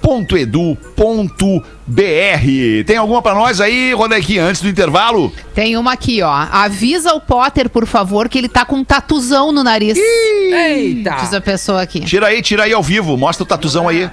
vestibular.imed.edu.br. 0.00 2.84
Tem 2.86 2.96
alguma 2.96 3.22
para 3.22 3.34
nós 3.34 3.60
aí, 3.60 3.92
Rodequinha, 3.92 4.44
antes 4.44 4.62
do 4.62 4.68
intervalo? 4.68 5.32
Tem 5.54 5.76
uma 5.76 5.92
aqui, 5.92 6.22
ó. 6.22 6.30
Avisa 6.50 7.12
o 7.14 7.20
Potter, 7.20 7.68
por 7.68 7.86
favor, 7.86 8.28
que 8.28 8.38
ele 8.38 8.48
tá 8.48 8.64
com 8.64 8.76
um 8.76 8.84
tatuzão 8.84 9.52
no 9.52 9.62
nariz. 9.62 9.98
Eita! 9.98 11.16
Diz 11.20 11.34
a 11.34 11.40
pessoa 11.40 11.82
aqui. 11.82 12.00
Tira 12.00 12.28
aí, 12.28 12.42
tira 12.42 12.64
aí 12.64 12.72
ao 12.72 12.82
vivo. 12.82 13.16
Mostra 13.16 13.44
o 13.44 13.46
tatuzão 13.46 13.88
aí. 13.88 14.10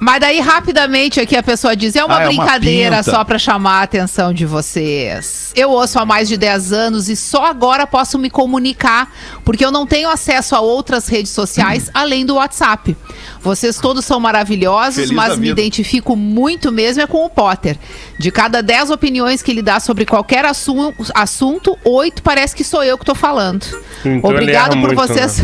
Mas 0.00 0.20
daí, 0.20 0.38
rapidamente, 0.38 1.18
aqui 1.18 1.36
a 1.36 1.42
pessoa 1.42 1.74
diz: 1.74 1.96
é 1.96 2.04
uma 2.04 2.18
Ah, 2.18 2.22
é 2.22 2.28
uma 2.28 2.44
brincadeira 2.44 2.98
pinta. 2.98 3.10
só 3.10 3.24
pra 3.24 3.36
chamar 3.36 3.80
a 3.80 3.82
atenção 3.82 4.32
de 4.32 4.46
vocês. 4.46 5.50
Eu 5.56 5.70
ouço 5.70 5.98
há 5.98 6.06
mais 6.06 6.28
de 6.28 6.36
10 6.36 6.72
anos 6.72 7.08
e 7.08 7.16
só 7.16 7.44
agora 7.44 7.84
posso 7.84 8.16
me 8.16 8.30
comunicar, 8.30 9.12
porque 9.44 9.64
eu 9.64 9.72
não 9.72 9.84
tenho 9.84 10.08
acesso 10.08 10.54
a 10.54 10.60
outras 10.60 11.08
redes 11.08 11.32
sociais 11.32 11.90
além 11.92 12.24
do 12.24 12.36
WhatsApp. 12.36 12.96
Vocês 13.40 13.78
todos 13.78 14.04
são 14.04 14.18
maravilhosos, 14.20 14.96
Feliz 14.96 15.10
mas 15.12 15.38
me 15.38 15.48
identifico 15.48 16.16
muito 16.16 16.72
mesmo 16.72 17.02
é 17.02 17.06
com 17.06 17.24
o 17.24 17.30
Potter. 17.30 17.76
De 18.18 18.30
cada 18.30 18.62
10 18.62 18.90
opiniões 18.90 19.42
que 19.42 19.50
ele 19.50 19.62
dá 19.62 19.78
sobre 19.80 20.04
qualquer 20.04 20.44
assu- 20.44 20.92
assunto, 21.14 21.78
oito 21.84 22.22
parece 22.22 22.54
que 22.54 22.64
sou 22.64 22.82
eu 22.82 22.98
que 22.98 23.04
tô 23.04 23.14
falando. 23.14 23.64
Então 24.04 24.30
Obrigado 24.30 24.70
por 24.70 24.78
muito, 24.78 24.96
vocês. 24.96 25.42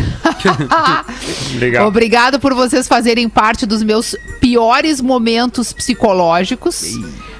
Legal. 1.59 1.87
Obrigado 1.87 2.39
por 2.39 2.53
vocês 2.53 2.87
fazerem 2.87 3.27
parte 3.29 3.65
dos 3.65 3.81
meus 3.83 4.15
piores 4.39 5.01
momentos 5.01 5.73
psicológicos. 5.73 6.83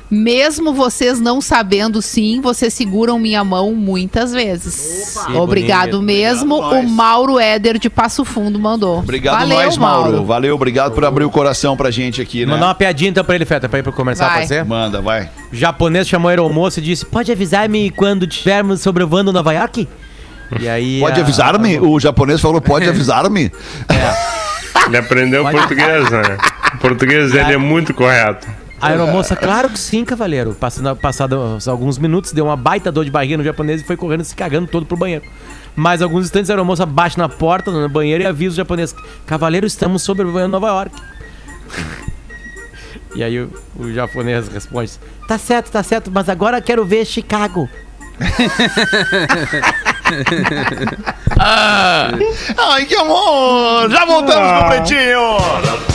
Mesmo 0.09 0.71
vocês 0.73 1.19
não 1.19 1.41
sabendo, 1.41 1.99
sim, 2.01 2.39
vocês 2.39 2.73
seguram 2.73 3.17
minha 3.17 3.43
mão 3.43 3.73
muitas 3.73 4.31
vezes. 4.31 5.15
Obrigado 5.33 5.97
bonito. 5.97 6.01
mesmo. 6.03 6.55
Obrigado 6.55 6.85
o. 6.85 6.89
Mauro 6.89 7.39
Éder 7.39 7.79
de 7.79 7.89
Passo 7.89 8.23
Fundo 8.23 8.59
mandou. 8.59 8.99
Obrigado 8.99 9.39
Valeu, 9.39 9.57
nós, 9.57 9.77
Mauro. 9.77 10.23
Valeu, 10.23 10.53
obrigado 10.55 10.93
por 10.93 11.03
abrir 11.03 11.23
o 11.25 11.29
coração 11.31 11.75
pra 11.75 11.89
gente 11.89 12.21
aqui, 12.21 12.45
né? 12.45 12.53
Mandar 12.53 12.67
uma 12.67 12.75
piadinha 12.75 13.09
então 13.09 13.25
pra 13.25 13.33
ele, 13.35 13.45
Feta, 13.45 13.67
pra 13.67 13.79
ir 13.79 13.83
pro 13.83 13.91
comercial, 13.91 14.29
Vai. 14.29 14.37
pode 14.39 14.47
ser? 14.47 14.63
Manda, 14.63 15.01
vai. 15.01 15.29
O 15.51 15.55
japonês 15.55 16.07
chamou 16.07 16.29
a 16.29 16.31
aeromoça 16.31 16.79
e 16.79 16.83
disse: 16.83 17.03
Pode 17.05 17.31
avisar-me 17.31 17.89
quando 17.89 18.25
estivermos 18.27 18.81
sobrevoando 18.81 19.33
Nova 19.33 19.53
York? 19.53 19.87
E 20.59 20.69
aí. 20.69 20.99
Pode 20.99 21.19
a- 21.19 21.23
avisar-me? 21.23 21.79
O 21.79 21.99
japonês 21.99 22.39
falou, 22.39 22.61
pode 22.61 22.87
avisar-me? 22.89 23.51
Ele 24.85 24.97
aprendeu 24.97 25.43
português, 25.49 26.09
né? 26.11 26.37
O 26.75 26.77
português 26.77 27.31
dele 27.31 27.53
é 27.53 27.57
muito 27.57 27.91
correto. 27.93 28.47
A 28.81 28.87
aeromoça, 28.89 29.35
claro 29.35 29.69
que 29.69 29.79
sim, 29.79 30.03
cavaleiro. 30.05 30.53
Passando, 30.53 30.95
passados 30.97 31.67
alguns 31.67 31.97
minutos, 31.97 32.31
deu 32.33 32.45
uma 32.45 32.55
baita 32.57 32.91
dor 32.91 33.03
de 33.05 33.11
barriga 33.11 33.37
no 33.37 33.43
japonês 33.43 33.81
e 33.81 33.85
foi 33.85 33.95
correndo 33.97 34.23
se 34.23 34.35
cagando 34.35 34.67
todo 34.67 34.85
pro 34.85 34.97
banheiro. 34.97 35.23
Mais 35.75 36.01
alguns 36.01 36.25
instantes, 36.25 36.49
a 36.49 36.53
aeromoça 36.53 36.85
bate 36.85 37.17
na 37.17 37.27
porta, 37.29 37.71
no 37.71 37.87
banheiro, 37.89 38.23
e 38.23 38.27
avisa 38.27 38.53
o 38.53 38.57
japonês: 38.57 38.93
Cavaleiro, 39.25 39.65
estamos 39.65 40.01
sobrevoando 40.03 40.49
Nova 40.49 40.67
York. 40.67 40.95
E 43.15 43.23
aí 43.23 43.39
o, 43.39 43.49
o 43.77 43.93
japonês 43.93 44.49
responde: 44.49 44.91
Tá 45.25 45.37
certo, 45.37 45.71
tá 45.71 45.81
certo, 45.81 46.11
mas 46.11 46.27
agora 46.27 46.59
quero 46.61 46.83
ver 46.83 47.05
Chicago. 47.05 47.69
Ai, 52.57 52.85
que 52.85 52.95
amor! 52.95 53.89
Já 53.89 54.05
voltamos 54.05 54.47
Ah. 54.49 54.59
com 54.59 54.65
o 54.65 54.69
Pretinho! 54.69 55.94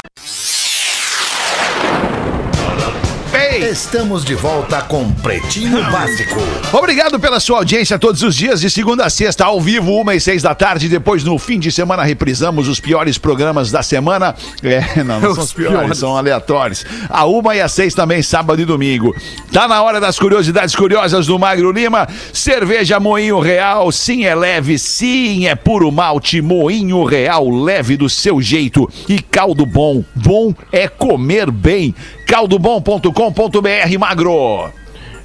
Ei! 3.61 3.71
Estamos 3.71 4.25
de 4.25 4.33
volta 4.33 4.81
com 4.81 5.11
Pretinho 5.13 5.83
Básico. 5.91 6.35
Obrigado 6.73 7.19
pela 7.19 7.39
sua 7.39 7.59
audiência 7.59 7.99
todos 7.99 8.23
os 8.23 8.35
dias, 8.35 8.59
de 8.59 8.69
segunda 8.69 9.05
a 9.05 9.09
sexta, 9.09 9.45
ao 9.45 9.61
vivo, 9.61 9.93
uma 9.93 10.15
e 10.15 10.19
seis 10.19 10.41
da 10.41 10.55
tarde. 10.55 10.89
Depois, 10.89 11.23
no 11.23 11.37
fim 11.37 11.59
de 11.59 11.71
semana, 11.71 12.03
reprisamos 12.03 12.67
os 12.67 12.79
piores 12.79 13.17
programas 13.17 13.71
da 13.71 13.83
semana. 13.83 14.35
É, 14.63 15.03
não, 15.03 15.21
não 15.21 15.35
são 15.35 15.43
os 15.43 15.53
piores, 15.53 15.97
são 15.99 16.17
aleatórios. 16.17 16.83
A 17.07 17.25
uma 17.25 17.55
e 17.55 17.61
às 17.61 17.71
seis 17.71 17.93
também, 17.93 18.21
sábado 18.23 18.61
e 18.61 18.65
domingo. 18.65 19.15
Tá 19.53 19.67
na 19.67 19.81
hora 19.81 20.01
das 20.01 20.17
curiosidades 20.17 20.75
curiosas 20.75 21.27
do 21.27 21.37
Magro 21.37 21.71
Lima. 21.71 22.07
Cerveja 22.33 22.99
Moinho 22.99 23.39
Real, 23.39 23.91
sim 23.91 24.25
é 24.25 24.33
leve, 24.33 24.79
sim 24.79 25.47
é 25.47 25.55
puro 25.55 25.91
malte. 25.91 26.41
Moinho 26.41 27.03
Real, 27.03 27.49
leve 27.49 27.95
do 27.95 28.09
seu 28.09 28.41
jeito. 28.41 28.89
E 29.07 29.21
caldo 29.21 29.65
bom, 29.65 30.03
bom 30.15 30.53
é 30.71 30.87
comer 30.87 31.49
bem. 31.51 31.95
caldobom.com.br, 32.31 33.99
Magro. 33.99 34.69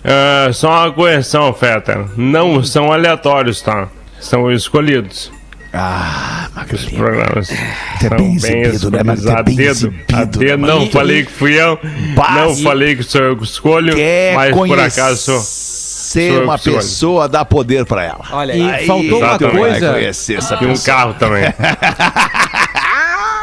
Ah, 0.05 0.51
só 0.53 0.69
uma 0.71 0.93
correção, 0.93 1.53
Feta. 1.55 2.05
Não 2.17 2.65
são 2.65 2.93
aleatórios, 2.93 3.63
tá? 3.63 3.87
São 4.21 4.51
escolhidos. 4.51 5.31
Ah, 5.73 6.49
Magro 6.55 6.75
Os 6.75 6.85
programas 6.87 7.51
é 7.51 8.09
são 8.09 8.17
bem 8.17 8.39
bem 8.41 8.63
exibido, 8.63 8.91
né, 8.91 9.03
mas 9.05 9.21
escolhidos. 9.21 9.41
é 9.41 9.43
bem 9.57 9.67
exibido, 9.67 10.17
A 10.17 10.25
dedo. 10.25 10.57
né, 10.63 10.67
Não 10.67 10.91
falei 10.91 11.25
que 11.25 11.31
fui 11.31 11.55
eu. 11.61 11.79
Bah, 12.17 12.31
Não 12.33 12.57
falei 12.57 12.97
que 12.97 13.03
sou 13.05 13.21
eu 13.23 13.37
que 13.37 13.45
escolho. 13.45 13.95
Mas 14.35 14.53
por 14.57 14.81
acaso 14.81 15.17
sou. 15.17 16.21
eu 16.23 16.43
uma 16.45 16.59
pessoa 16.59 17.29
dá 17.29 17.45
poder 17.45 17.85
pra 17.85 18.03
ela. 18.05 18.25
Olha 18.33 18.53
E 18.55 18.69
aí. 18.71 18.87
faltou 18.87 19.19
uma 19.19 19.39
coisa. 19.39 19.93
Conhecer 19.93 20.39
essa 20.39 20.59
E 20.61 20.67
um 20.67 20.77
carro 20.79 21.15
também. 21.15 21.45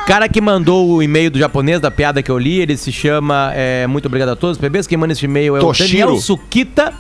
cara 0.06 0.28
que 0.30 0.42
mandou 0.42 0.90
o 0.90 1.04
e-mail 1.04 1.32
do 1.32 1.40
japonês, 1.40 1.80
da 1.80 1.90
piada 1.92 2.22
que 2.22 2.30
eu 2.30 2.38
li, 2.38 2.60
ele 2.60 2.78
se 2.78 2.92
chama. 2.92 3.52
é, 3.54 3.88
muito 3.88 4.06
obrigado 4.06 4.30
a 4.30 4.36
todos, 4.36 4.58
bebês. 4.58 4.88
Quem 4.88 4.98
manda 4.98 5.14
esse 5.14 5.26
e-mail 5.26 5.58
é 5.58 5.60
Toshiro. 5.60 5.88
o 5.88 5.92
Daniel 5.92 6.22
Sukita. 6.22 6.94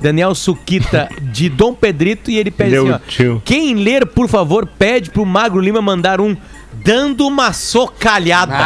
Daniel 0.00 0.34
Sukita 0.34 1.08
de 1.20 1.48
Dom 1.48 1.74
Pedrito. 1.74 2.30
E 2.30 2.38
ele 2.38 2.50
pede 2.50 2.76
assim: 2.76 3.28
ó. 3.28 3.40
Quem 3.44 3.74
ler, 3.74 4.06
por 4.06 4.28
favor, 4.28 4.66
pede 4.66 5.10
pro 5.10 5.26
Magro 5.26 5.60
Lima 5.60 5.82
mandar 5.82 6.20
um. 6.20 6.36
Dando 6.72 7.26
uma 7.26 7.52
socalhada. 7.52 8.54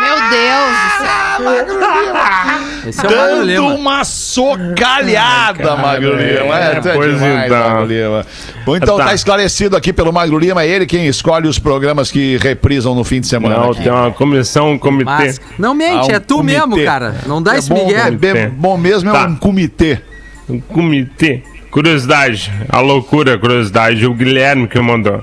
Meu 0.00 0.16
Deus 0.30 0.76
do 0.78 0.88
céu. 0.98 2.88
Esse 2.88 3.04
é 3.04 3.08
o 3.08 3.10
Magro 3.12 3.28
Dando 3.36 3.44
Lima. 3.44 3.66
uma 3.74 4.04
socalhada, 4.04 5.76
Magro 5.76 6.16
Lima. 6.16 6.54
É, 6.58 6.80
tu 6.80 6.88
é 6.88 6.94
pois 6.94 7.14
demais, 7.18 7.46
então. 7.46 7.68
Magro 7.70 7.84
Lima. 7.86 8.26
Bom, 8.64 8.76
então 8.76 8.96
Tá. 8.96 9.06
tá 9.06 9.14
esclarecido 9.14 9.76
aqui 9.76 9.92
pelo 9.92 10.12
Magro 10.12 10.38
Lima. 10.38 10.62
É 10.62 10.68
ele 10.68 10.86
quem 10.86 11.06
escolhe 11.06 11.48
os 11.48 11.58
programas 11.58 12.10
que 12.10 12.36
reprisam 12.38 12.94
no 12.94 13.04
fim 13.04 13.20
de 13.20 13.26
semana. 13.26 13.56
Não, 13.58 13.70
aqui. 13.72 13.82
tem 13.82 13.92
uma 13.92 14.10
comissão, 14.12 14.72
um 14.72 14.78
comitê. 14.78 15.04
Mas, 15.10 15.40
não 15.58 15.74
mente, 15.74 16.10
Ah, 16.10 16.14
um 16.14 16.16
é 16.16 16.20
tu 16.20 16.36
comitê. 16.36 16.58
mesmo, 16.66 16.84
cara. 16.84 17.16
Não 17.26 17.42
dá 17.42 17.56
É 17.56 17.58
esse 17.58 17.68
bom, 17.68 17.86
migué. 17.86 17.98
é 18.08 18.10
bem- 18.10 18.48
bom 18.50 18.76
mesmo 18.78 19.10
é 19.10 19.12
Tá. 19.12 19.26
um 19.26 19.36
comitê. 19.36 20.00
Um 20.48 20.60
comitê. 20.60 21.42
Curiosidade, 21.70 22.50
a 22.70 22.80
loucura, 22.80 23.36
curiosidade, 23.38 24.06
o 24.06 24.14
Guilherme 24.14 24.66
que 24.66 24.80
mandou. 24.80 25.22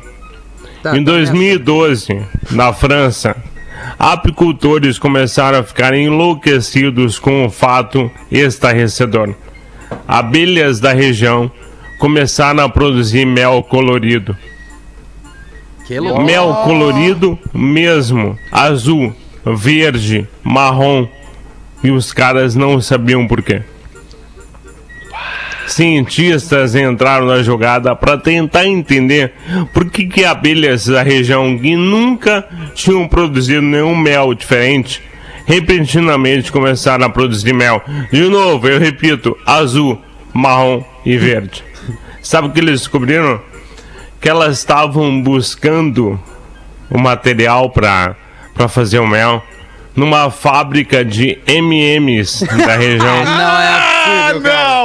Tá, 0.86 0.96
em 0.96 1.04
tá 1.04 1.14
2012, 1.14 2.22
na 2.52 2.72
França, 2.72 3.36
apicultores 3.98 5.00
começaram 5.00 5.58
a 5.58 5.64
ficar 5.64 5.96
enlouquecidos 5.96 7.18
com 7.18 7.44
o 7.44 7.50
fato 7.50 8.12
estarrecedor. 8.32 9.34
Abelhas 10.08 10.80
da 10.80 10.94
região 10.94 11.52
começaram 11.98 12.64
a 12.64 12.70
produzir 12.70 13.26
mel 13.26 13.64
colorido. 13.64 14.38
nessa. 14.38 15.88
Que 15.88 16.00
louco. 16.00 16.22
Mel 16.22 16.54
colorido 16.64 17.40
mesmo, 17.52 18.38
azul, 18.52 19.12
verde, 19.44 20.28
marrom. 20.44 21.08
E 21.84 21.90
os 21.90 22.14
caras 22.14 22.54
não 22.54 22.80
sabiam 22.80 23.28
por 23.28 23.42
quê. 23.42 23.64
Cientistas 25.68 26.76
entraram 26.76 27.26
na 27.26 27.42
jogada 27.44 27.96
para 27.96 28.18
tentar 28.18 28.66
entender 28.68 29.34
por 29.74 29.90
que, 29.90 30.06
que 30.06 30.24
abelhas 30.26 30.86
da 30.88 31.02
região 31.04 31.58
que 31.58 31.76
nunca 31.76 32.48
tinham 32.74 33.08
produzido 33.08 33.62
nenhum 33.62 33.96
mel 33.96 34.34
diferente 34.34 35.02
repentinamente 35.48 36.52
começaram 36.52 37.06
a 37.06 37.10
produzir 37.10 37.54
mel. 37.54 37.82
De 38.12 38.22
novo, 38.30 38.68
eu 38.68 38.80
repito: 38.80 39.38
azul, 39.46 40.02
marrom 40.34 40.84
e 41.06 41.18
verde. 41.18 41.64
Sabe 42.22 42.48
o 42.48 42.52
que 42.52 42.60
eles 42.60 42.80
descobriram? 42.82 43.40
Que 44.20 44.28
elas 44.28 44.58
estavam 44.58 45.22
buscando 45.22 46.20
o 46.90 46.98
material 46.98 47.70
para 47.70 48.16
fazer 48.68 48.98
o 49.00 49.08
mel 49.08 49.44
numa 49.96 50.30
fábrica 50.32 51.06
de 51.06 51.38
M&M's 51.46 52.42
da 52.66 52.76
região. 52.76 53.24
Não 53.24 53.60
é 53.62 53.68
Ah, 53.68 54.04
possível. 54.06 54.25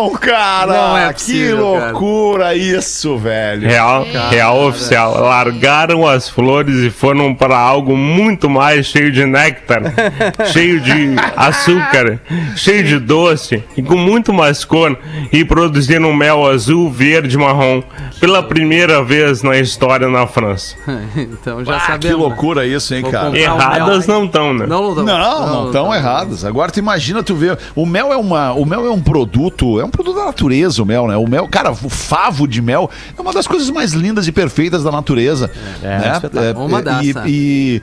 Não, 0.02 0.10
cara! 0.12 0.72
Não 0.72 0.98
é 0.98 1.06
que 1.08 1.14
possível, 1.14 1.72
cara. 1.74 1.90
loucura 1.92 2.54
isso, 2.56 3.16
velho. 3.18 3.68
Real, 3.68 4.06
real 4.30 4.66
oficial. 4.66 5.20
Largaram 5.20 6.06
as 6.06 6.28
flores 6.28 6.76
e 6.78 6.90
foram 6.90 7.34
para 7.34 7.58
algo 7.58 7.96
muito 7.96 8.48
mais 8.48 8.86
cheio 8.86 9.10
de 9.12 9.24
néctar, 9.26 9.82
cheio 10.52 10.80
de 10.80 11.14
açúcar, 11.36 12.20
cheio 12.56 12.84
de 12.84 12.98
doce 12.98 13.62
e 13.76 13.82
com 13.82 13.96
muito 13.96 14.32
mais 14.32 14.64
cor 14.64 14.98
e 15.32 15.44
produziram 15.44 16.12
mel 16.12 16.46
azul, 16.46 16.90
verde 16.90 17.36
marrom 17.36 17.82
pela 18.18 18.42
primeira 18.42 19.02
vez 19.02 19.42
na 19.42 19.56
história 19.58 20.08
na 20.08 20.26
França. 20.26 20.76
Então 21.16 21.64
já 21.64 21.76
Ah, 21.76 21.80
que 21.80 21.86
sabemos. 21.86 22.16
né? 22.18 22.22
loucura 22.22 22.66
isso, 22.66 22.94
hein, 22.94 23.02
Vou 23.02 23.10
cara? 23.10 23.38
Erradas 23.38 24.06
não 24.06 24.24
estão, 24.24 24.52
né? 24.54 24.66
Não, 24.66 24.94
não, 24.94 25.04
Não, 25.04 25.46
não 25.46 25.66
estão 25.66 25.94
erradas. 25.94 26.44
Agora 26.44 26.70
tu 26.70 26.78
imagina 26.78 27.22
tu 27.22 27.34
ver, 27.34 27.58
o 27.74 27.84
mel 27.86 28.12
é 28.12 28.16
uma, 28.16 28.52
o 28.52 28.64
mel 28.64 28.86
é 28.86 28.90
um 28.90 29.00
produto, 29.00 29.80
é 29.80 29.84
um 29.84 29.89
produto 29.90 30.16
da 30.16 30.26
natureza, 30.26 30.82
o 30.82 30.86
mel, 30.86 31.06
né? 31.08 31.16
O 31.16 31.28
mel, 31.28 31.46
cara, 31.48 31.70
o 31.70 31.88
favo 31.88 32.46
de 32.46 32.60
mel 32.62 32.90
é 33.16 33.20
uma 33.20 33.32
das 33.32 33.46
coisas 33.46 33.68
mais 33.70 33.92
lindas 33.92 34.26
e 34.26 34.32
perfeitas 34.32 34.82
da 34.84 34.90
natureza, 34.90 35.50
né? 35.82 36.12
espetáculo. 36.14 36.66
Uma 36.66 36.82
das, 36.82 37.04
e, 37.04 37.14
e, 37.26 37.82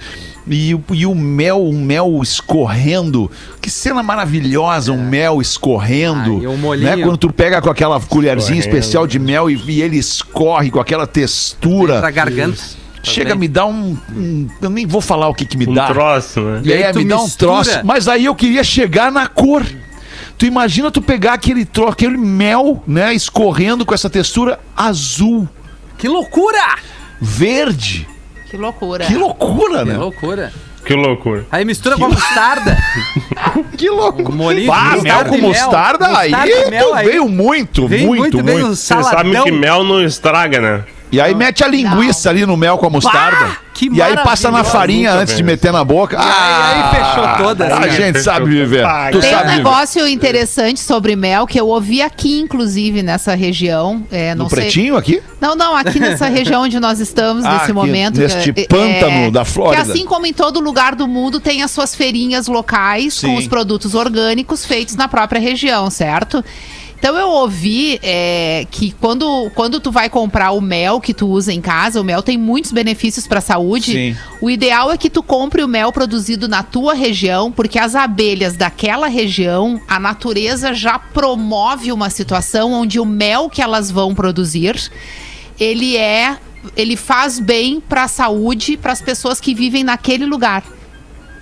e, 0.70 0.76
o- 0.76 0.84
e 0.93 1.05
o 1.05 1.14
mel, 1.16 1.62
o 1.64 1.74
mel 1.74 2.20
escorrendo, 2.24 3.30
que 3.62 3.70
cena 3.70 4.01
maravilhosa, 4.01 4.91
um 4.91 5.03
mel 5.10 5.41
escorrendo, 5.41 6.38
Ah, 6.39 6.43
e 6.43 6.47
o 6.47 6.58
molhinho. 6.58 6.97
né? 6.97 7.03
Quando 7.03 7.18
tu 7.18 7.32
pega 7.32 7.62
com 7.62 7.70
aquela 7.70 7.99
colherzinha 7.99 8.60
Escorrendo. 8.60 8.78
especial 8.80 9.08
de 9.08 9.20
mel 9.20 9.49
e, 9.49 9.55
e 9.68 9.82
ele 9.82 9.97
escorre 9.97 10.72
com 10.72 10.80
aquela 10.80 11.05
textura. 11.05 11.99
Pra 11.99 12.12
garganta. 12.12 12.62
Chega 13.03 13.34
a 13.34 13.36
me 13.36 13.47
dar 13.47 13.66
um, 13.68 13.95
um- 14.14 14.47
Eu 14.62 14.70
nem 14.70 14.86
vou 14.86 14.99
falar 14.99 15.30
o 15.30 15.34
que, 15.34 15.45
que 15.45 15.55
me 15.55 15.66
Um 15.68 15.74
dá. 15.74 15.88
troço, 15.88 16.41
né? 16.41 16.62
E 16.64 16.74
aí 16.74 16.82
é, 16.84 16.91
tu 16.91 16.99
me 16.99 17.05
dá 17.05 17.18
um 17.20 17.24
mistura. 17.24 17.51
troço. 17.64 17.80
Mas 17.86 18.08
aí 18.08 18.26
eu 18.26 18.36
queria 18.36 18.64
chegar 18.66 19.12
na 19.12 19.28
cor. 19.28 19.64
Tu 20.38 20.45
imagina 20.45 20.91
tu 20.91 21.01
pegar 21.01 21.33
aquele 21.33 21.65
troço, 21.65 21.93
aquele 21.93 22.17
mel, 22.17 22.83
né, 22.88 23.13
escorrendo 23.13 23.85
com 23.85 23.93
essa 23.93 24.09
textura 24.09 24.59
azul, 24.75 25.47
Que 25.97 26.07
loucura! 26.07 26.75
verde. 27.19 28.07
Que 28.49 28.55
loucura. 28.55 29.05
Que 29.05 29.15
loucura, 29.15 29.79
Que 29.79 29.85
né? 29.85 29.97
loucura. 29.97 30.53
Que 30.85 30.93
loucura. 30.93 31.45
Aí 31.51 31.65
mistura 31.65 31.97
com 31.97 32.05
a 32.05 32.09
mostarda. 32.09 32.77
Que 33.77 33.89
loucura. 33.89 34.29
O 34.29 34.31
molinho 34.31 34.67
Bah, 34.67 34.95
mel 35.01 35.25
com 35.25 35.31
mel. 35.38 35.41
mostarda, 35.41 36.17
aí, 36.17 36.31
Mostarda 36.31 36.51
e 36.67 36.69
mel 36.69 36.88
tu 36.89 36.93
aí. 36.93 37.05
veio 37.07 37.27
muito, 37.27 37.88
Vem 37.88 38.05
muito, 38.05 38.19
muito, 38.21 38.33
muito. 38.38 38.45
bem 38.45 38.63
um 38.63 38.69
Você 38.75 38.93
sabe 38.93 39.03
saladão. 39.03 39.43
que 39.43 39.51
mel 39.51 39.83
não 39.83 40.01
estraga, 40.03 40.59
né? 40.61 40.83
E 41.12 41.22
aí 41.22 41.34
mete 41.34 41.64
a 41.64 41.68
linguiça 41.68 42.30
ali 42.30 42.45
no 42.45 42.58
mel 42.58 42.78
com 42.78 42.86
a 42.86 42.89
mostarda. 42.89 43.45
Bah, 43.45 43.58
que 43.74 43.89
e 43.93 44.01
aí 44.01 44.16
passa 44.18 44.47
na 44.47 44.53
maravilhoso. 44.64 44.72
farinha 44.78 45.14
antes 45.14 45.38
de 45.38 45.43
meter 45.43 45.72
na 45.72 45.84
boca. 45.84 46.18
aí 46.20 46.26
Ah, 46.28 46.91
fechou 47.36 47.45
todas, 47.45 47.72
A 47.72 47.80
né? 47.80 47.89
gente 47.91 48.14
Fechou 48.18 48.24
sabe 48.34 48.45
viver. 48.49 48.84
Tu 49.12 49.20
Tem 49.20 49.30
um 49.30 49.34
sabe 49.34 49.49
viver. 49.49 49.58
negócio 49.64 50.08
interessante 50.08 50.80
sobre 50.80 51.16
mel 51.16 51.45
que 51.45 51.60
eu 51.60 51.68
ouvi 51.68 52.01
aqui, 52.01 52.39
inclusive, 52.39 53.03
nessa 53.03 53.36
região. 53.36 54.03
É, 54.12 54.34
não 54.36 54.45
No 54.45 54.49
sei. 54.49 54.60
pretinho 54.62 54.97
aqui? 54.97 55.22
Não, 55.39 55.55
não, 55.55 55.76
aqui 55.76 55.99
nessa 55.99 56.26
região 56.28 56.64
onde 56.64 56.80
nós 56.80 56.99
estamos 56.99 57.45
Ah, 57.45 57.51
nesse 57.51 57.64
aqui, 57.66 57.74
momento. 57.74 58.20
neste 58.20 58.51
que, 58.51 58.62
é, 58.62 58.66
pântano 58.68 59.32
da 59.32 59.45
Flórida. 59.45 59.86
Que 59.86 59.91
assim 59.91 60.05
como 60.05 60.26
em 60.26 60.34
todo 60.34 60.60
lugar 60.60 60.95
do 60.95 61.08
mundo, 61.08 61.39
tem 61.39 61.62
as 61.62 61.70
suas 61.70 61.93
feirinhas 61.95 62.47
locais 62.47 63.14
Sim. 63.14 63.28
com 63.28 63.36
os 63.36 63.47
produtos 63.47 63.93
orgânicos 63.93 64.66
feitos 64.66 64.95
na 64.95 65.08
própria 65.08 65.39
região, 65.39 65.89
certo? 65.91 66.43
Então 66.99 67.15
eu 67.15 67.29
ouvi 67.29 67.99
é, 68.01 68.65
que 68.71 68.91
quando, 68.91 69.51
quando 69.53 69.79
tu 69.79 69.91
vai 69.91 70.09
comprar 70.09 70.51
o 70.51 70.59
mel 70.59 70.99
que 70.99 71.13
tu 71.13 71.27
usa 71.27 71.53
em 71.53 71.61
casa, 71.61 72.01
o 72.01 72.03
mel 72.03 72.23
tem 72.23 72.37
muitos 72.37 72.71
benefícios 72.71 73.27
para 73.27 73.37
a 73.37 73.41
saúde. 73.41 73.91
Sim. 73.91 74.17
O 74.41 74.49
ideal 74.49 74.91
é 74.91 74.97
que 74.97 75.09
tu 75.09 75.21
compre 75.21 75.63
o 75.63 75.67
mel 75.67 75.91
produzido 75.91 76.47
na 76.47 76.63
tua 76.63 76.95
região, 76.95 77.51
porque 77.51 77.77
as 77.77 77.93
abelhas 77.93 78.57
daquela 78.57 79.07
região, 79.07 79.79
a 79.87 79.99
natureza 79.99 80.73
já 80.73 80.97
promove 80.97 81.91
uma 81.91 82.09
situação 82.09 82.73
onde 82.73 82.99
o 82.99 83.05
mel 83.05 83.47
que 83.47 83.61
elas 83.61 83.91
vão 83.91 84.15
produzir, 84.15 84.75
ele 85.59 85.95
é, 85.95 86.35
ele 86.75 86.95
faz 86.95 87.39
bem 87.39 87.79
para 87.79 88.05
a 88.05 88.07
saúde, 88.07 88.75
para 88.75 88.91
as 88.91 89.01
pessoas 89.01 89.39
que 89.39 89.53
vivem 89.53 89.83
naquele 89.83 90.25
lugar. 90.25 90.63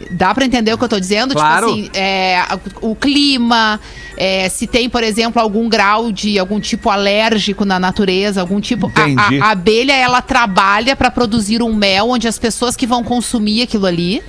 Dá 0.09 0.33
pra 0.33 0.45
entender 0.45 0.73
o 0.73 0.77
que 0.77 0.83
eu 0.83 0.89
tô 0.89 0.99
dizendo? 0.99 1.33
Claro. 1.33 1.67
Tipo 1.67 1.79
assim, 1.79 1.89
é, 1.93 2.43
o 2.81 2.95
clima, 2.95 3.79
é, 4.17 4.47
se 4.49 4.67
tem, 4.67 4.89
por 4.89 5.03
exemplo, 5.03 5.41
algum 5.41 5.67
grau 5.67 6.11
de 6.11 6.37
algum 6.37 6.59
tipo 6.59 6.89
alérgico 6.89 7.65
na 7.65 7.79
natureza, 7.79 8.41
algum 8.41 8.59
tipo. 8.59 8.91
a-. 8.95 9.45
A, 9.45 9.47
a 9.47 9.51
abelha, 9.51 9.93
ela 9.93 10.21
trabalha 10.21 10.95
pra 10.95 11.09
produzir 11.09 11.61
um 11.61 11.73
mel 11.73 12.09
onde 12.09 12.27
as 12.27 12.37
pessoas 12.37 12.75
que 12.75 12.85
vão 12.85 13.03
consumir 13.03 13.63
aquilo 13.63 13.85
ali. 13.85 14.21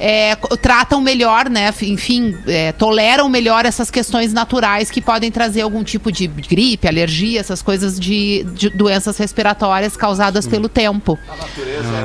É, 0.00 0.34
tratam 0.62 1.00
melhor, 1.00 1.50
né? 1.50 1.72
Enfim, 1.82 2.34
é, 2.46 2.72
toleram 2.72 3.28
melhor 3.28 3.66
essas 3.66 3.90
questões 3.90 4.32
naturais 4.32 4.90
que 4.90 5.00
podem 5.02 5.30
trazer 5.30 5.60
algum 5.60 5.84
tipo 5.84 6.10
de 6.10 6.26
gripe, 6.26 6.88
alergia, 6.88 7.38
essas 7.38 7.60
coisas 7.60 8.00
de, 8.00 8.42
de 8.54 8.70
doenças 8.70 9.18
respiratórias 9.18 9.96
causadas 9.98 10.46
pelo 10.46 10.68
tempo. 10.70 11.18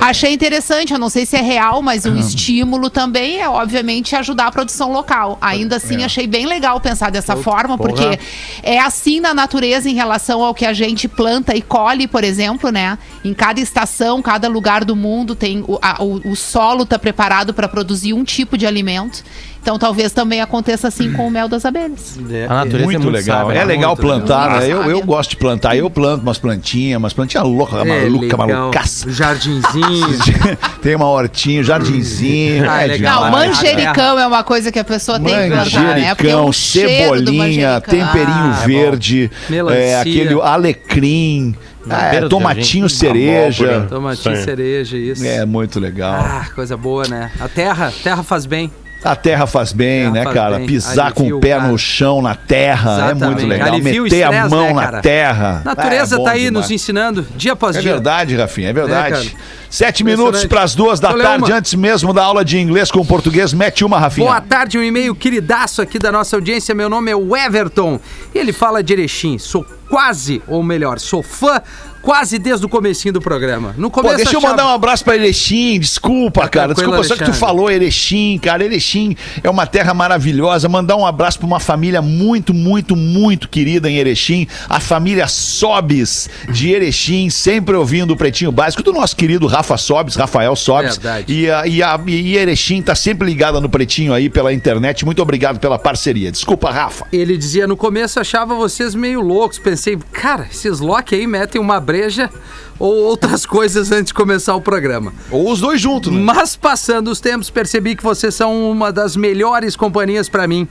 Achei 0.02 0.34
interessante, 0.34 0.92
eu 0.92 1.00
não 1.00 1.08
sei 1.10 1.26
se 1.26 1.38
é 1.38 1.42
real, 1.42 1.82
mas 1.82 2.04
o 2.06 2.10
estímulo 2.20 2.90
também 2.90 3.40
é, 3.40 3.48
obviamente, 3.48 4.14
ajudar 4.16 4.48
a 4.48 4.52
produção 4.52 4.92
local. 4.92 5.38
Ainda 5.42 5.78
assim, 5.78 6.04
achei 6.04 6.28
bem 6.28 6.46
legal 6.46 6.80
pensar 6.82 7.10
dessa 7.10 7.36
forma, 7.38 7.78
porque 7.78 8.20
é 8.62 8.78
assim 8.80 9.22
na 9.22 9.34
natureza 9.34 9.90
em 9.90 9.94
relação 9.94 10.44
ao 10.44 10.54
que 10.54 10.66
a 10.66 10.74
gente 10.74 11.08
planta 11.08 11.56
e 11.56 11.62
colhe, 11.62 12.08
por 12.08 12.24
exemplo, 12.26 12.70
né? 12.72 12.98
Em 13.24 13.34
cada 13.34 13.62
estação, 13.62 14.22
cada 14.22 14.50
lugar 14.50 14.84
do 14.84 14.96
mundo 14.98 15.34
tem 15.34 15.64
o, 15.66 15.80
a- 15.82 16.04
o, 16.04 16.32
o 16.32 16.36
solo 16.36 16.84
está 16.84 17.00
preparado 17.00 17.54
para 17.54 17.70
produzir 17.70 17.85
um 18.14 18.24
tipo 18.24 18.58
de 18.58 18.66
alimento. 18.66 19.24
Então 19.62 19.80
talvez 19.80 20.12
também 20.12 20.42
aconteça 20.42 20.88
assim 20.88 21.12
com 21.14 21.26
o 21.28 21.32
mel 21.32 21.48
das 21.48 21.66
abelhas. 21.66 22.20
É, 22.30 22.46
A 22.46 22.54
natureza 22.54 22.78
é 22.78 22.86
Muito 22.86 23.00
muito 23.02 23.14
legal. 23.16 23.40
sábia, 23.48 23.54
é 23.56 23.60
né? 23.62 23.66
legal 23.66 23.98
plantar, 23.98 24.60
né? 24.60 24.72
Eu, 24.72 24.84
eu 24.84 25.02
gosto 25.02 25.32
de 25.32 25.38
plantar. 25.38 25.76
Eu 25.76 25.90
planto 25.90 26.22
umas 26.22 26.38
plantinhas, 26.38 27.00
umas 27.00 27.14
plantinhas 27.14 27.48
loucas, 27.48 27.82
é 27.82 27.84
maluca, 28.04 28.22
legal. 28.44 28.48
malucaça. 28.48 29.10
Jardinzinho. 29.12 30.18
Tem 30.84 30.96
uma 30.96 31.08
hortinha, 31.08 31.64
jardinzinho. 31.64 32.70
Ah, 32.70 32.82
é 32.82 32.86
é 32.86 32.88
legal. 32.90 33.22
Não, 33.22 33.32
demais. 33.32 33.48
manjericão 33.58 34.20
é 34.20 34.28
uma 34.28 34.44
coisa 34.44 34.72
que 34.72 34.78
a 34.78 34.84
pessoa 34.84 35.20
tem 35.20 35.28
que 35.34 35.48
plantar, 35.56 35.82
né? 35.96 36.14
Porque 36.16 36.28
Manjericão, 36.32 36.54
cebolinha, 36.54 37.38
manjericão- 37.82 37.82
temperinho 37.82 38.38
Ah, 38.54 38.64
verde, 38.68 39.32
é, 39.76 40.00
aquele 40.00 40.40
alecrim, 40.42 41.56
Na 41.86 42.14
é, 42.14 42.28
tomatinho 42.28 42.90
jardim. 42.90 42.96
cereja. 42.98 43.86
Tomatinho 43.88 44.36
Sim. 44.38 44.44
cereja, 44.44 44.98
isso. 44.98 45.26
É 45.26 45.46
muito 45.46 45.80
legal. 45.80 46.16
Ah, 46.16 46.48
coisa 46.54 46.76
boa, 46.76 47.08
né? 47.08 47.32
A 47.40 47.48
terra, 47.48 47.92
terra 48.04 48.24
faz 48.24 48.46
bem. 48.46 48.72
A 49.06 49.16
terra 49.16 49.46
faz 49.46 49.72
bem, 49.72 50.00
Terra 50.02 50.12
né, 50.14 50.24
faz 50.24 50.34
cara? 50.36 50.58
bem. 50.58 50.66
Pisar 50.66 51.14
com 51.14 51.22
Alivia 51.22 51.38
o 51.38 51.40
pé 51.40 51.50
cara. 51.50 51.68
no 51.68 51.78
chão, 51.78 52.22
na 52.24 52.34
terra, 52.34 52.90
é 52.92 52.96
Exatamente. 52.96 53.26
muito 53.26 53.46
legal. 53.46 53.68
Alivia 53.68 54.02
o 54.02 54.04
Meter 54.04 54.24
a 54.24 54.50
mão 54.50 54.74
né, 54.74 54.92
na 54.92 55.02
terra. 55.02 55.62
Natureza 55.64 56.16
é 56.16 56.18
bom 56.18 56.24
tá 56.24 56.32
aí 56.32 56.46
demais. 56.46 56.54
nos 56.66 56.72
ensinando, 56.72 57.28
dia 57.36 57.54
após 57.54 57.76
É 57.76 57.82
dia. 57.82 57.92
verdade, 57.92 58.36
Rafinha, 58.36 58.70
é 58.70 58.74
verdade. 58.74 59.30
cara? 59.30 59.46
Sete 59.70 60.04
minutos 60.04 60.46
para 60.46 60.64
as 60.64 60.74
duas 60.74 61.00
da 61.00 61.14
tarde, 61.14 61.52
antes 61.52 61.76
mesmo 61.76 62.14
da 62.14 62.24
aula 62.24 62.44
de 62.44 62.58
inglês 62.58 62.90
com 62.90 63.06
português. 63.06 63.54
Mete 63.54 63.86
uma, 63.86 64.00
Rafinha. 64.00 64.26
Boa 64.26 64.42
tarde, 64.42 64.80
um 64.80 64.84
e-mail 64.84 65.14
queridaço 65.14 65.82
aqui 65.82 66.00
da 66.00 66.12
nossa 66.12 66.36
audiência. 66.36 66.74
Meu 66.74 66.90
nome 66.90 67.12
é 67.12 67.46
Everton. 67.46 68.00
E 68.34 68.40
ele 68.40 68.54
fala 68.54 68.82
de 68.82 68.94
Erechim. 68.94 69.38
Sou 69.38 69.66
quase, 69.90 70.42
ou 70.48 70.64
melhor, 70.64 70.98
sou 70.98 71.22
fã 71.22 71.62
quase 72.06 72.38
desde 72.38 72.64
o 72.64 72.70
comecinho 72.70 73.12
do 73.12 73.20
programa. 73.20 73.74
No 73.80 73.90
Pô, 73.90 74.02
começo 74.02 74.18
deixa 74.18 74.36
eu 74.36 74.42
mandar 74.42 74.68
um 74.68 74.70
abraço 74.70 75.04
pra 75.04 75.16
Erechim, 75.16 75.80
desculpa, 75.80 76.48
cara. 76.48 76.76
Desculpa, 76.76 77.04
só 77.04 77.16
que 77.16 77.22
tu 77.22 77.24
Alexandre. 77.24 77.40
falou 77.40 77.72
Erechim, 77.72 78.38
cara. 78.38 78.64
Erechim 78.64 79.18
é 79.44 79.50
uma 79.50 79.66
terra 79.66 79.92
maravilhosa. 79.92 80.70
Mandar 80.70 80.98
um 80.98 81.06
abraço 81.06 81.40
pra 81.40 81.48
uma 81.48 81.60
família 81.60 82.04
muito, 82.04 82.54
muito, 82.54 82.96
muito 82.96 83.50
querida 83.50 83.90
em 83.90 83.98
Erechim. 83.98 84.48
A 84.70 84.80
família 84.80 85.28
Sobes 85.28 86.30
de 86.52 86.72
Erechim, 86.72 87.32
sempre 87.32 87.76
ouvindo 87.76 88.12
o 88.12 88.16
Pretinho 88.16 88.52
Básico 88.52 88.84
do 88.84 88.94
nosso 88.94 89.16
querido 89.16 89.48
Rafa 89.48 89.76
Sobes, 89.76 90.16
Rafael 90.16 90.56
Sobes. 90.56 90.98
Verdade. 90.98 91.34
E, 91.34 91.50
a, 91.50 91.66
e, 91.66 91.82
a, 91.82 92.00
e 92.06 92.38
Erechim 92.38 92.84
tá 92.84 92.94
sempre 92.94 93.28
ligada 93.28 93.60
no 93.60 93.68
Pretinho 93.68 94.14
aí 94.14 94.30
pela 94.30 94.54
internet. 94.54 95.04
Muito 95.04 95.24
obrigado 95.24 95.60
pela 95.60 95.80
parceria. 95.80 96.32
Desculpa, 96.32 96.70
Rafa. 96.70 97.08
Ele 97.12 97.36
dizia 97.36 97.66
no 97.66 97.76
começo 97.76 98.20
achava 98.20 98.54
vocês 98.54 98.94
meio 98.94 99.22
loucos. 99.22 99.58
Pensei, 99.58 99.98
cara, 100.14 100.48
esses 100.52 100.80
Loki 100.80 101.16
aí 101.16 101.26
metem 101.26 101.60
uma 101.60 101.80
breja 101.96 102.30
ou 102.78 102.94
outras 102.94 103.46
coisas 103.48 103.90
antes 103.92 104.08
de 104.08 104.14
começar 104.14 104.54
o 104.56 104.62
programa. 104.62 105.14
Ou 105.32 105.50
os 105.50 105.62
dois 105.62 105.80
juntos, 105.80 106.12
né? 106.12 106.20
Mas 106.20 106.56
passando 106.56 107.10
os 107.10 107.22
tempos, 107.22 107.50
percebi 107.50 107.96
que 107.96 108.04
vocês 108.04 108.36
são 108.36 108.70
uma 108.70 108.92
das 108.92 109.16
melhores 109.16 109.76
companhias 109.78 110.28
pra 110.28 110.46
mim. 110.46 110.68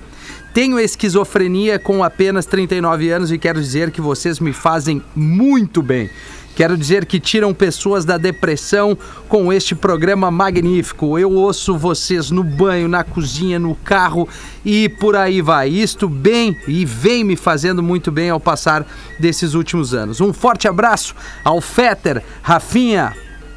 Tenho 0.53 0.79
esquizofrenia 0.79 1.79
com 1.79 2.05
apenas 2.05 2.47
39 2.47 3.11
anos 3.11 3.33
e 3.33 3.39
quero 3.39 3.61
dizer 3.61 3.91
que 3.91 4.01
vocês 4.01 4.39
me 4.39 4.53
fazem 4.53 5.03
muito 5.17 5.83
bem. 5.83 6.11
Quero 6.55 6.77
dizer 6.77 7.05
que 7.05 7.19
tiram 7.19 7.53
pessoas 7.53 8.05
da 8.05 8.17
depressão 8.17 8.97
com 9.29 9.53
este 9.53 9.75
programa 9.75 10.31
magnífico. 10.31 11.19
Eu 11.19 11.33
ouço 11.33 11.77
vocês 11.77 12.31
no 12.31 12.45
banho, 12.45 12.89
na 12.89 13.03
cozinha, 13.03 13.59
no 13.59 13.75
carro 13.75 14.29
e 14.65 14.89
por 14.89 15.17
aí 15.17 15.43
vai. 15.43 15.69
Isto 15.69 16.09
bem 16.09 16.57
e 16.69 16.85
vem 16.85 17.25
me 17.25 17.37
fazendo 17.37 17.83
muito 17.83 18.13
bem 18.13 18.31
ao 18.31 18.39
passar 18.39 18.87
desses 19.19 19.55
últimos 19.55 19.93
anos. 19.93 20.21
Um 20.21 20.33
forte 20.33 20.69
abraço 20.69 21.15
ao 21.43 21.61
Fetter, 21.61 22.23
Rafinha, 22.41 23.15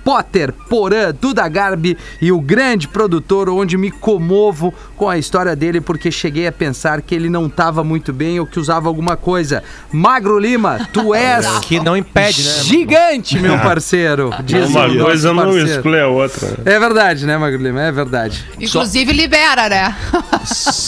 Potter, 0.07 0.53
Porã, 0.53 1.13
Duda 1.13 1.45
Garbi 1.49 1.97
e 2.21 2.31
o 2.31 2.39
grande 2.39 2.87
produtor, 2.87 3.49
onde 3.49 3.77
me 3.77 3.91
comovo 3.91 4.73
com 4.95 5.09
a 5.09 5.17
história 5.17 5.53
dele 5.53 5.81
porque 5.81 6.09
cheguei 6.09 6.47
a 6.47 6.51
pensar 6.51 7.01
que 7.01 7.13
ele 7.13 7.29
não 7.29 7.47
estava 7.47 7.83
muito 7.83 8.13
bem 8.13 8.39
ou 8.39 8.45
que 8.45 8.57
usava 8.57 8.87
alguma 8.87 9.17
coisa. 9.17 9.61
Magro 9.91 10.39
Lima, 10.39 10.87
tu 10.93 11.11
és 11.13 11.45
Que 11.59 11.81
não 11.81 11.97
impede, 11.97 12.41
né? 12.41 12.63
gigante, 12.63 13.37
meu 13.37 13.59
parceiro. 13.59 14.33
Diz 14.45 14.69
Uma 14.69 14.87
coisa 14.87 15.33
não 15.33 15.59
exclui 15.59 15.99
a 15.99 16.07
outra. 16.07 16.57
É 16.63 16.79
verdade, 16.79 17.25
né, 17.25 17.37
Magro 17.37 17.61
Lima? 17.61 17.81
É 17.81 17.91
verdade. 17.91 18.45
Inclusive 18.61 19.11
libera, 19.11 19.67
né? 19.67 19.93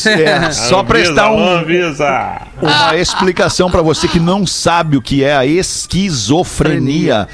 É, 0.05 0.51
só 0.51 0.82
prestar 0.84 1.32
um, 1.32 1.57
Avisa. 1.57 2.41
uma 2.61 2.95
explicação 2.95 3.70
para 3.70 3.82
você 3.82 4.07
que 4.07 4.20
não 4.20 4.47
sabe 4.47 4.95
o 4.95 5.01
que 5.01 5.24
é 5.24 5.36
a 5.36 5.45
esquizofrenia. 5.45 7.28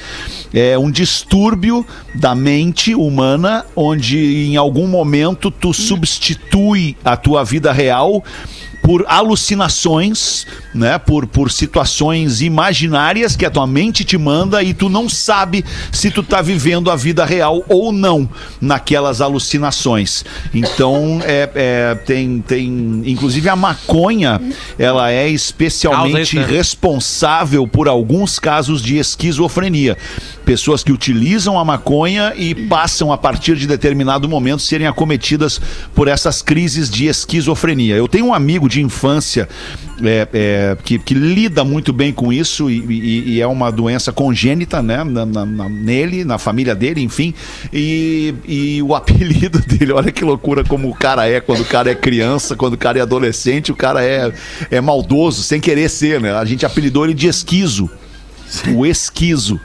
É 0.52 0.78
um 0.78 0.90
distúrbio 0.90 1.75
da 2.14 2.36
mente 2.36 2.94
humana 2.94 3.66
onde 3.76 4.46
em 4.46 4.56
algum 4.56 4.88
momento 4.88 5.50
tu 5.50 5.74
substitui 5.74 6.96
a 7.04 7.18
tua 7.18 7.44
vida 7.44 7.72
real 7.72 8.24
por 8.86 9.04
alucinações, 9.08 10.46
né? 10.72 11.00
Por, 11.00 11.26
por 11.26 11.52
situações 11.52 12.42
imaginárias 12.42 13.36
que 13.36 13.44
a 13.44 13.50
tua 13.50 13.66
mente 13.66 14.04
te 14.06 14.16
manda 14.16 14.62
e 14.62 14.76
tu 14.76 14.90
não 14.90 15.10
sabe 15.10 15.66
se 15.92 16.12
tu 16.12 16.22
tá 16.22 16.40
vivendo 16.40 16.92
a 16.92 16.96
vida 16.96 17.26
real 17.26 17.66
ou 17.68 17.92
não 17.92 18.30
naquelas 18.62 19.22
alucinações. 19.22 20.24
Então, 20.54 21.20
é, 21.24 21.50
é, 21.56 21.96
tem, 21.96 22.42
tem. 22.42 23.02
Inclusive 23.08 23.50
a 23.50 23.56
maconha, 23.56 24.40
ela 24.78 25.12
é 25.12 25.28
especialmente 25.28 26.36
né? 26.36 26.46
responsável 26.46 27.68
por 27.68 27.88
alguns 27.88 28.38
casos 28.38 28.84
de 28.84 28.98
esquizofrenia. 28.98 29.98
Pessoas 30.46 30.84
que 30.84 30.92
utilizam 30.92 31.58
a 31.58 31.66
maconha 31.66 32.34
e 32.38 32.54
passam, 32.54 33.12
a 33.12 33.18
partir 33.18 33.56
de 33.56 33.66
determinado 33.66 34.30
momento, 34.30 34.62
serem 34.62 34.86
acometidas 34.86 35.60
por 35.96 36.08
essas 36.08 36.44
crises 36.44 36.88
de 36.88 37.08
esquizofrenia. 37.08 37.96
Eu 37.96 38.08
tenho 38.08 38.28
um 38.28 38.34
amigo 38.34 38.70
de 38.70 38.75
infância 38.82 39.48
é, 40.04 40.28
é, 40.34 40.78
que, 40.84 40.98
que 41.00 41.14
lida 41.14 41.64
muito 41.64 41.92
bem 41.94 42.12
com 42.14 42.32
isso 42.34 42.70
e, 42.70 42.80
e- 42.80 43.30
e 43.36 43.42
é 43.42 43.48
uma 43.48 43.72
doença 43.72 44.12
congênita, 44.12 44.82
né? 44.82 45.04
na- 45.04 45.26
na- 45.26 45.46
na- 45.46 45.70
nele, 45.70 46.24
na 46.24 46.38
família 46.38 46.76
dele, 46.76 47.02
enfim. 47.02 47.34
E, 47.74 48.34
e 48.48 48.82
o 48.84 48.94
apelido 48.96 49.60
dele, 49.60 49.92
olha 49.94 50.12
que 50.12 50.24
loucura 50.24 50.64
como 50.64 50.90
o 50.90 50.96
cara 50.96 51.28
é 51.30 51.40
quando 51.40 51.62
o 51.62 51.66
cara 51.66 51.92
é 51.92 51.96
criança, 51.96 52.56
quando 52.56 52.74
o 52.74 52.78
cara 52.78 53.00
é 53.00 53.02
adolescente, 53.02 53.72
o 53.72 53.76
cara 53.76 54.04
é, 54.04 54.32
é 54.70 54.82
maldoso, 54.82 55.44
sem 55.44 55.60
querer 55.60 55.90
ser, 55.90 56.20
né? 56.22 56.34
A 56.34 56.46
gente 56.46 56.66
apelidou 56.66 57.06
ele 57.06 57.14
de 57.14 57.28
esquizo. 57.28 57.90
O 58.76 58.86
esquizo. 58.86 59.60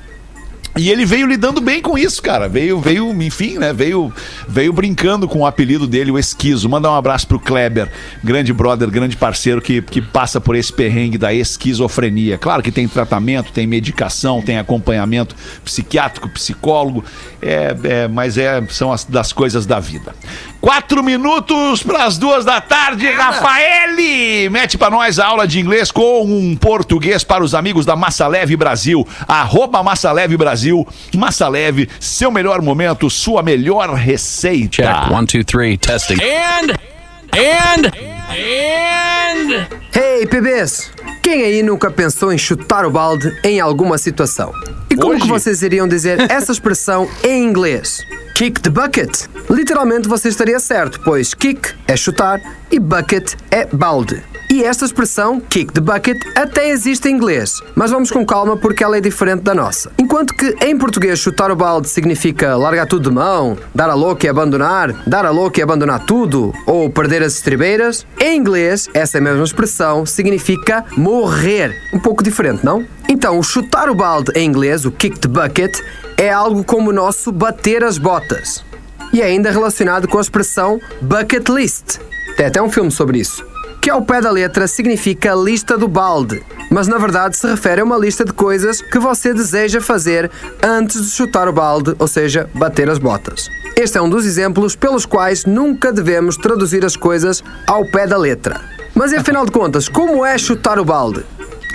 E 0.77 0.89
ele 0.89 1.05
veio 1.05 1.27
lidando 1.27 1.61
bem 1.61 1.83
com 1.83 1.99
isso, 1.99 2.23
cara. 2.23 2.49
Veio, 2.49 2.81
veio, 2.81 3.11
enfim, 3.23 3.59
né? 3.59 3.73
Veio, 3.73 4.13
veio 4.49 4.73
brincando 4.73 5.27
com 5.27 5.41
o 5.41 5.47
apelido 5.47 5.87
dele, 5.87 6.11
o 6.11 6.19
Esquizo. 6.19 6.69
Mandar 6.69 6.93
um 6.93 6.97
abraço 6.97 7.27
pro 7.27 7.41
Kleber, 7.41 7.91
grande 8.23 8.53
brother, 8.53 8.89
grande 8.89 9.17
parceiro 9.17 9.61
que, 9.61 9.83
que 9.83 10.01
passa 10.01 10.41
por 10.41 10.55
esse 10.55 10.73
perrengue 10.73 11.19
da 11.19 11.35
esquizofrenia. 11.35 12.39
Claro 12.39 12.63
que 12.63 12.71
tem 12.71 12.87
tratamento, 12.87 13.53
tem 13.53 13.67
medicação, 13.67 14.41
tem 14.41 14.59
acompanhamento 14.59 15.35
psiquiátrico, 15.65 16.29
psicólogo, 16.29 17.05
é, 17.43 17.77
é, 17.83 18.09
mas 18.09 18.39
é, 18.39 18.63
são 18.69 18.93
as 18.93 19.05
das 19.05 19.33
coisas 19.33 19.67
da 19.67 19.81
vida. 19.81 20.15
Quatro 20.61 21.03
minutos 21.03 21.83
para 21.83 22.05
as 22.05 22.19
duas 22.19 22.45
da 22.45 22.61
tarde, 22.61 23.11
Rafaele! 23.11 24.49
Mete 24.51 24.77
para 24.77 24.91
nós 24.91 25.19
a 25.19 25.27
aula 25.27 25.49
de 25.49 25.59
inglês 25.59 25.91
com 25.91 26.23
um 26.23 26.55
português 26.55 27.25
para 27.25 27.43
os 27.43 27.55
amigos 27.55 27.87
da 27.87 27.97
Massa 27.97 28.27
Leve 28.29 28.57
Brasil. 28.57 29.07
Arroba 29.27 29.83
Massa 29.83 30.13
Leve 30.13 30.37
Brasil. 30.37 30.70
Massa 31.17 31.49
Leve, 31.49 31.89
seu 31.99 32.31
melhor 32.31 32.61
momento, 32.63 33.09
sua 33.11 33.43
melhor 33.43 33.93
receita. 33.95 34.83
Check. 34.83 35.11
One, 35.11 35.27
two, 35.27 35.45
three. 35.45 35.77
Testing. 35.77 36.19
And. 36.23 36.73
And. 37.33 37.87
And. 38.31 39.69
Hey, 39.93 40.27
PBs! 40.27 40.91
Quem 41.23 41.43
aí 41.43 41.63
nunca 41.63 41.91
pensou 41.91 42.33
em 42.33 42.39
chutar 42.39 42.85
o 42.85 42.91
balde 42.91 43.37
em 43.45 43.61
alguma 43.61 43.99
situação? 43.99 44.53
E 44.91 44.97
como 44.97 45.13
Hoje? 45.15 45.23
que 45.23 45.29
vocês 45.29 45.63
iriam 45.63 45.87
dizer 45.87 46.21
essa 46.31 46.53
expressão 46.53 47.09
em 47.23 47.45
inglês? 47.45 48.05
Kick 48.35 48.61
the 48.61 48.71
bucket. 48.71 49.27
Literalmente 49.51 50.09
você 50.09 50.29
estaria 50.29 50.59
certo, 50.59 51.01
pois 51.05 51.35
kick 51.35 51.75
é 51.87 51.97
chutar 51.97 52.41
e 52.71 52.79
bucket 52.79 53.35
é 53.51 53.67
balde. 53.67 54.23
E 54.53 54.65
esta 54.65 54.85
expressão, 54.85 55.39
kick 55.39 55.73
the 55.73 55.81
bucket, 55.81 56.21
até 56.35 56.71
existe 56.71 57.09
em 57.09 57.15
inglês, 57.15 57.63
mas 57.77 57.93
vamos 57.93 58.11
com 58.11 58.27
calma 58.27 58.57
porque 58.57 58.83
ela 58.83 58.99
é 58.99 59.01
diferente 59.01 59.43
da 59.43 59.55
nossa. 59.55 59.93
Enquanto 59.97 60.35
que 60.35 60.57
em 60.67 60.77
português 60.77 61.21
chutar 61.21 61.53
o 61.53 61.57
balde 61.57 61.89
significa 61.89 62.57
largar 62.57 62.85
tudo 62.85 63.09
de 63.09 63.15
mão, 63.15 63.57
dar 63.73 63.89
a 63.89 63.95
louca 63.95 64.27
e 64.27 64.29
abandonar, 64.29 64.93
dar 65.07 65.25
a 65.25 65.31
louca 65.31 65.61
e 65.61 65.63
abandonar 65.63 66.05
tudo, 66.05 66.53
ou 66.67 66.91
perder 66.91 67.23
as 67.23 67.35
estribeiras, 67.35 68.05
em 68.19 68.37
inglês, 68.37 68.89
essa 68.93 69.21
mesma 69.21 69.45
expressão 69.45 70.05
significa 70.05 70.85
morrer. 70.97 71.73
Um 71.95 72.01
pouco 72.01 72.21
diferente, 72.21 72.65
não? 72.65 72.85
Então, 73.09 73.41
chutar 73.45 73.89
o 73.89 73.95
balde 73.95 74.33
em 74.35 74.49
inglês, 74.49 74.85
o 74.85 74.91
kick 74.91 75.17
the 75.21 75.29
bucket, 75.29 75.79
é 76.17 76.29
algo 76.29 76.65
como 76.65 76.91
o 76.91 76.93
nosso 76.93 77.31
bater 77.31 77.85
as 77.85 77.99
botas. 77.99 78.65
E 79.13 79.23
é 79.23 79.27
ainda 79.27 79.53
relacionado 79.53 80.09
com 80.09 80.19
a 80.19 80.21
expressão 80.21 80.81
bucket 81.01 81.49
list. 81.49 81.99
Tem 82.37 82.47
até 82.47 82.61
um 82.61 82.69
filme 82.69 82.91
sobre 82.91 83.21
isso. 83.21 83.49
Que 83.81 83.89
ao 83.89 84.03
pé 84.03 84.21
da 84.21 84.31
letra 84.31 84.69
significa 84.69 85.35
lista 85.35 85.79
do 85.79 85.89
balde, 85.89 86.43
mas 86.71 86.87
na 86.87 86.99
verdade 86.99 87.37
se 87.37 87.47
refere 87.47 87.81
a 87.81 87.85
uma 87.85 87.97
lista 87.97 88.25
de 88.25 88.33
coisas 88.33 88.83
que 88.83 88.99
você 88.99 89.33
deseja 89.33 89.81
fazer 89.81 90.31
antes 90.63 91.03
de 91.03 91.11
chutar 91.11 91.49
o 91.49 91.53
balde, 91.53 91.95
ou 91.99 92.07
seja, 92.07 92.49
bater 92.55 92.91
as 92.91 92.99
botas. 92.99 93.49
Este 93.75 93.97
é 93.97 94.03
um 94.03 94.11
dos 94.11 94.27
exemplos 94.27 94.77
pelos 94.77 95.07
quais 95.07 95.47
nunca 95.47 95.91
devemos 95.91 96.37
traduzir 96.37 96.85
as 96.85 96.95
coisas 96.95 97.43
ao 97.67 97.85
pé 97.91 98.07
da 98.07 98.19
letra. 98.19 98.61
Mas 98.95 99.15
afinal 99.15 99.47
de 99.47 99.53
contas, 99.53 99.89
como 99.89 100.27
é 100.27 100.37
chutar 100.37 100.79
o 100.79 100.85
balde? 100.85 101.25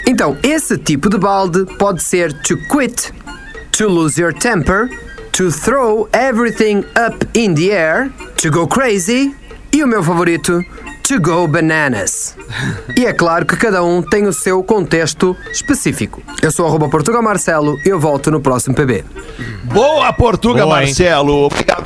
Então, 0.08 0.38
esse 0.44 0.78
tipo 0.78 1.10
de 1.10 1.18
balde 1.18 1.66
pode 1.80 2.04
ser 2.04 2.32
to 2.44 2.56
quit, 2.70 3.12
to 3.72 3.88
lose 3.88 4.22
your 4.22 4.32
temper, 4.32 4.88
to 5.32 5.50
throw 5.50 6.08
everything 6.14 6.86
up 6.96 7.28
in 7.34 7.56
the 7.56 7.72
air, 7.72 8.12
to 8.38 8.52
go 8.52 8.68
crazy 8.68 9.36
e 9.74 9.84
o 9.84 9.88
meu 9.88 10.04
favorito, 10.04 10.64
to 11.08 11.20
go 11.20 11.48
bananas. 11.48 12.36
E 12.98 13.06
é 13.06 13.14
claro 13.14 13.46
que 13.46 13.56
cada 13.56 13.84
um 13.84 14.02
tem 14.02 14.26
o 14.26 14.34
seu 14.34 14.64
contexto 14.64 15.36
específico. 15.52 16.22
Eu 16.42 16.52
sou 16.52 16.66
arroba 16.66 16.90
Portugal 16.90 17.22
Marcelo 17.22 17.78
e 17.86 17.90
eu 17.90 18.00
volto 18.00 18.32
no 18.32 18.40
próximo 18.40 18.74
PB. 18.76 19.04
Boa, 19.66 20.12
Portuga 20.14 20.64
Boa? 20.64 20.76
Marcelo. 20.78 21.46
Obrigado. 21.46 21.84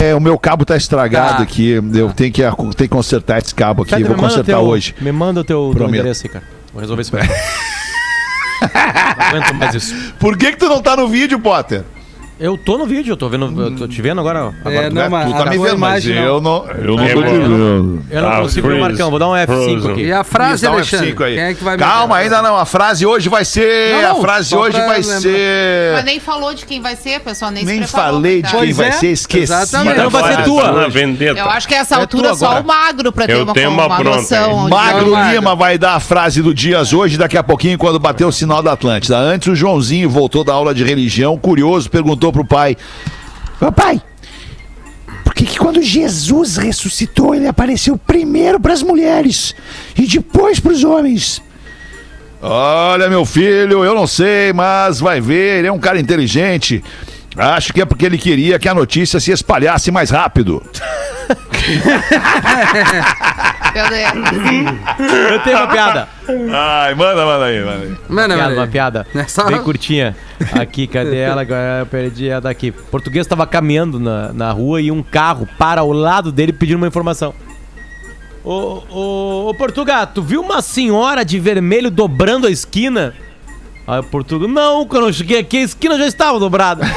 É, 0.00 0.08
é, 0.10 0.14
o 0.14 0.20
meu 0.20 0.38
cabo 0.38 0.64
tá 0.64 0.76
estragado 0.76 1.36
Tá. 1.38 1.42
aqui. 1.42 1.70
Eu 1.70 2.12
tenho 2.12 2.32
que, 2.32 2.42
tenho 2.42 2.72
que 2.74 2.88
consertar 2.88 3.38
esse 3.38 3.54
cabo 3.54 3.82
aqui. 3.82 4.02
Vou 4.02 4.16
consertar 4.16 4.44
teu- 4.56 4.58
hoje. 4.60 4.94
Me 5.00 5.12
manda 5.12 5.40
o 5.40 5.44
teu, 5.44 5.66
teu 5.70 5.74
Prometo. 5.76 5.94
endereço 6.00 6.22
aí, 6.26 6.28
cara. 6.32 6.44
Vou 6.72 6.80
resolver 6.80 7.02
isso. 7.02 7.12
Não 8.64 9.28
aguento 9.40 9.54
mais 9.54 9.74
isso. 9.74 9.94
Por 10.18 10.36
que 10.36 10.52
que 10.52 10.56
tu 10.56 10.68
não 10.68 10.80
tá 10.80 10.96
no 10.96 11.06
vídeo, 11.08 11.38
Potter? 11.38 11.82
Eu 12.38 12.58
tô 12.58 12.76
no 12.76 12.84
vídeo, 12.84 13.12
eu 13.12 13.16
tô 13.16 13.28
vendo, 13.28 13.62
eu 13.62 13.76
tô 13.76 13.86
te 13.86 14.02
vendo 14.02 14.20
agora. 14.20 14.52
agora 14.64 14.86
É, 14.86 14.90
não, 14.90 15.08
mas 15.08 15.26
tu 15.30 15.32
tá 15.36 15.42
a 15.42 15.46
me 15.46 15.50
vendo, 15.56 15.78
mas 15.78 16.04
imagem 16.04 16.16
eu 16.24 16.40
não. 16.40 16.64
não, 16.64 16.70
eu 16.72 16.96
não 16.96 17.04
É, 17.04 17.12
tô 17.14 17.22
te 17.22 17.28
vendo. 17.30 18.02
Eu 18.10 18.22
não 18.22 18.28
Ah, 18.28 18.40
consigo 18.40 18.66
ver 18.68 18.74
o. 18.74 18.80
Marcão, 18.80 19.10
vou 19.10 19.18
dar 19.20 19.28
um 19.28 19.34
F5 19.34 19.46
Frozen. 19.46 19.90
aqui. 19.92 20.00
E 20.02 20.12
a 20.12 20.24
frase, 20.24 20.54
Isso, 20.64 20.66
um 20.66 20.74
Alexandre? 20.74 21.12
F5 21.14 21.22
aí. 21.24 21.34
Quem 21.36 21.44
é 21.44 21.54
que 21.54 21.62
vai 21.62 21.78
Calma, 21.78 22.16
ainda 22.16 22.42
não. 22.42 22.56
A 22.56 22.64
frase 22.64 23.06
hoje 23.06 23.28
vai 23.28 23.44
ser. 23.44 24.02
Não, 24.02 24.18
a 24.18 24.20
frase 24.20 24.54
hoje 24.56 24.76
vai 24.76 25.00
lembrar. 25.00 25.20
ser. 25.20 25.92
Mas 25.94 26.04
nem 26.04 26.18
falou 26.18 26.52
de 26.54 26.66
quem 26.66 26.80
vai 26.80 26.96
ser, 26.96 27.14
a 27.14 27.20
pessoa 27.20 27.50
nem, 27.52 27.64
Nem 27.64 27.82
se 27.84 27.92
preparou. 27.92 28.14
falei 28.14 28.42
de 28.42 28.50
quem 28.50 28.72
vai 28.72 28.88
é, 28.88 28.92
ser, 28.92 29.06
esqueci. 29.12 29.42
exatamente. 29.44 29.96
Então 29.96 30.10
vai 30.10 30.34
ser 30.34 30.42
tua. 30.42 30.62
tá. 30.64 31.00
Eu 31.36 31.50
acho 31.50 31.68
que 31.68 31.74
essa 31.74 31.94
É 31.94 31.98
altura 32.00 32.30
tu 32.30 32.36
só 32.36 32.60
o 32.60 32.64
magro 32.66 33.12
pra 33.12 33.26
ter 33.26 33.34
Eu 33.34 33.44
uma, 33.44 33.54
tenho 33.54 33.70
uma, 33.70 33.86
uma 33.86 33.96
pronta, 33.96 34.16
noção. 34.18 34.68
Magro. 34.68 35.14
Lima 35.30 35.54
vai 35.54 35.78
dar 35.78 35.94
a 35.94 36.00
frase 36.00 36.42
do 36.42 36.52
Dias 36.52 36.92
hoje, 36.92 37.16
daqui 37.16 37.38
a 37.38 37.44
pouquinho, 37.44 37.78
quando 37.78 38.00
bater 38.00 38.24
o 38.24 38.32
sinal 38.32 38.60
da 38.60 38.72
Atlântida. 38.72 39.16
Antes, 39.16 39.46
o 39.46 39.54
Joãozinho 39.54 40.10
voltou 40.10 40.42
da 40.42 40.52
aula 40.52 40.74
de 40.74 40.82
religião, 40.82 41.38
curioso, 41.38 41.88
perguntou 41.88 42.23
pro 42.32 42.44
pai: 42.44 42.76
Papai, 43.58 44.00
por 45.24 45.34
que, 45.34 45.46
que 45.46 45.58
quando 45.58 45.82
Jesus 45.82 46.56
ressuscitou, 46.56 47.34
ele 47.34 47.46
apareceu 47.46 47.96
primeiro 47.96 48.60
pras 48.60 48.82
mulheres 48.82 49.54
e 49.96 50.06
depois 50.06 50.60
pros 50.60 50.84
homens? 50.84 51.42
Olha, 52.40 53.08
meu 53.08 53.24
filho, 53.24 53.84
eu 53.84 53.94
não 53.94 54.06
sei, 54.06 54.52
mas 54.52 55.00
vai 55.00 55.20
ver, 55.20 55.58
ele 55.58 55.68
é 55.68 55.72
um 55.72 55.78
cara 55.78 55.98
inteligente. 55.98 56.84
Acho 57.36 57.72
que 57.72 57.80
é 57.80 57.84
porque 57.84 58.06
ele 58.06 58.18
queria 58.18 58.58
que 58.58 58.68
a 58.68 58.74
notícia 58.74 59.18
se 59.18 59.32
espalhasse 59.32 59.90
mais 59.90 60.10
rápido. 60.10 60.62
Meu 63.74 63.88
Deus. 63.90 65.30
Eu 65.32 65.38
tenho 65.40 65.56
uma 65.58 65.66
piada. 65.66 66.08
Ai, 66.28 66.94
manda, 66.94 67.24
manda 67.26 67.44
aí, 67.46 67.60
manda 67.64 67.82
aí. 67.84 67.96
Mano, 68.08 68.34
piada, 68.34 68.54
uma 68.54 68.66
piada. 68.66 69.06
É 69.14 69.24
só- 69.24 69.44
Bem 69.46 69.62
curtinha. 69.62 70.16
Aqui, 70.52 70.86
cadê 70.86 71.18
ela? 71.18 71.42
Agora 71.42 71.80
eu 71.80 71.86
perdi 71.86 72.28
ela 72.28 72.40
daqui. 72.42 72.70
O 72.70 72.72
português 72.90 73.26
estava 73.26 73.46
caminhando 73.46 73.98
na, 73.98 74.32
na 74.32 74.50
rua 74.52 74.80
e 74.80 74.90
um 74.90 75.02
carro 75.02 75.48
para 75.58 75.80
ao 75.80 75.92
lado 75.92 76.30
dele 76.30 76.52
pedindo 76.52 76.76
uma 76.76 76.86
informação. 76.86 77.34
Ô, 78.44 78.82
ô, 78.90 79.48
ô 79.50 79.54
Portuga, 79.54 80.06
tu 80.06 80.22
viu 80.22 80.40
uma 80.42 80.60
senhora 80.62 81.24
de 81.24 81.40
vermelho 81.40 81.90
dobrando 81.90 82.46
a 82.46 82.50
esquina? 82.50 83.14
Aí 83.86 84.00
o 84.00 84.04
Portuga, 84.04 84.46
não, 84.46 84.86
quando 84.86 85.06
eu 85.08 85.12
cheguei 85.12 85.38
aqui 85.40 85.58
a 85.58 85.62
esquina 85.62 85.98
já 85.98 86.06
estava 86.06 86.38
dobrada. 86.38 86.84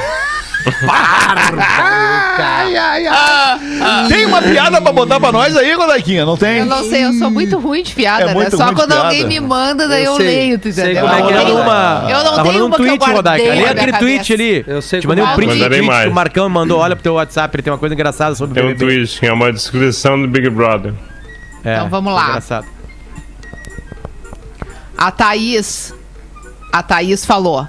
Ai, 2.39 2.75
ai, 2.77 3.07
ai. 3.07 4.07
Tem 4.07 4.25
uma 4.25 4.41
piada 4.41 4.81
pra 4.81 4.91
botar 4.91 5.19
pra 5.19 5.31
nós 5.31 5.55
aí, 5.55 5.75
Godaquinha? 5.75 6.25
Não 6.25 6.37
tem? 6.37 6.59
Eu 6.59 6.65
não 6.65 6.83
sei, 6.83 7.05
eu 7.05 7.13
sou 7.13 7.29
muito 7.31 7.57
ruim 7.59 7.83
de 7.83 7.93
piada, 7.93 8.31
É 8.31 8.33
né? 8.33 8.49
Só 8.49 8.57
ruim 8.65 8.69
de 8.69 8.75
quando 8.75 8.89
piada. 8.91 9.05
alguém 9.07 9.25
me 9.25 9.39
manda, 9.39 9.87
daí 9.87 10.03
Eu 10.03 10.11
eu, 10.11 10.17
sei. 10.17 10.25
leio, 10.25 10.59
tu 10.59 10.71
Sei 10.71 10.83
entendeu? 10.83 11.03
como 11.03 11.13
é 11.13 11.17
que 11.17 11.21
é, 11.21 11.25
Eu 11.25 11.37
rolando 11.37 11.45
tenho- 11.53 11.61
uma. 11.63 12.07
Eu 12.09 12.23
não 12.23 12.35
tava 12.35 12.49
tenho 12.49 12.63
um 12.63 12.67
uma 12.67 12.75
que 12.75 12.81
eu 12.81 12.87
tweet, 12.97 13.11
Rodaica. 13.11 13.55
na 13.55 13.61
é 13.61 13.69
aquele 13.69 13.93
tweet 13.93 14.33
ali. 14.33 14.65
Eu 14.67 14.81
sei 14.81 14.99
Te 15.01 15.07
mandei 15.07 15.23
um 15.23 15.27
é. 15.29 15.35
print 15.35 15.57
tweet 15.57 15.89
que 16.03 16.07
o 16.07 16.13
Marcão 16.13 16.49
mandou. 16.49 16.79
Olha 16.79 16.95
pro 16.95 17.03
teu 17.03 17.13
WhatsApp, 17.15 17.55
ele 17.55 17.63
tem 17.63 17.71
uma 17.73 17.79
coisa 17.79 17.93
engraçada 17.95 18.35
sobre 18.35 18.53
Tem 18.59 18.63
um 18.63 18.73
BBB. 18.73 18.95
tweet, 18.95 19.25
é 19.25 19.33
uma 19.33 19.51
descrição 19.51 20.19
do 20.21 20.27
Big 20.27 20.49
Brother. 20.49 20.93
É, 21.63 21.75
Então 21.75 21.89
vamos 21.89 22.13
lá. 22.13 22.29
Engraçado. 22.29 22.65
A 24.97 25.11
Thaís. 25.11 25.93
A 26.71 26.81
Thaís 26.83 27.25
falou. 27.25 27.67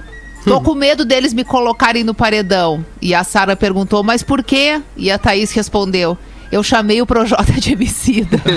Tô 0.48 0.60
com 0.60 0.74
medo 0.74 1.04
deles 1.04 1.32
me 1.32 1.44
colocarem 1.44 2.02
no 2.04 2.14
paredão. 2.14 2.84
E 3.00 3.14
a 3.14 3.22
Sara 3.24 3.54
perguntou, 3.56 4.02
mas 4.02 4.22
por 4.22 4.42
quê? 4.42 4.80
E 4.96 5.10
a 5.10 5.18
Thaís 5.18 5.52
respondeu. 5.52 6.16
Eu 6.50 6.62
chamei 6.62 7.02
o 7.02 7.06
Projota 7.06 7.52
de 7.52 7.74
homicida. 7.74 8.40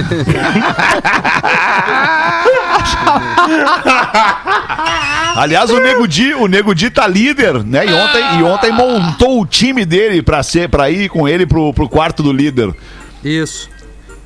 Aliás, 5.36 5.70
o 5.70 5.80
Nego 5.80 6.08
Di, 6.08 6.34
o 6.34 6.48
Nego 6.48 6.74
Di 6.74 6.89
tá 6.89 7.06
líder, 7.08 7.64
né? 7.64 7.86
E 7.86 7.94
ontem, 7.94 8.39
e 8.39 8.44
ontem 8.44 8.72
montou 8.72 9.42
o 9.42 9.46
time 9.46 9.86
dele 9.86 10.22
pra, 10.22 10.42
ser, 10.44 10.70
pra 10.70 10.89
ir 10.89 11.10
com 11.10 11.28
ele 11.28 11.46
pro, 11.46 11.74
pro 11.74 11.89
quarto 11.89 12.24
do 12.24 12.32
líder. 12.32 12.74
Isso. 13.24 13.70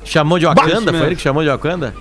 Chamou 0.04 0.38
de 0.38 0.46
Wakanda? 0.46 0.82
Foi 0.82 0.92
mesmo. 0.92 1.06
ele 1.06 1.16
que 1.16 1.22
chamou 1.22 1.42
de 1.42 1.48
Wakanda? 1.48 1.94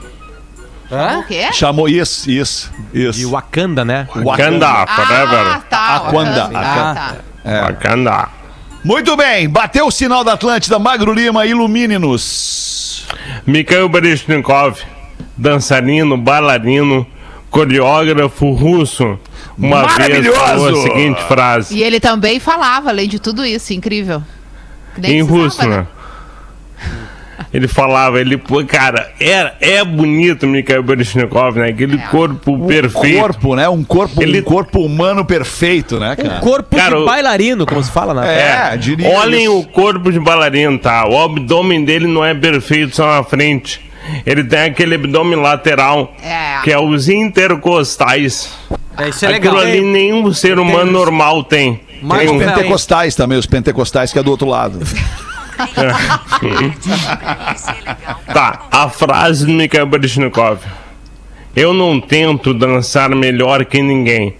O 0.91 1.23
quê? 1.23 1.51
Chamou 1.51 1.89
isso, 1.89 2.29
isso, 2.29 2.71
De 2.93 3.07
isso. 3.09 3.29
Wakanda, 3.31 3.83
né? 3.83 4.07
Wakanda, 4.15 4.67
Ah, 4.67 4.87
forever. 4.87 5.61
tá. 5.69 5.95
Aquanda, 5.95 6.41
Wakanda. 6.43 6.59
Aquanda. 6.59 6.59
Ah, 6.59 7.13
tá. 7.43 7.61
Wakanda. 7.67 8.27
Muito 8.83 9.17
bem, 9.17 9.49
bateu 9.49 9.87
o 9.87 9.91
sinal 9.91 10.23
da 10.23 10.33
Atlântida, 10.33 10.77
Magro 10.77 11.11
Lima, 11.11 11.43
ilumine-nos. 11.45 13.07
Mikhail 13.45 13.89
Baryshnikov, 13.89 14.77
dançarino, 15.35 16.15
bailarino, 16.17 17.05
coreógrafo 17.49 18.51
russo, 18.53 19.17
uma 19.57 19.87
vez 19.87 20.27
falou 20.27 20.69
a 20.69 20.81
seguinte 20.83 21.21
frase. 21.23 21.75
E 21.75 21.81
ele 21.81 21.99
também 21.99 22.39
falava, 22.39 22.89
além 22.89 23.07
de 23.09 23.17
tudo 23.19 23.43
isso, 23.45 23.73
incrível. 23.73 24.21
Nem 24.97 25.19
em 25.19 25.21
russo, 25.23 25.67
né? 25.67 25.85
Ele 27.55 27.69
falava, 27.69 28.19
ele, 28.19 28.35
pô, 28.37 28.61
cara, 28.65 29.11
era, 29.17 29.55
é 29.61 29.81
bonito 29.81 30.45
Mikhail 30.45 30.83
Baryshnikov, 30.83 31.57
né? 31.57 31.69
Aquele 31.69 31.97
corpo 32.09 32.67
perfeito. 32.67 33.17
Corpo, 33.21 33.55
né? 33.55 33.69
Um 33.69 33.81
corpo, 33.81 34.21
Ele- 34.21 34.41
um 34.41 34.43
corpo 34.43 34.79
humano 34.81 35.23
perfeito, 35.23 35.97
né, 35.97 36.17
cara? 36.17 36.39
Corpo 36.41 36.75
Cara, 36.75 36.97
de 36.97 37.01
o- 37.03 37.05
bailarino, 37.05 37.65
como 37.65 37.81
se 37.81 37.89
fala, 37.89 38.13
né? 38.13 38.73
É, 38.73 38.77
diria 38.77 39.07
Olhem 39.09 39.43
isso. 39.45 39.57
o 39.59 39.63
corpo 39.67 40.11
de 40.11 40.19
bailarino, 40.19 40.77
tá? 40.77 41.07
O 41.07 41.17
abdômen 41.17 41.85
dele 41.85 42.07
não 42.07 42.25
é 42.25 42.33
perfeito 42.33 42.93
só 42.93 43.07
na 43.07 43.23
frente. 43.23 43.79
Ele 44.25 44.43
tem 44.43 44.59
aquele 44.59 44.95
abdômen 44.95 45.39
lateral, 45.39 46.13
É. 46.21 46.57
que 46.61 46.71
é 46.73 46.77
os 46.77 47.07
intercostais. 47.07 48.49
É, 48.97 49.09
isso 49.09 49.25
é 49.25 49.35
Aquilo 49.35 49.55
legal. 49.55 49.71
ali 49.71 49.81
nenhum 49.81 50.33
ser 50.33 50.59
humano 50.59 50.91
normal 50.91 51.41
tem. 51.43 51.79
Mais 52.01 52.21
Tem 52.21 52.29
um- 52.29 52.35
um 52.35 52.45
Pentecostais 52.45 53.15
também, 53.15 53.37
os 53.37 53.45
pentecostais 53.45 54.11
que 54.11 54.19
é 54.19 54.23
do 54.23 54.29
outro 54.29 54.47
lado. 54.47 54.79
Tá, 58.33 58.67
a 58.71 58.89
frase 58.89 59.45
do 59.45 59.51
Mikhail 59.53 59.85
Baryshnikov. 59.85 60.59
Eu 61.55 61.73
não 61.73 62.01
tento 62.01 62.53
dançar 62.53 63.09
melhor 63.15 63.63
que 63.65 63.81
ninguém. 63.81 64.35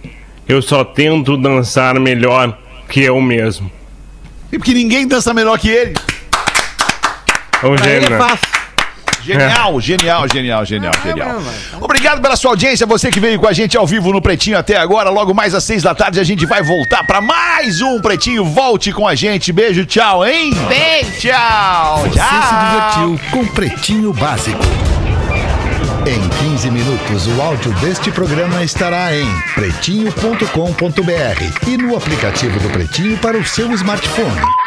Eu 0.46 0.60
só 0.60 0.84
tento 0.84 1.36
dançar 1.36 1.98
melhor 1.98 2.56
que 2.88 3.02
eu 3.02 3.20
mesmo. 3.20 3.70
E 4.52 4.58
porque 4.58 4.74
ninguém 4.74 5.08
dança 5.08 5.32
melhor 5.32 5.58
que 5.58 5.68
ele. 5.68 5.94
É 7.62 7.66
um 7.66 7.74
Pra 7.74 7.88
ele 7.88 8.02
gênio, 8.02 8.14
é 8.14 8.18
fácil. 8.18 8.48
Genial, 9.26 9.80
genial, 9.80 10.28
genial, 10.28 10.64
genial, 10.64 10.92
genial. 11.02 11.42
Obrigado 11.80 12.22
pela 12.22 12.36
sua 12.36 12.52
audiência, 12.52 12.86
você 12.86 13.10
que 13.10 13.18
veio 13.18 13.40
com 13.40 13.48
a 13.48 13.52
gente 13.52 13.76
ao 13.76 13.86
vivo 13.86 14.12
no 14.12 14.22
Pretinho 14.22 14.56
até 14.56 14.76
agora. 14.76 15.10
Logo 15.10 15.34
mais 15.34 15.54
às 15.54 15.64
seis 15.64 15.82
da 15.82 15.94
tarde 15.94 16.20
a 16.20 16.24
gente 16.24 16.46
vai 16.46 16.62
voltar 16.62 17.04
para 17.04 17.20
mais 17.20 17.80
um 17.80 18.00
Pretinho. 18.00 18.44
Volte 18.44 18.92
com 18.92 19.06
a 19.06 19.14
gente. 19.14 19.52
Beijo, 19.52 19.84
tchau, 19.84 20.24
hein? 20.24 20.52
Beijo. 20.68 21.20
Tchau, 21.20 22.02
Você 22.02 22.18
se 22.18 22.54
divertiu 22.54 23.20
com 23.32 23.46
Pretinho 23.52 24.12
Básico. 24.12 24.62
Em 26.06 26.28
15 26.50 26.70
minutos, 26.70 27.26
o 27.26 27.42
áudio 27.42 27.72
deste 27.80 28.12
programa 28.12 28.62
estará 28.62 29.12
em 29.12 29.26
pretinho.com.br 29.54 31.66
e 31.66 31.76
no 31.76 31.96
aplicativo 31.96 32.60
do 32.60 32.70
Pretinho 32.70 33.18
para 33.18 33.36
o 33.36 33.44
seu 33.44 33.72
smartphone. 33.72 34.65